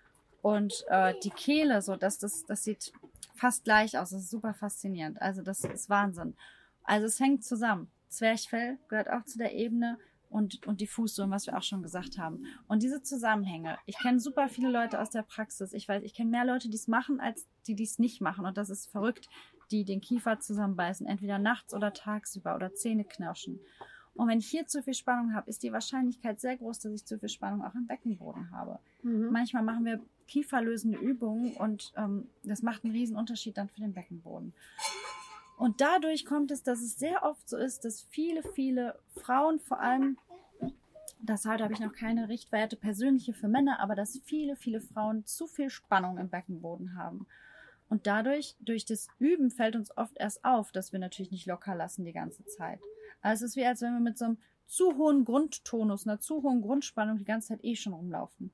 und 0.42 0.84
äh, 0.88 1.14
die 1.22 1.30
Kehle, 1.30 1.80
so 1.80 1.96
dass 1.96 2.18
das, 2.18 2.44
das 2.44 2.64
sieht 2.64 2.92
fast 3.40 3.64
gleich 3.64 3.98
aus. 3.98 4.10
Das 4.10 4.22
ist 4.22 4.30
super 4.30 4.54
faszinierend. 4.54 5.20
Also 5.20 5.42
das 5.42 5.64
ist 5.64 5.88
Wahnsinn. 5.88 6.36
Also 6.84 7.06
es 7.06 7.18
hängt 7.18 7.44
zusammen. 7.44 7.90
Zwerchfell 8.08 8.78
gehört 8.88 9.08
auch 9.08 9.24
zu 9.24 9.38
der 9.38 9.54
Ebene 9.54 9.98
und, 10.28 10.66
und 10.66 10.80
die 10.80 10.86
Fußsohlen, 10.86 11.30
was 11.30 11.46
wir 11.46 11.56
auch 11.56 11.62
schon 11.62 11.82
gesagt 11.82 12.18
haben. 12.18 12.44
Und 12.68 12.82
diese 12.82 13.02
Zusammenhänge. 13.02 13.78
Ich 13.86 13.98
kenne 13.98 14.20
super 14.20 14.48
viele 14.48 14.70
Leute 14.70 15.00
aus 15.00 15.10
der 15.10 15.22
Praxis. 15.22 15.72
Ich 15.72 15.88
weiß, 15.88 16.02
ich 16.04 16.14
kenne 16.14 16.30
mehr 16.30 16.44
Leute, 16.44 16.68
die 16.68 16.76
es 16.76 16.86
machen, 16.86 17.18
als 17.20 17.48
die, 17.66 17.74
die 17.74 17.84
es 17.84 17.98
nicht 17.98 18.20
machen. 18.20 18.44
Und 18.44 18.56
das 18.56 18.70
ist 18.70 18.90
verrückt, 18.90 19.28
die 19.70 19.84
den 19.84 20.00
Kiefer 20.00 20.38
zusammenbeißen, 20.38 21.06
entweder 21.06 21.38
nachts 21.38 21.72
oder 21.74 21.92
tagsüber 21.92 22.54
oder 22.54 22.74
Zähne 22.74 23.04
knirschen. 23.04 23.60
Und 24.14 24.28
wenn 24.28 24.38
ich 24.38 24.48
hier 24.48 24.66
zu 24.66 24.82
viel 24.82 24.94
Spannung 24.94 25.34
habe, 25.34 25.48
ist 25.48 25.62
die 25.62 25.72
Wahrscheinlichkeit 25.72 26.40
sehr 26.40 26.56
groß, 26.56 26.80
dass 26.80 26.92
ich 26.92 27.04
zu 27.04 27.18
viel 27.18 27.28
Spannung 27.28 27.64
auch 27.64 27.74
im 27.74 27.86
Beckenboden 27.86 28.50
habe. 28.50 28.78
Mhm. 29.02 29.30
Manchmal 29.30 29.62
machen 29.62 29.84
wir 29.84 30.00
kieferlösende 30.26 30.98
Übungen 30.98 31.54
und 31.54 31.92
ähm, 31.96 32.28
das 32.44 32.62
macht 32.62 32.84
einen 32.84 32.92
riesen 32.92 33.16
Unterschied 33.16 33.56
dann 33.56 33.68
für 33.68 33.80
den 33.80 33.92
Beckenboden. 33.92 34.52
Und 35.56 35.80
dadurch 35.80 36.24
kommt 36.24 36.50
es, 36.50 36.62
dass 36.62 36.80
es 36.80 36.98
sehr 36.98 37.22
oft 37.22 37.48
so 37.48 37.56
ist, 37.56 37.84
dass 37.84 38.00
viele, 38.00 38.42
viele 38.54 38.98
Frauen 39.14 39.58
vor 39.58 39.80
allem, 39.80 40.16
deshalb 41.20 41.60
habe 41.60 41.74
ich 41.74 41.80
noch 41.80 41.92
keine 41.92 42.28
Richtwerte 42.28 42.76
persönliche 42.76 43.34
für 43.34 43.48
Männer, 43.48 43.80
aber 43.80 43.94
dass 43.94 44.18
viele, 44.24 44.56
viele 44.56 44.80
Frauen 44.80 45.26
zu 45.26 45.46
viel 45.46 45.68
Spannung 45.68 46.16
im 46.16 46.30
Beckenboden 46.30 46.96
haben. 46.96 47.26
Und 47.90 48.06
dadurch, 48.06 48.56
durch 48.60 48.86
das 48.86 49.08
Üben, 49.18 49.50
fällt 49.50 49.76
uns 49.76 49.94
oft 49.96 50.16
erst 50.16 50.44
auf, 50.44 50.70
dass 50.72 50.92
wir 50.92 51.00
natürlich 51.00 51.32
nicht 51.32 51.46
locker 51.46 51.74
lassen 51.74 52.04
die 52.04 52.12
ganze 52.12 52.46
Zeit. 52.46 52.80
Also 53.20 53.44
es 53.44 53.52
ist 53.52 53.56
wie, 53.56 53.66
als 53.66 53.82
wenn 53.82 53.92
wir 53.92 54.00
mit 54.00 54.18
so 54.18 54.26
einem 54.26 54.38
zu 54.66 54.96
hohen 54.96 55.24
Grundtonus, 55.24 56.06
einer 56.06 56.20
zu 56.20 56.42
hohen 56.42 56.62
Grundspannung 56.62 57.18
die 57.18 57.24
ganze 57.24 57.48
Zeit 57.48 57.64
eh 57.64 57.74
schon 57.74 57.92
rumlaufen. 57.92 58.52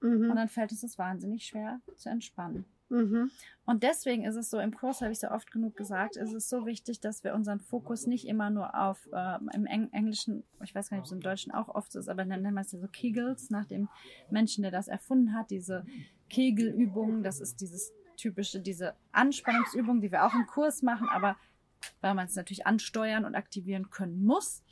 Mhm. 0.00 0.30
Und 0.30 0.36
dann 0.36 0.48
fällt 0.48 0.72
es 0.72 0.82
uns 0.82 0.98
wahnsinnig 0.98 1.46
schwer 1.46 1.80
zu 1.96 2.10
entspannen. 2.10 2.66
Mhm. 2.88 3.30
Und 3.64 3.82
deswegen 3.82 4.24
ist 4.24 4.36
es 4.36 4.50
so, 4.50 4.60
im 4.60 4.74
Kurs 4.74 5.00
habe 5.00 5.10
ich 5.10 5.18
so 5.18 5.28
oft 5.28 5.50
genug 5.50 5.76
gesagt, 5.76 6.16
ist 6.16 6.32
es 6.32 6.48
so 6.48 6.66
wichtig, 6.66 7.00
dass 7.00 7.24
wir 7.24 7.34
unseren 7.34 7.58
Fokus 7.58 8.06
nicht 8.06 8.28
immer 8.28 8.50
nur 8.50 8.78
auf, 8.78 9.08
äh, 9.12 9.38
im 9.54 9.66
Eng 9.66 9.88
Englischen, 9.92 10.44
ich 10.62 10.74
weiß 10.74 10.90
gar 10.90 10.96
nicht, 10.96 11.02
ob 11.02 11.06
es 11.06 11.12
im 11.12 11.20
Deutschen 11.20 11.52
auch 11.52 11.68
oft 11.68 11.90
so 11.90 11.98
ist, 11.98 12.08
aber 12.08 12.24
dann 12.24 12.42
nennen 12.42 12.54
wir 12.54 12.60
es 12.60 12.72
ja 12.72 12.78
so 12.78 12.86
Kegels, 12.86 13.50
nach 13.50 13.66
dem 13.66 13.88
Menschen, 14.30 14.62
der 14.62 14.70
das 14.70 14.86
erfunden 14.86 15.34
hat, 15.34 15.50
diese 15.50 15.84
Kegelübungen, 16.28 17.24
das 17.24 17.40
ist 17.40 17.60
dieses 17.60 17.92
typische, 18.16 18.60
diese 18.60 18.94
Anspannungsübung, 19.12 20.00
die 20.00 20.12
wir 20.12 20.24
auch 20.24 20.34
im 20.34 20.46
Kurs 20.46 20.82
machen, 20.82 21.08
aber 21.08 21.36
weil 22.00 22.14
man 22.14 22.26
es 22.26 22.36
natürlich 22.36 22.66
ansteuern 22.66 23.24
und 23.24 23.34
aktivieren 23.34 23.90
können 23.90 24.24
muss. 24.24 24.62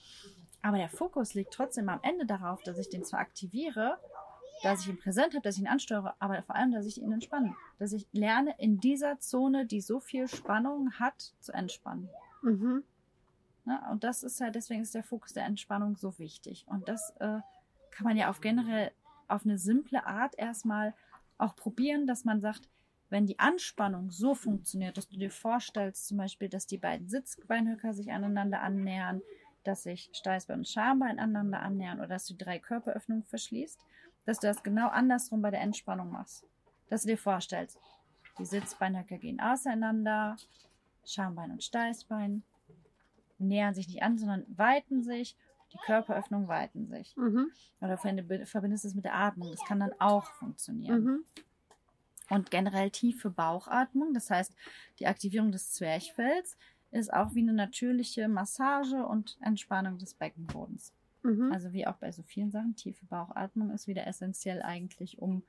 Aber 0.62 0.78
der 0.78 0.88
Fokus 0.88 1.34
liegt 1.34 1.52
trotzdem 1.52 1.88
am 1.88 2.00
Ende 2.02 2.26
darauf, 2.26 2.62
dass 2.62 2.78
ich 2.78 2.88
den 2.88 3.05
zwar 3.05 3.20
aktiviere, 3.20 3.98
dass 4.62 4.80
ich 4.80 4.88
ihn 4.88 4.98
präsent 4.98 5.34
habe, 5.34 5.42
dass 5.42 5.57
ich 5.57 5.62
ihn 5.62 5.68
ansteuere, 5.68 6.14
aber 6.18 6.42
vor 6.42 6.55
allem, 6.55 6.72
dass 6.72 6.86
ich 6.86 7.00
ihn 7.00 7.12
entspanne. 7.12 7.55
Dass 7.78 7.92
ich 7.92 8.07
lerne, 8.12 8.55
in 8.59 8.80
dieser 8.80 9.20
Zone, 9.20 9.66
die 9.66 9.80
so 9.80 10.00
viel 10.00 10.26
Spannung 10.26 10.92
hat, 10.92 11.34
zu 11.40 11.52
entspannen. 11.52 12.09
Mhm. 12.42 12.82
Ne? 13.66 13.80
Und 13.90 14.05
das 14.05 14.22
ist 14.22 14.40
halt, 14.40 14.55
deswegen 14.55 14.82
ist 14.82 14.94
der 14.94 15.05
Fokus 15.05 15.32
der 15.32 15.44
Entspannung 15.44 15.96
so 15.96 16.18
wichtig. 16.18 16.64
Und 16.66 16.88
das 16.88 17.11
äh, 17.18 17.40
kann 17.90 18.05
man 18.05 18.16
ja 18.16 18.30
auf 18.30 18.40
generell 18.40 18.90
auf 19.28 19.44
eine 19.44 19.59
simple 19.59 20.07
Art 20.07 20.34
erstmal 20.38 20.94
auch 21.38 21.57
probieren, 21.57 22.07
dass 22.07 22.24
man 22.24 22.40
sagt, 22.40 22.68
wenn 23.14 23.26
die 23.26 23.38
Anspannung 23.38 24.10
so 24.10 24.34
funktioniert, 24.34 24.96
dass 24.96 25.06
du 25.08 25.16
dir 25.16 25.30
vorstellst, 25.30 26.08
zum 26.08 26.16
Beispiel, 26.16 26.48
dass 26.48 26.66
die 26.66 26.78
beiden 26.78 27.08
Sitzbeinhöcker 27.08 27.94
sich 27.94 28.10
aneinander 28.10 28.60
annähern, 28.60 29.22
dass 29.62 29.84
sich 29.84 30.10
Steißbein 30.12 30.58
und 30.58 30.68
Schambein 30.68 31.20
aneinander 31.20 31.62
annähern 31.62 31.98
oder 31.98 32.08
dass 32.08 32.26
du 32.26 32.34
die 32.34 32.42
drei 32.42 32.58
Körperöffnungen 32.58 33.22
verschließt, 33.22 33.78
dass 34.24 34.40
du 34.40 34.48
das 34.48 34.64
genau 34.64 34.88
andersrum 34.88 35.42
bei 35.42 35.52
der 35.52 35.60
Entspannung 35.60 36.10
machst. 36.10 36.44
Dass 36.90 37.02
du 37.02 37.10
dir 37.10 37.16
vorstellst, 37.16 37.78
die 38.40 38.46
Sitzbeinhöcker 38.46 39.18
gehen 39.18 39.38
auseinander, 39.40 40.34
Schambein 41.04 41.52
und 41.52 41.62
Steißbein 41.62 42.42
nähern 43.38 43.74
sich 43.74 43.86
nicht 43.86 44.02
an, 44.02 44.18
sondern 44.18 44.44
weiten 44.48 45.04
sich, 45.04 45.36
die 45.72 45.78
Körperöffnungen 45.86 46.48
weiten 46.48 46.88
sich. 46.88 47.16
Mhm. 47.16 47.52
Oder 47.80 47.94
verbind- 47.94 48.46
verbindest 48.46 48.84
es 48.84 48.96
mit 48.96 49.04
der 49.04 49.14
Atmung. 49.14 49.52
Das 49.52 49.64
kann 49.66 49.78
dann 49.78 49.92
auch 50.00 50.24
funktionieren. 50.32 51.04
Mhm. 51.04 51.24
Und 52.30 52.50
generell 52.50 52.90
tiefe 52.90 53.30
Bauchatmung, 53.30 54.14
das 54.14 54.30
heißt, 54.30 54.54
die 54.98 55.06
Aktivierung 55.06 55.52
des 55.52 55.72
Zwerchfells 55.72 56.56
ist 56.90 57.12
auch 57.12 57.34
wie 57.34 57.40
eine 57.40 57.52
natürliche 57.52 58.28
Massage 58.28 59.04
und 59.04 59.36
Entspannung 59.40 59.98
des 59.98 60.14
Beckenbodens. 60.14 60.92
Mhm. 61.22 61.52
Also 61.52 61.72
wie 61.72 61.86
auch 61.86 61.96
bei 61.96 62.12
so 62.12 62.22
vielen 62.22 62.50
Sachen, 62.50 62.76
tiefe 62.76 63.04
Bauchatmung 63.06 63.70
ist 63.70 63.86
wieder 63.86 64.06
essentiell 64.06 64.62
eigentlich, 64.62 65.20
um 65.20 65.42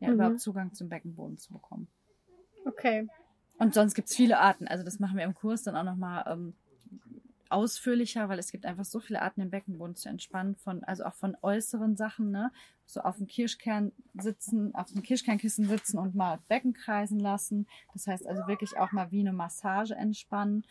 ja, 0.00 0.08
Mhm. 0.08 0.14
überhaupt 0.14 0.40
Zugang 0.40 0.72
zum 0.72 0.88
Beckenboden 0.88 1.38
zu 1.38 1.52
bekommen. 1.52 1.88
Okay. 2.64 3.08
Und 3.58 3.74
sonst 3.74 3.94
gibt 3.94 4.08
es 4.08 4.16
viele 4.16 4.40
Arten. 4.40 4.66
Also 4.66 4.84
das 4.84 4.98
machen 4.98 5.16
wir 5.16 5.24
im 5.24 5.34
Kurs 5.34 5.62
dann 5.62 5.76
auch 5.76 5.84
nochmal 5.84 6.24
ähm, 6.26 6.54
ausführlicher, 7.50 8.28
weil 8.28 8.38
es 8.38 8.50
gibt 8.50 8.66
einfach 8.66 8.84
so 8.84 9.00
viele 9.00 9.22
Arten, 9.22 9.40
den 9.40 9.50
Beckenboden 9.50 9.96
zu 9.96 10.08
entspannen, 10.08 10.56
von, 10.56 10.82
also 10.84 11.04
auch 11.04 11.14
von 11.14 11.36
äußeren 11.42 11.96
Sachen, 11.96 12.30
ne? 12.30 12.52
So 12.86 13.00
auf 13.00 13.16
dem 13.16 13.26
Kirschkern 13.26 13.92
sitzen, 14.14 14.74
auf 14.74 14.92
dem 14.92 15.02
Kirschkernkissen 15.02 15.66
sitzen 15.66 15.98
und 15.98 16.14
mal 16.14 16.38
Becken 16.48 16.74
kreisen 16.74 17.18
lassen. 17.18 17.66
Das 17.92 18.06
heißt 18.06 18.26
also 18.26 18.46
wirklich 18.46 18.76
auch 18.76 18.92
mal 18.92 19.10
wie 19.10 19.20
eine 19.20 19.32
Massage 19.32 19.94
entspannen. 19.94 20.64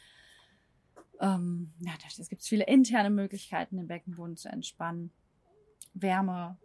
Ähm, 1.19 1.73
ja, 1.79 1.93
es 2.19 2.29
gibt 2.29 2.43
viele 2.43 2.65
interne 2.65 3.09
Möglichkeiten, 3.09 3.77
den 3.77 3.87
Beckenboden 3.87 4.37
zu 4.37 4.49
entspannen. 4.49 5.11
Wärme, 5.93 6.57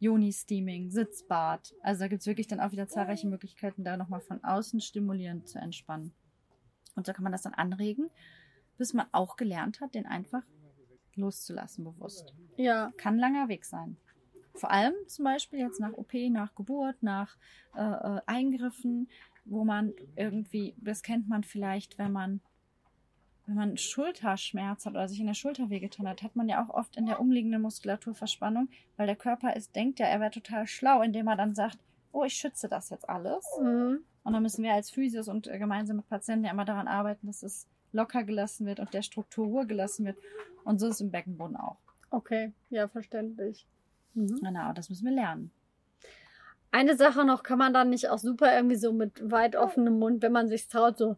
Joni-Steaming, 0.00 0.90
Sitzbad. 0.90 1.74
Also 1.82 2.00
da 2.00 2.08
gibt 2.08 2.20
es 2.20 2.26
wirklich 2.26 2.46
dann 2.46 2.60
auch 2.60 2.72
wieder 2.72 2.88
zahlreiche 2.88 3.26
Möglichkeiten, 3.26 3.84
da 3.84 3.96
nochmal 3.96 4.20
von 4.20 4.42
außen 4.44 4.80
stimulierend 4.80 5.48
zu 5.48 5.58
entspannen. 5.58 6.12
Und 6.94 7.06
so 7.06 7.12
kann 7.12 7.24
man 7.24 7.32
das 7.32 7.42
dann 7.42 7.54
anregen, 7.54 8.10
bis 8.76 8.92
man 8.92 9.06
auch 9.12 9.36
gelernt 9.36 9.80
hat, 9.80 9.94
den 9.94 10.06
einfach 10.06 10.42
loszulassen, 11.16 11.84
bewusst. 11.84 12.34
Ja. 12.56 12.92
Kann 12.96 13.14
ein 13.14 13.20
langer 13.20 13.48
Weg 13.48 13.64
sein. 13.64 13.96
Vor 14.54 14.70
allem 14.70 14.94
zum 15.08 15.24
Beispiel 15.24 15.60
jetzt 15.60 15.80
nach 15.80 15.92
OP, 15.92 16.12
nach 16.30 16.54
Geburt, 16.54 17.02
nach 17.02 17.36
äh, 17.76 17.82
äh, 17.82 18.20
Eingriffen, 18.26 19.08
wo 19.44 19.64
man 19.64 19.92
irgendwie, 20.16 20.74
das 20.78 21.02
kennt 21.02 21.28
man 21.28 21.44
vielleicht, 21.44 21.98
wenn 21.98 22.12
man 22.12 22.40
wenn 23.46 23.56
man 23.56 23.76
Schulterschmerz 23.76 24.86
hat 24.86 24.94
oder 24.94 25.06
sich 25.06 25.20
in 25.20 25.26
der 25.26 25.34
Schulter 25.34 25.68
wehgetan 25.68 26.08
hat, 26.08 26.22
hat 26.22 26.34
man 26.34 26.48
ja 26.48 26.64
auch 26.64 26.72
oft 26.72 26.96
in 26.96 27.04
der 27.04 27.20
umliegenden 27.20 27.60
Muskulatur 27.60 28.14
Verspannung, 28.14 28.68
weil 28.96 29.06
der 29.06 29.16
Körper 29.16 29.54
ist, 29.54 29.76
denkt 29.76 29.98
ja, 29.98 30.06
er 30.06 30.20
wäre 30.20 30.30
total 30.30 30.66
schlau, 30.66 31.02
indem 31.02 31.28
er 31.28 31.36
dann 31.36 31.54
sagt, 31.54 31.78
oh, 32.12 32.24
ich 32.24 32.34
schütze 32.34 32.68
das 32.68 32.88
jetzt 32.90 33.08
alles. 33.08 33.44
Mhm. 33.60 33.98
Und 34.22 34.32
dann 34.32 34.42
müssen 34.42 34.64
wir 34.64 34.72
als 34.72 34.90
Physios 34.90 35.28
und 35.28 35.46
äh, 35.46 35.58
gemeinsam 35.58 35.96
mit 35.96 36.08
Patienten 36.08 36.46
ja 36.46 36.52
immer 36.52 36.64
daran 36.64 36.88
arbeiten, 36.88 37.26
dass 37.26 37.42
es 37.42 37.68
locker 37.94 38.24
gelassen 38.24 38.66
wird 38.66 38.80
und 38.80 38.92
der 38.92 39.02
Struktur 39.02 39.46
Ruhe 39.46 39.66
gelassen 39.66 40.04
wird. 40.04 40.18
Und 40.64 40.78
so 40.78 40.88
ist 40.88 40.96
es 40.96 41.00
im 41.00 41.10
Beckenboden 41.10 41.56
auch. 41.56 41.78
Okay. 42.10 42.52
Ja, 42.70 42.88
verständlich. 42.88 43.66
Mhm. 44.14 44.40
Genau, 44.42 44.72
das 44.72 44.90
müssen 44.90 45.06
wir 45.06 45.12
lernen. 45.12 45.50
Eine 46.70 46.96
Sache 46.96 47.24
noch, 47.24 47.42
kann 47.42 47.58
man 47.58 47.72
dann 47.72 47.90
nicht 47.90 48.10
auch 48.10 48.18
super 48.18 48.54
irgendwie 48.54 48.76
so 48.76 48.92
mit 48.92 49.30
weit 49.30 49.56
offenem 49.56 49.98
Mund, 49.98 50.22
wenn 50.22 50.32
man 50.32 50.48
sich 50.48 50.68
traut, 50.68 50.98
so 50.98 51.16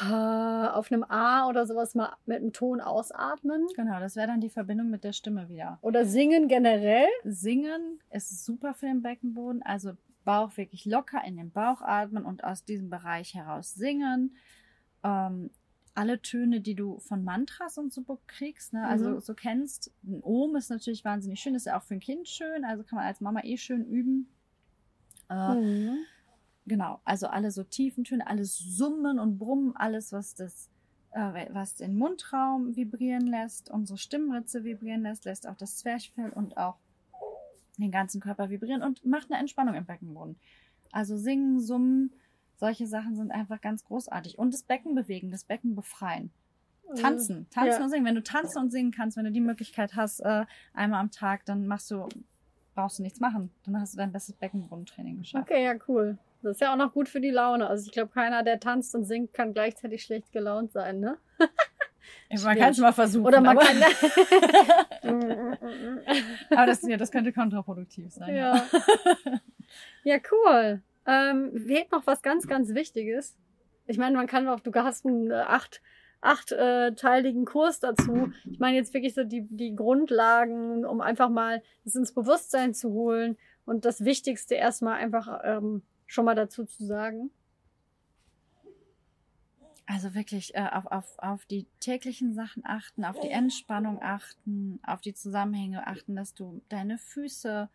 auf 0.00 0.90
einem 0.90 1.04
A 1.04 1.48
oder 1.48 1.66
sowas 1.66 1.94
mal 1.94 2.16
mit 2.24 2.38
einem 2.38 2.54
Ton 2.54 2.80
ausatmen? 2.80 3.66
Genau, 3.76 4.00
das 4.00 4.16
wäre 4.16 4.28
dann 4.28 4.40
die 4.40 4.48
Verbindung 4.48 4.88
mit 4.88 5.04
der 5.04 5.12
Stimme 5.12 5.50
wieder. 5.50 5.78
Oder 5.82 6.06
singen 6.06 6.48
generell? 6.48 7.08
Singen 7.24 8.00
ist 8.10 8.44
super 8.44 8.72
für 8.72 8.86
den 8.86 9.02
Beckenboden, 9.02 9.62
also 9.62 9.92
Bauch 10.24 10.56
wirklich 10.56 10.86
locker 10.86 11.22
in 11.26 11.36
den 11.36 11.50
Bauch 11.50 11.82
atmen 11.82 12.24
und 12.24 12.42
aus 12.42 12.64
diesem 12.64 12.88
Bereich 12.88 13.34
heraus 13.34 13.74
singen. 13.74 14.36
Ähm, 15.04 15.50
alle 15.94 16.22
Töne, 16.22 16.60
die 16.60 16.74
du 16.74 16.98
von 17.00 17.22
Mantras 17.22 17.76
und 17.78 17.92
so 17.92 18.02
kriegst, 18.26 18.72
ne? 18.72 18.86
also 18.86 19.10
Mhm. 19.10 19.20
so 19.20 19.34
kennst. 19.34 19.92
Ein 20.04 20.22
Ohm 20.22 20.56
ist 20.56 20.70
natürlich 20.70 21.04
wahnsinnig 21.04 21.40
schön, 21.40 21.54
ist 21.54 21.66
ja 21.66 21.78
auch 21.78 21.82
für 21.82 21.94
ein 21.94 22.00
Kind 22.00 22.28
schön, 22.28 22.64
also 22.64 22.82
kann 22.82 22.96
man 22.96 23.06
als 23.06 23.20
Mama 23.20 23.40
eh 23.44 23.56
schön 23.56 23.84
üben. 23.84 24.28
Äh, 25.28 25.54
Mhm. 25.54 25.98
Genau, 26.64 27.00
also 27.04 27.26
alle 27.26 27.50
so 27.50 27.64
tiefen 27.64 28.04
Töne, 28.04 28.26
alles 28.26 28.56
Summen 28.56 29.18
und 29.18 29.36
Brummen, 29.38 29.74
alles, 29.74 30.12
was 30.12 30.34
das, 30.34 30.70
äh, 31.10 31.46
was 31.52 31.74
den 31.74 31.96
Mundraum 31.96 32.76
vibrieren 32.76 33.26
lässt, 33.26 33.68
unsere 33.68 33.98
Stimmritze 33.98 34.62
vibrieren 34.62 35.02
lässt, 35.02 35.24
lässt 35.24 35.48
auch 35.48 35.56
das 35.56 35.76
Zwerchfell 35.78 36.30
und 36.30 36.56
auch 36.56 36.76
den 37.78 37.90
ganzen 37.90 38.20
Körper 38.20 38.48
vibrieren 38.48 38.82
und 38.82 39.04
macht 39.04 39.30
eine 39.30 39.40
Entspannung 39.40 39.74
im 39.74 39.86
Beckenboden. 39.86 40.36
Also 40.92 41.16
singen, 41.16 41.58
summen, 41.58 42.12
solche 42.62 42.86
Sachen 42.86 43.16
sind 43.16 43.32
einfach 43.32 43.60
ganz 43.60 43.84
großartig. 43.84 44.38
Und 44.38 44.54
das 44.54 44.62
Becken 44.62 44.94
bewegen, 44.94 45.32
das 45.32 45.42
Becken 45.42 45.74
befreien. 45.74 46.30
Tanzen, 46.94 47.48
tanzen 47.50 47.78
Ja. 47.78 47.84
und 47.84 47.90
singen. 47.90 48.04
Wenn 48.04 48.14
du 48.14 48.22
tanzen 48.22 48.58
und 48.58 48.70
singen 48.70 48.92
kannst, 48.92 49.16
wenn 49.16 49.24
du 49.24 49.32
die 49.32 49.40
Möglichkeit 49.40 49.96
hast, 49.96 50.20
äh, 50.20 50.44
einmal 50.72 51.00
am 51.00 51.10
Tag, 51.10 51.44
dann 51.44 51.66
machst 51.66 51.90
du, 51.90 52.06
brauchst 52.76 53.00
du 53.00 53.02
nichts 53.02 53.18
machen. 53.18 53.50
Dann 53.64 53.80
hast 53.80 53.94
du 53.94 53.98
dein 53.98 54.12
bestes 54.12 54.36
Beckenbodentraining 54.36 55.18
geschafft. 55.18 55.50
Okay, 55.50 55.64
ja, 55.64 55.74
cool. 55.88 56.18
Das 56.42 56.52
ist 56.52 56.60
ja 56.60 56.72
auch 56.72 56.76
noch 56.76 56.92
gut 56.92 57.08
für 57.08 57.20
die 57.20 57.30
Laune. 57.30 57.66
Also 57.66 57.86
ich 57.86 57.92
glaube, 57.92 58.12
keiner, 58.12 58.44
der 58.44 58.60
tanzt 58.60 58.94
und 58.94 59.06
singt, 59.06 59.32
kann 59.34 59.54
gleichzeitig 59.54 60.04
schlecht 60.04 60.30
gelaunt 60.30 60.70
sein, 60.70 61.00
ne? 61.00 61.18
Man 62.44 62.56
kann 62.56 62.70
es 62.70 62.78
mal 62.78 62.92
versuchen. 62.92 63.26
Oder 63.26 63.40
man 63.40 63.58
aber, 63.58 63.66
kann. 63.66 63.82
aber 66.50 66.66
das, 66.66 66.82
ja, 66.82 66.96
das 66.96 67.10
könnte 67.10 67.32
kontraproduktiv 67.32 68.12
sein. 68.12 68.36
Ja. 68.36 68.56
ja. 68.56 68.64
ja, 70.04 70.18
cool. 70.30 70.82
Ähm, 71.06 71.52
fehlt 71.66 71.90
noch 71.92 72.06
was 72.06 72.22
ganz, 72.22 72.46
ganz 72.46 72.74
Wichtiges. 72.74 73.36
Ich 73.86 73.98
meine, 73.98 74.16
man 74.16 74.26
kann 74.26 74.48
auch, 74.48 74.60
du 74.60 74.72
hast 74.74 75.04
einen 75.04 75.30
äh, 75.30 75.34
acht, 75.34 75.82
achtteiligen 76.20 77.44
Kurs 77.44 77.80
dazu. 77.80 78.32
Ich 78.44 78.60
meine 78.60 78.76
jetzt 78.76 78.94
wirklich 78.94 79.14
so 79.14 79.24
die, 79.24 79.46
die 79.50 79.74
Grundlagen, 79.74 80.84
um 80.84 81.00
einfach 81.00 81.28
mal 81.28 81.62
es 81.84 81.96
ins 81.96 82.14
Bewusstsein 82.14 82.74
zu 82.74 82.92
holen 82.92 83.36
und 83.64 83.84
das 83.84 84.04
Wichtigste 84.04 84.54
erstmal 84.54 84.94
einfach 84.94 85.40
ähm, 85.44 85.82
schon 86.06 86.24
mal 86.24 86.36
dazu 86.36 86.64
zu 86.64 86.86
sagen. 86.86 87.30
Also 89.86 90.14
wirklich 90.14 90.54
äh, 90.54 90.68
auf, 90.72 90.86
auf, 90.86 91.18
auf 91.18 91.44
die 91.46 91.66
täglichen 91.80 92.34
Sachen 92.34 92.62
achten, 92.64 93.04
auf 93.04 93.18
die 93.18 93.30
Entspannung 93.30 94.00
achten, 94.00 94.78
auf 94.84 95.00
die 95.00 95.12
Zusammenhänge 95.12 95.86
achten, 95.86 96.14
dass 96.14 96.34
du 96.34 96.62
deine 96.68 96.98
Füße 96.98 97.68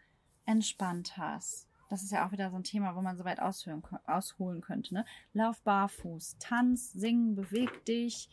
entspannt 0.45 1.17
hast. 1.17 1.67
Das 1.89 2.03
ist 2.03 2.11
ja 2.11 2.27
auch 2.27 2.31
wieder 2.31 2.49
so 2.49 2.57
ein 2.57 2.63
Thema, 2.63 2.95
wo 2.95 3.01
man 3.01 3.17
so 3.17 3.25
weit 3.25 3.39
aushören, 3.39 3.81
ausholen 4.05 4.61
könnte. 4.61 4.93
Ne? 4.93 5.05
Lauf 5.33 5.61
barfuß, 5.61 6.37
tanz, 6.39 6.91
sing, 6.91 7.35
beweg 7.35 7.85
dich, 7.85 8.29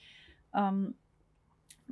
ähm, 0.52 0.94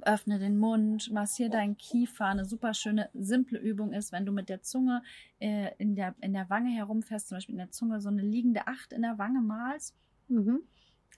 öffne 0.00 0.38
den 0.38 0.58
Mund, 0.58 1.10
massier 1.12 1.50
deinen 1.50 1.76
Kiefer. 1.76 2.26
Eine 2.26 2.44
super 2.44 2.74
schöne, 2.74 3.10
simple 3.12 3.58
Übung 3.58 3.92
ist, 3.92 4.12
wenn 4.12 4.24
du 4.24 4.32
mit 4.32 4.48
der 4.48 4.62
Zunge 4.62 5.02
äh, 5.38 5.70
in, 5.78 5.94
der, 5.94 6.14
in 6.20 6.32
der 6.32 6.48
Wange 6.50 6.70
herumfährst, 6.70 7.28
zum 7.28 7.36
Beispiel 7.36 7.54
in 7.54 7.58
der 7.58 7.70
Zunge 7.70 8.00
so 8.00 8.08
eine 8.08 8.22
liegende 8.22 8.66
Acht 8.66 8.92
in 8.92 9.02
der 9.02 9.18
Wange 9.18 9.40
malst. 9.40 9.94
Mhm. 10.28 10.60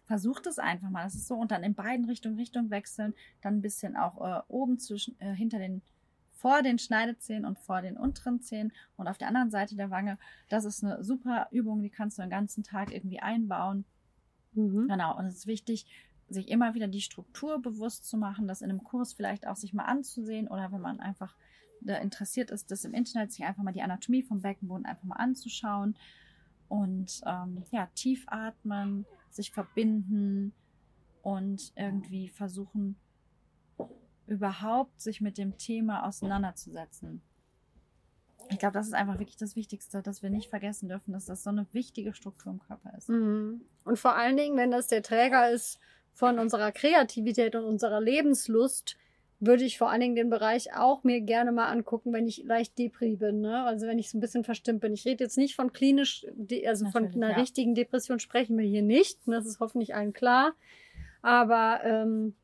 Versuch 0.07 0.41
das 0.41 0.59
einfach 0.59 0.91
mal. 0.91 1.05
Das 1.05 1.15
ist 1.15 1.29
so. 1.29 1.37
Und 1.37 1.51
dann 1.51 1.63
in 1.63 1.75
beiden 1.75 2.05
Richtungen 2.07 2.37
Richtung 2.37 2.71
wechseln. 2.71 3.15
Dann 3.41 3.57
ein 3.57 3.63
bisschen 3.63 3.97
auch 3.97 4.21
äh, 4.21 4.43
oben 4.49 4.79
zwischen, 4.79 5.19
äh, 5.21 5.35
hinter 5.35 5.59
den, 5.59 5.83
vor 6.45 6.61
den 6.61 6.79
Schneidezähnen 6.79 7.47
und 7.47 7.59
vor 7.59 7.81
den 7.81 7.97
unteren 7.97 8.43
Zähnen 8.43 8.71
und 8.99 9.09
auf 9.09 9.17
der 9.17 9.29
anderen 9.29 9.51
Seite 9.51 9.77
der 9.77 9.89
Wange. 9.89 10.19
Das 10.51 10.67
ist 10.67 10.85
eine 10.85 11.03
super 11.03 11.49
Übung, 11.53 11.81
die 11.81 11.89
kannst 11.89 12.19
du 12.19 12.23
den 12.23 12.31
ganzen 12.31 12.63
Tag 12.63 12.93
irgendwie 12.93 13.19
einbauen. 13.19 13.87
Mhm. 14.53 14.87
Genau. 14.87 15.17
Und 15.17 15.25
es 15.25 15.37
ist 15.37 15.47
wichtig, 15.47 15.87
sich 16.29 16.49
immer 16.49 16.75
wieder 16.75 16.87
die 16.87 17.01
Struktur 17.01 17.63
bewusst 17.63 18.07
zu 18.07 18.19
machen, 18.19 18.47
das 18.47 18.61
in 18.61 18.69
einem 18.69 18.85
Kurs 18.85 19.15
vielleicht 19.15 19.47
auch 19.47 19.57
sich 19.57 19.73
mal 19.73 19.87
anzusehen 19.87 20.47
oder 20.47 20.71
wenn 20.71 20.83
man 20.83 21.01
einfach 21.01 21.35
da 21.81 21.97
interessiert 21.97 22.51
ist, 22.51 22.71
das 22.71 22.85
im 22.85 22.93
Internet 22.93 23.33
sich 23.33 23.47
einfach 23.47 23.63
mal 23.63 23.73
die 23.73 23.83
Anatomie 23.83 24.23
vom 24.23 24.43
Beckenboden 24.43 24.85
einfach 24.85 25.05
mal 25.05 25.17
anzuschauen 25.17 25.97
und 26.69 27.23
ähm, 27.25 27.65
ja, 27.71 27.89
tief 27.95 28.27
atmen, 28.27 29.07
sich 29.31 29.51
verbinden 29.51 30.53
und 31.23 31.73
irgendwie 31.75 32.29
versuchen, 32.29 32.97
überhaupt 34.27 35.01
sich 35.01 35.21
mit 35.21 35.39
dem 35.39 35.57
Thema 35.59 36.07
auseinanderzusetzen. 36.07 37.23
Ich 38.51 38.59
glaube, 38.59 38.75
das 38.75 38.87
ist 38.87 38.95
einfach 38.95 39.19
wirklich 39.19 39.37
das 39.37 39.57
Wichtigste, 39.57 40.03
dass 40.03 40.23
wir 40.23 40.31
nicht 40.31 40.51
vergessen 40.51 40.89
dürfen, 40.89 41.13
dass 41.13 41.27
das 41.27 41.43
so 41.43 41.51
eine 41.51 41.67
wichtige 41.73 42.13
Struktur 42.13 42.53
im 42.53 42.61
Körper 42.61 42.93
ist. 42.97 43.09
Mhm. 43.09 43.63
Und 43.85 43.99
vor 43.99 44.17
allen 44.17 44.37
Dingen, 44.37 44.57
wenn 44.57 44.71
das 44.71 44.89
der 44.89 45.03
Träger 45.03 45.51
ist 45.51 45.79
von 46.13 46.39
unserer 46.39 46.73
Kreativität 46.73 47.55
und 47.57 47.65
unserer 47.65 48.01
Lebenslust, 48.01 48.97
würde 49.41 49.65
ich 49.65 49.79
vor 49.79 49.91
allen 49.91 50.01
Dingen 50.01 50.15
den 50.15 50.31
Bereich 50.31 50.75
auch 50.75 51.05
mir 51.05 51.21
gerne 51.21 51.53
mal 51.53 51.69
angucken, 51.69 52.13
wenn 52.13 52.27
ich 52.27 52.45
leicht 52.45 52.79
Depri 52.79 53.17
bin. 53.17 53.41
Ne? 53.41 53.65
Also 53.65 53.87
wenn 53.87 53.99
ich 53.99 54.11
so 54.11 54.19
ein 54.19 54.21
bisschen 54.21 54.45
verstimmt 54.45 54.81
bin. 54.81 54.93
Ich 54.93 55.05
rede 55.05 55.25
jetzt 55.25 55.37
nicht 55.37 55.55
von 55.55 55.73
klinisch, 55.73 56.25
also 56.67 56.87
von 56.91 57.05
Natürlich, 57.05 57.25
einer 57.25 57.33
ja. 57.33 57.41
richtigen 57.41 57.75
Depression 57.75 58.21
sprechen 58.21 58.57
wir 58.57 58.67
hier 58.67 58.83
nicht. 58.83 59.19
Das 59.27 59.47
ist 59.47 59.61
hoffentlich 59.61 59.95
allen 59.95 60.13
klar. 60.13 60.55
Aber 61.23 61.81
ähm, 61.85 62.35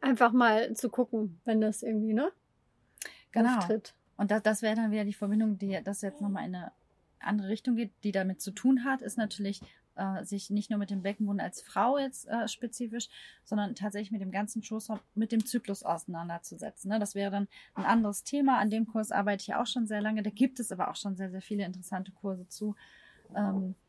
einfach 0.00 0.32
mal 0.32 0.74
zu 0.74 0.88
gucken, 0.88 1.40
wenn 1.44 1.60
das 1.60 1.82
irgendwie 1.82 2.14
ne 2.14 2.32
Genau. 3.32 3.56
auftritt. 3.56 3.94
Und 4.16 4.30
das, 4.30 4.42
das 4.42 4.62
wäre 4.62 4.76
dann 4.76 4.90
wieder 4.90 5.04
die 5.04 5.14
Verbindung, 5.14 5.58
die 5.58 5.78
das 5.82 6.02
jetzt 6.02 6.20
nochmal 6.20 6.46
in 6.46 6.54
eine 6.54 6.72
andere 7.18 7.48
Richtung 7.48 7.76
geht, 7.76 7.92
die 8.04 8.12
damit 8.12 8.40
zu 8.40 8.50
tun 8.50 8.84
hat, 8.84 9.00
ist 9.00 9.16
natürlich 9.16 9.60
äh, 9.94 10.24
sich 10.24 10.50
nicht 10.50 10.70
nur 10.70 10.78
mit 10.78 10.90
dem 10.90 11.02
Beckenboden 11.02 11.40
als 11.40 11.62
Frau 11.62 11.98
jetzt 11.98 12.28
äh, 12.28 12.48
spezifisch, 12.48 13.08
sondern 13.44 13.74
tatsächlich 13.74 14.10
mit 14.10 14.20
dem 14.20 14.30
ganzen 14.30 14.62
Schoßraum, 14.62 15.00
mit 15.14 15.32
dem 15.32 15.44
Zyklus 15.44 15.82
auseinanderzusetzen. 15.82 16.90
Ne? 16.90 16.98
Das 16.98 17.14
wäre 17.14 17.30
dann 17.30 17.48
ein 17.74 17.84
anderes 17.84 18.24
Thema. 18.24 18.58
An 18.58 18.70
dem 18.70 18.86
Kurs 18.86 19.10
arbeite 19.10 19.42
ich 19.42 19.54
auch 19.54 19.66
schon 19.66 19.86
sehr 19.86 20.00
lange. 20.00 20.22
Da 20.22 20.30
gibt 20.30 20.60
es 20.60 20.72
aber 20.72 20.90
auch 20.90 20.96
schon 20.96 21.16
sehr, 21.16 21.30
sehr 21.30 21.42
viele 21.42 21.64
interessante 21.64 22.12
Kurse 22.12 22.48
zu. 22.48 22.74
Ähm, 23.34 23.70
äh, 23.70 23.81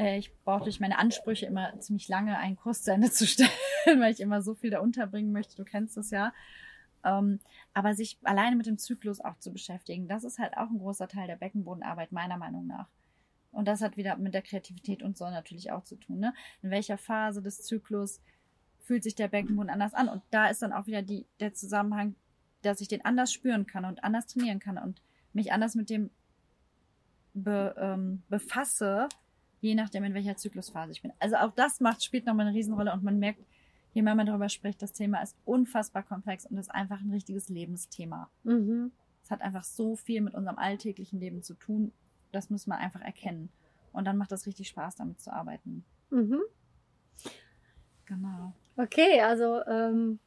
ich 0.00 0.32
brauche 0.44 0.64
durch 0.64 0.80
meine 0.80 0.98
Ansprüche 0.98 1.46
immer 1.46 1.78
ziemlich 1.80 2.08
lange, 2.08 2.38
einen 2.38 2.56
Kurs 2.56 2.82
zu 2.82 2.92
Ende 2.92 3.10
zu 3.10 3.26
stellen, 3.26 3.50
weil 3.98 4.12
ich 4.12 4.20
immer 4.20 4.42
so 4.42 4.54
viel 4.54 4.70
da 4.70 4.80
unterbringen 4.80 5.32
möchte. 5.32 5.56
Du 5.56 5.64
kennst 5.64 5.96
das 5.96 6.10
ja. 6.10 6.32
Ähm, 7.04 7.40
aber 7.72 7.94
sich 7.94 8.18
alleine 8.22 8.56
mit 8.56 8.66
dem 8.66 8.78
Zyklus 8.78 9.20
auch 9.20 9.38
zu 9.38 9.52
beschäftigen, 9.52 10.06
das 10.06 10.24
ist 10.24 10.38
halt 10.38 10.56
auch 10.56 10.68
ein 10.68 10.78
großer 10.78 11.08
Teil 11.08 11.26
der 11.26 11.36
Beckenbodenarbeit, 11.36 12.12
meiner 12.12 12.36
Meinung 12.36 12.66
nach. 12.66 12.88
Und 13.52 13.66
das 13.66 13.80
hat 13.80 13.96
wieder 13.96 14.16
mit 14.16 14.34
der 14.34 14.42
Kreativität 14.42 15.02
und 15.02 15.16
so 15.16 15.24
natürlich 15.24 15.72
auch 15.72 15.82
zu 15.84 15.96
tun. 15.96 16.20
Ne? 16.20 16.34
In 16.62 16.70
welcher 16.70 16.98
Phase 16.98 17.42
des 17.42 17.62
Zyklus 17.62 18.20
fühlt 18.80 19.02
sich 19.02 19.14
der 19.14 19.28
Beckenboden 19.28 19.70
anders 19.70 19.94
an? 19.94 20.08
Und 20.08 20.22
da 20.30 20.48
ist 20.48 20.62
dann 20.62 20.72
auch 20.72 20.86
wieder 20.86 21.02
die, 21.02 21.26
der 21.40 21.54
Zusammenhang, 21.54 22.14
dass 22.62 22.80
ich 22.80 22.88
den 22.88 23.04
anders 23.04 23.32
spüren 23.32 23.66
kann 23.66 23.84
und 23.84 24.04
anders 24.04 24.26
trainieren 24.26 24.60
kann 24.60 24.78
und 24.78 25.02
mich 25.32 25.52
anders 25.52 25.74
mit 25.74 25.90
dem 25.90 26.10
be, 27.34 27.74
ähm, 27.78 28.22
befasse, 28.28 29.08
je 29.60 29.74
nachdem, 29.74 30.04
in 30.04 30.14
welcher 30.14 30.36
Zyklusphase 30.36 30.92
ich 30.92 31.02
bin. 31.02 31.12
Also 31.18 31.36
auch 31.36 31.52
das 31.52 31.80
macht, 31.80 32.02
spielt 32.02 32.26
nochmal 32.26 32.46
eine 32.46 32.56
Riesenrolle 32.56 32.92
und 32.92 33.02
man 33.02 33.18
merkt, 33.18 33.44
je 33.92 34.02
mehr 34.02 34.14
man 34.14 34.26
darüber 34.26 34.48
spricht, 34.48 34.80
das 34.82 34.92
Thema 34.92 35.20
ist 35.22 35.36
unfassbar 35.44 36.02
komplex 36.02 36.46
und 36.46 36.56
ist 36.56 36.70
einfach 36.70 37.00
ein 37.00 37.10
richtiges 37.10 37.48
Lebensthema. 37.48 38.30
Mhm. 38.44 38.92
Es 39.22 39.30
hat 39.30 39.42
einfach 39.42 39.64
so 39.64 39.96
viel 39.96 40.20
mit 40.22 40.34
unserem 40.34 40.58
alltäglichen 40.58 41.20
Leben 41.20 41.42
zu 41.42 41.54
tun. 41.54 41.92
Das 42.32 42.50
muss 42.50 42.66
man 42.66 42.78
einfach 42.78 43.00
erkennen. 43.00 43.50
Und 43.92 44.04
dann 44.04 44.16
macht 44.16 44.32
das 44.32 44.46
richtig 44.46 44.68
Spaß, 44.68 44.96
damit 44.96 45.20
zu 45.20 45.32
arbeiten. 45.32 45.84
Mhm. 46.10 46.40
Genau. 48.06 48.52
Okay, 48.76 49.20
also 49.20 49.64
ähm, 49.66 50.18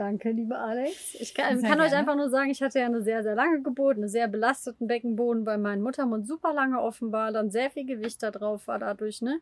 danke, 0.00 0.30
liebe 0.30 0.56
Alex. 0.56 1.14
Ich 1.20 1.34
kann, 1.34 1.58
Sehr 1.60 1.68
kann 1.68 1.80
euch 1.80 1.94
einfach 1.94 2.16
nur 2.16 2.30
sagen, 2.30 2.50
ich 2.50 2.62
hatte 2.62 2.78
ja 2.78 2.86
eine 2.86 3.02
sehr, 3.02 3.22
sehr 3.22 3.34
lange 3.34 3.60
Geburt, 3.60 3.98
einen 3.98 4.08
sehr 4.08 4.28
belasteten 4.28 4.86
Beckenboden, 4.86 5.44
weil 5.44 5.58
mein 5.58 5.82
Muttermund 5.82 6.26
super 6.26 6.54
lange 6.54 6.80
offen 6.80 7.12
war, 7.12 7.30
dann 7.32 7.50
sehr 7.50 7.70
viel 7.70 7.84
Gewicht 7.84 8.22
da 8.22 8.30
drauf 8.30 8.66
war 8.66 8.78
dadurch, 8.78 9.20
ne? 9.20 9.40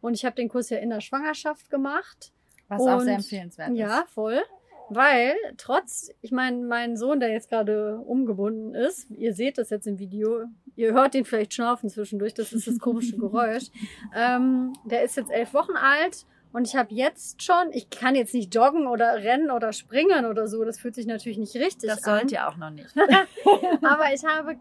Und 0.00 0.14
ich 0.14 0.24
habe 0.24 0.34
den 0.34 0.48
Kurs 0.48 0.70
ja 0.70 0.78
in 0.78 0.90
der 0.90 1.00
Schwangerschaft 1.00 1.70
gemacht. 1.70 2.32
Was 2.68 2.80
auch 2.80 2.98
Und- 2.98 3.04
sehr 3.04 3.14
empfehlenswert 3.14 3.70
ist. 3.70 3.76
Ja, 3.78 4.04
voll. 4.08 4.42
Weil 4.88 5.36
trotz, 5.56 6.10
ich 6.20 6.32
meine, 6.32 6.58
mein 6.66 6.96
Sohn, 6.96 7.20
der 7.20 7.30
jetzt 7.30 7.48
gerade 7.48 7.98
umgebunden 7.98 8.74
ist, 8.74 9.08
ihr 9.10 9.32
seht 9.32 9.56
das 9.56 9.70
jetzt 9.70 9.86
im 9.86 9.98
Video, 10.00 10.44
ihr 10.74 10.92
hört 10.92 11.14
ihn 11.14 11.24
vielleicht 11.24 11.54
schnaufen 11.54 11.88
zwischendurch, 11.88 12.34
das 12.34 12.52
ist 12.52 12.66
das 12.66 12.78
komische 12.80 13.16
Geräusch. 13.16 13.66
Ähm, 14.14 14.74
der 14.84 15.04
ist 15.04 15.16
jetzt 15.16 15.30
elf 15.30 15.54
Wochen 15.54 15.76
alt 15.76 16.26
und 16.52 16.66
ich 16.68 16.76
habe 16.76 16.94
jetzt 16.94 17.42
schon, 17.42 17.72
ich 17.72 17.90
kann 17.90 18.14
jetzt 18.14 18.34
nicht 18.34 18.54
joggen 18.54 18.86
oder 18.86 19.14
rennen 19.16 19.50
oder 19.50 19.72
springen 19.72 20.26
oder 20.26 20.46
so, 20.46 20.64
das 20.64 20.78
fühlt 20.78 20.94
sich 20.94 21.06
natürlich 21.06 21.38
nicht 21.38 21.54
richtig 21.56 21.88
Das 21.90 22.04
an. 22.04 22.18
sollt 22.20 22.32
ihr 22.32 22.48
auch 22.48 22.56
noch 22.56 22.70
nicht. 22.70 22.88
Aber 23.82 24.12
ich 24.14 24.24
habe 24.24 24.56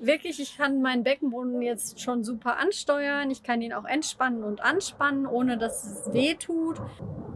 wirklich, 0.00 0.40
ich 0.40 0.56
kann 0.56 0.82
meinen 0.82 1.02
Beckenboden 1.04 1.62
jetzt 1.62 2.00
schon 2.00 2.24
super 2.24 2.58
ansteuern. 2.58 3.30
Ich 3.30 3.42
kann 3.42 3.62
ihn 3.62 3.72
auch 3.72 3.84
entspannen 3.84 4.42
und 4.42 4.62
anspannen, 4.62 5.26
ohne 5.26 5.56
dass 5.56 5.84
es 5.86 6.12
weh 6.12 6.34
tut. 6.34 6.78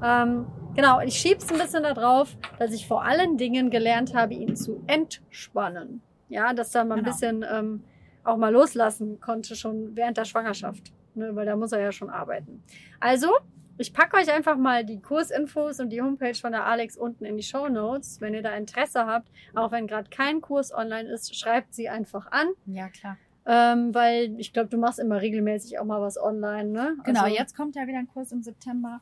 Ähm, 0.02 0.46
genau, 0.74 1.00
ich 1.00 1.14
schiebe 1.14 1.36
es 1.38 1.50
ein 1.50 1.58
bisschen 1.58 1.82
darauf, 1.82 2.36
dass 2.58 2.72
ich 2.72 2.86
vor 2.86 3.04
allen 3.04 3.38
Dingen 3.38 3.70
gelernt 3.70 4.14
habe, 4.14 4.34
ihn 4.34 4.54
zu 4.56 4.82
entspannen. 4.86 6.02
Ja, 6.28 6.52
dass 6.52 6.70
da 6.70 6.84
mal 6.84 6.96
ein 6.96 7.04
Genau. 7.04 7.10
bisschen 7.12 7.44
ähm, 7.50 7.84
auch 8.24 8.36
mal 8.36 8.52
loslassen 8.52 9.18
konnte, 9.20 9.56
schon 9.56 9.96
während 9.96 10.16
der 10.18 10.24
Schwangerschaft. 10.26 10.92
Ne, 11.14 11.34
weil 11.34 11.46
da 11.46 11.56
muss 11.56 11.72
er 11.72 11.80
ja 11.80 11.90
schon 11.90 12.10
arbeiten. 12.10 12.62
Also, 13.00 13.28
ich 13.78 13.92
packe 13.92 14.16
euch 14.16 14.32
einfach 14.32 14.56
mal 14.56 14.84
die 14.84 15.00
Kursinfos 15.00 15.80
und 15.80 15.90
die 15.90 16.02
Homepage 16.02 16.34
von 16.34 16.52
der 16.52 16.64
Alex 16.66 16.96
unten 16.96 17.24
in 17.24 17.36
die 17.36 17.42
Show 17.42 17.68
Notes. 17.68 18.20
Wenn 18.20 18.34
ihr 18.34 18.42
da 18.42 18.54
Interesse 18.54 19.06
habt, 19.06 19.28
auch 19.54 19.70
wenn 19.72 19.86
gerade 19.86 20.10
kein 20.10 20.40
Kurs 20.40 20.74
online 20.74 21.08
ist, 21.08 21.34
schreibt 21.38 21.74
sie 21.74 21.88
einfach 21.88 22.30
an. 22.30 22.48
ja, 22.66 22.88
klar. 22.88 23.16
Ähm, 23.50 23.94
weil 23.94 24.38
ich 24.38 24.52
glaube, 24.52 24.68
du 24.68 24.76
machst 24.76 24.98
immer 24.98 25.22
regelmäßig 25.22 25.78
auch 25.78 25.86
mal 25.86 26.02
was 26.02 26.20
online, 26.20 26.66
ne? 26.70 26.96
Genau, 27.04 27.22
Also- 27.22 27.34
jetzt 27.34 27.56
kommt 27.56 27.76
ja 27.76 27.86
wieder 27.86 27.98
ein 27.98 28.06
Kurs 28.08 28.30
im 28.30 28.42
September, 28.42 29.00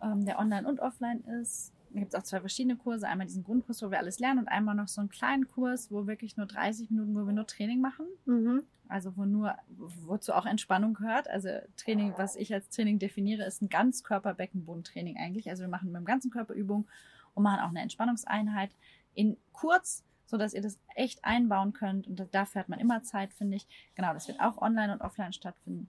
ähm, 0.00 0.24
der 0.24 0.38
online 0.38 0.68
und 0.68 0.78
offline 0.78 1.24
ist. 1.42 1.72
Da 1.90 1.98
gibt 2.00 2.12
es 2.14 2.20
auch 2.20 2.22
zwei 2.22 2.38
verschiedene 2.38 2.76
Kurse. 2.76 3.08
Einmal 3.08 3.26
diesen 3.26 3.42
Grundkurs, 3.42 3.82
wo 3.82 3.90
wir 3.90 3.98
alles 3.98 4.20
lernen 4.20 4.40
und 4.40 4.48
einmal 4.48 4.76
noch 4.76 4.86
so 4.88 5.00
einen 5.00 5.08
kleinen 5.10 5.48
Kurs, 5.48 5.90
wo 5.90 6.06
wirklich 6.06 6.36
nur 6.36 6.46
30 6.46 6.90
Minuten, 6.90 7.14
wo 7.16 7.24
wir 7.26 7.32
nur 7.32 7.46
Training 7.46 7.80
machen. 7.80 8.06
Mhm. 8.26 8.62
Also 8.88 9.16
wo 9.16 9.24
nur, 9.24 9.54
wozu 9.76 10.32
auch 10.32 10.46
Entspannung 10.46 10.94
gehört. 10.94 11.28
Also 11.28 11.48
Training, 11.76 12.14
was 12.16 12.36
ich 12.36 12.52
als 12.52 12.68
Training 12.70 12.98
definiere, 12.98 13.44
ist 13.44 13.62
ein 13.62 13.68
Ganzkörper-Beckenbodentraining 13.68 15.16
eigentlich. 15.16 15.48
Also 15.50 15.62
wir 15.62 15.68
machen 15.68 15.92
mit 15.92 16.00
dem 16.00 16.04
ganzen 16.04 16.30
Körper 16.30 16.54
Übungen 16.54 16.86
und 17.34 17.42
machen 17.42 17.60
auch 17.60 17.68
eine 17.68 17.80
Entspannungseinheit 17.80 18.70
in 19.14 19.36
kurz, 19.52 20.04
so 20.26 20.36
dass 20.36 20.54
ihr 20.54 20.62
das 20.62 20.78
echt 20.94 21.24
einbauen 21.24 21.72
könnt. 21.72 22.06
Und 22.06 22.22
dafür 22.32 22.60
hat 22.60 22.68
man 22.68 22.80
immer 22.80 23.02
Zeit, 23.02 23.32
finde 23.32 23.56
ich. 23.56 23.66
Genau, 23.94 24.12
das 24.12 24.28
wird 24.28 24.40
auch 24.40 24.58
online 24.58 24.92
und 24.92 25.00
offline 25.00 25.32
stattfinden. 25.32 25.88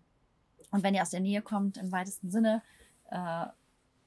Und 0.72 0.84
wenn 0.84 0.94
ihr 0.94 1.02
aus 1.02 1.10
der 1.10 1.20
Nähe 1.20 1.42
kommt, 1.42 1.78
im 1.78 1.92
weitesten 1.92 2.30
Sinne, 2.30 2.62
äh, 3.10 3.46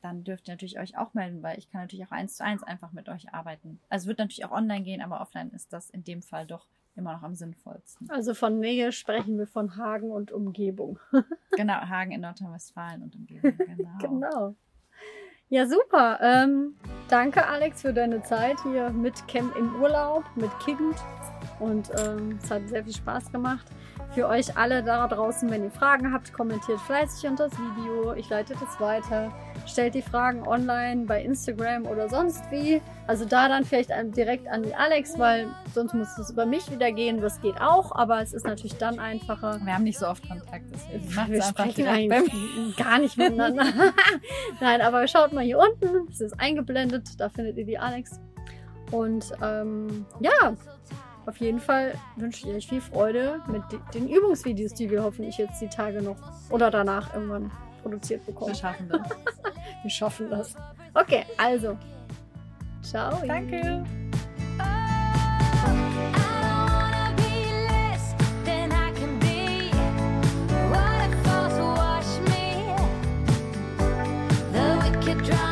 dann 0.01 0.25
dürft 0.25 0.49
ihr 0.49 0.55
natürlich 0.55 0.79
euch 0.79 0.99
auch 0.99 1.15
melden, 1.15 1.43
weil 1.43 1.59
ich 1.59 1.71
kann 1.71 1.83
natürlich 1.83 2.07
auch 2.07 2.13
eins 2.13 2.37
zu 2.37 2.45
eins 2.45 2.63
einfach 2.63 2.93
mit 2.93 3.09
euch 3.09 3.33
arbeiten. 3.33 3.81
Also 3.89 4.05
es 4.05 4.09
wird 4.09 4.19
natürlich 4.19 4.45
auch 4.45 4.51
online 4.51 4.83
gehen, 4.83 5.01
aber 5.01 5.21
offline 5.21 5.51
ist 5.51 5.73
das 5.73 5.91
in 5.91 6.05
dem 6.05 6.23
Fall 6.23 6.47
doch 6.47 6.67
immer 6.97 7.15
noch 7.15 7.23
am 7.23 7.35
sinnvollsten. 7.35 8.11
Also 8.11 8.35
von 8.35 8.59
Nähe 8.59 8.93
sprechen 8.93 9.39
wir 9.39 9.47
von 9.47 9.77
Hagen 9.77 10.11
und 10.11 10.33
Umgebung. 10.33 10.99
Genau, 11.55 11.75
Hagen 11.75 12.13
in 12.13 12.23
Nordrhein-Westfalen 12.23 13.03
und 13.03 13.15
Umgebung. 13.15 13.55
Genau. 13.59 13.99
Genau. 14.01 14.55
Ja, 15.51 15.67
super. 15.67 16.19
Ähm, 16.23 16.77
danke, 17.09 17.47
Alex, 17.47 17.83
für 17.83 17.93
deine 17.93 18.23
Zeit 18.23 18.57
hier 18.63 18.89
mit 18.89 19.29
Cam 19.29 19.53
im 19.59 19.83
Urlaub, 19.83 20.25
mit 20.35 20.51
Kind. 20.61 20.97
Und 21.61 21.91
ähm, 21.99 22.39
es 22.43 22.51
hat 22.51 22.67
sehr 22.71 22.83
viel 22.83 22.95
Spaß 22.95 23.31
gemacht. 23.31 23.67
Für 24.15 24.29
euch 24.29 24.57
alle 24.57 24.83
da 24.83 25.07
draußen, 25.09 25.51
wenn 25.51 25.65
ihr 25.65 25.71
Fragen 25.71 26.13
habt, 26.13 26.33
kommentiert 26.33 26.81
fleißig 26.81 27.29
unter 27.29 27.49
das 27.49 27.59
Video. 27.59 28.13
Ich 28.15 28.29
leite 28.29 28.55
das 28.55 28.81
weiter. 28.81 29.33
Stellt 29.67 29.95
die 29.95 30.03
Fragen 30.03 30.47
online 30.47 31.07
bei 31.07 31.23
Instagram 31.23 31.87
oder 31.87 32.09
sonst 32.09 32.43
wie. 32.51 32.83
Also 33.07 33.25
da 33.25 33.49
dann 33.49 33.65
vielleicht 33.65 33.91
direkt 34.17 34.49
an 34.49 34.63
die 34.63 34.75
Alex, 34.75 35.19
weil 35.19 35.49
sonst 35.75 35.95
muss 35.95 36.19
es 36.19 36.31
über 36.31 36.47
mich 36.47 36.71
wieder 36.71 36.93
gehen. 36.93 37.21
Das 37.21 37.41
geht 37.41 37.61
auch, 37.61 37.93
aber 37.95 38.21
es 38.21 38.33
ist 38.33 38.45
natürlich 38.45 38.77
dann 38.77 38.99
einfacher. 38.99 39.61
Wir 39.65 39.75
haben 39.75 39.85
nicht 39.85 39.99
so 39.99 40.07
oft 40.07 40.27
Kontakt, 40.29 40.67
deswegen 40.73 41.09
Wir 41.09 41.15
macht's 41.15 41.49
einfach 41.49 41.75
direkt 41.75 42.77
gar 42.77 42.99
nicht 42.99 43.17
miteinander. 43.17 43.65
Nein, 44.61 44.81
aber 44.81 45.07
schaut 45.09 45.33
mal 45.33 45.45
hier 45.45 45.59
unten. 45.59 46.09
Es 46.11 46.21
ist 46.21 46.39
eingeblendet. 46.39 47.09
Da 47.19 47.29
findet 47.29 47.57
ihr 47.57 47.65
die 47.65 47.79
Alex. 47.79 48.21
Und 48.91 49.33
ähm, 49.43 50.05
ja, 50.21 50.55
auf 51.27 51.37
jeden 51.39 51.61
Fall 51.61 51.95
wünsche 52.17 52.49
ich 52.49 52.55
euch 52.55 52.67
viel 52.69 52.81
Freude 52.81 53.41
mit 53.47 53.63
de- 53.71 53.79
den 53.95 54.09
Übungsvideos, 54.09 54.75
die 54.75 54.91
wir 54.91 55.03
hoffentlich 55.03 55.39
jetzt 55.39 55.61
die 55.61 55.69
Tage 55.69 56.03
noch 56.03 56.17
oder 56.51 56.71
danach 56.71 57.15
irgendwann 57.15 57.51
produziert 57.83 58.27
Wir 58.27 58.35
bekommen. 58.35 58.55
schaffen 58.55 58.89
das. 58.89 59.01
Wir 59.83 59.91
schaffen 59.91 60.31
das. 60.31 60.55
Okay, 60.95 61.25
also. 61.39 61.77
Ciao. 62.83 63.21
Danke. 63.27 63.85
Don't 75.15 75.52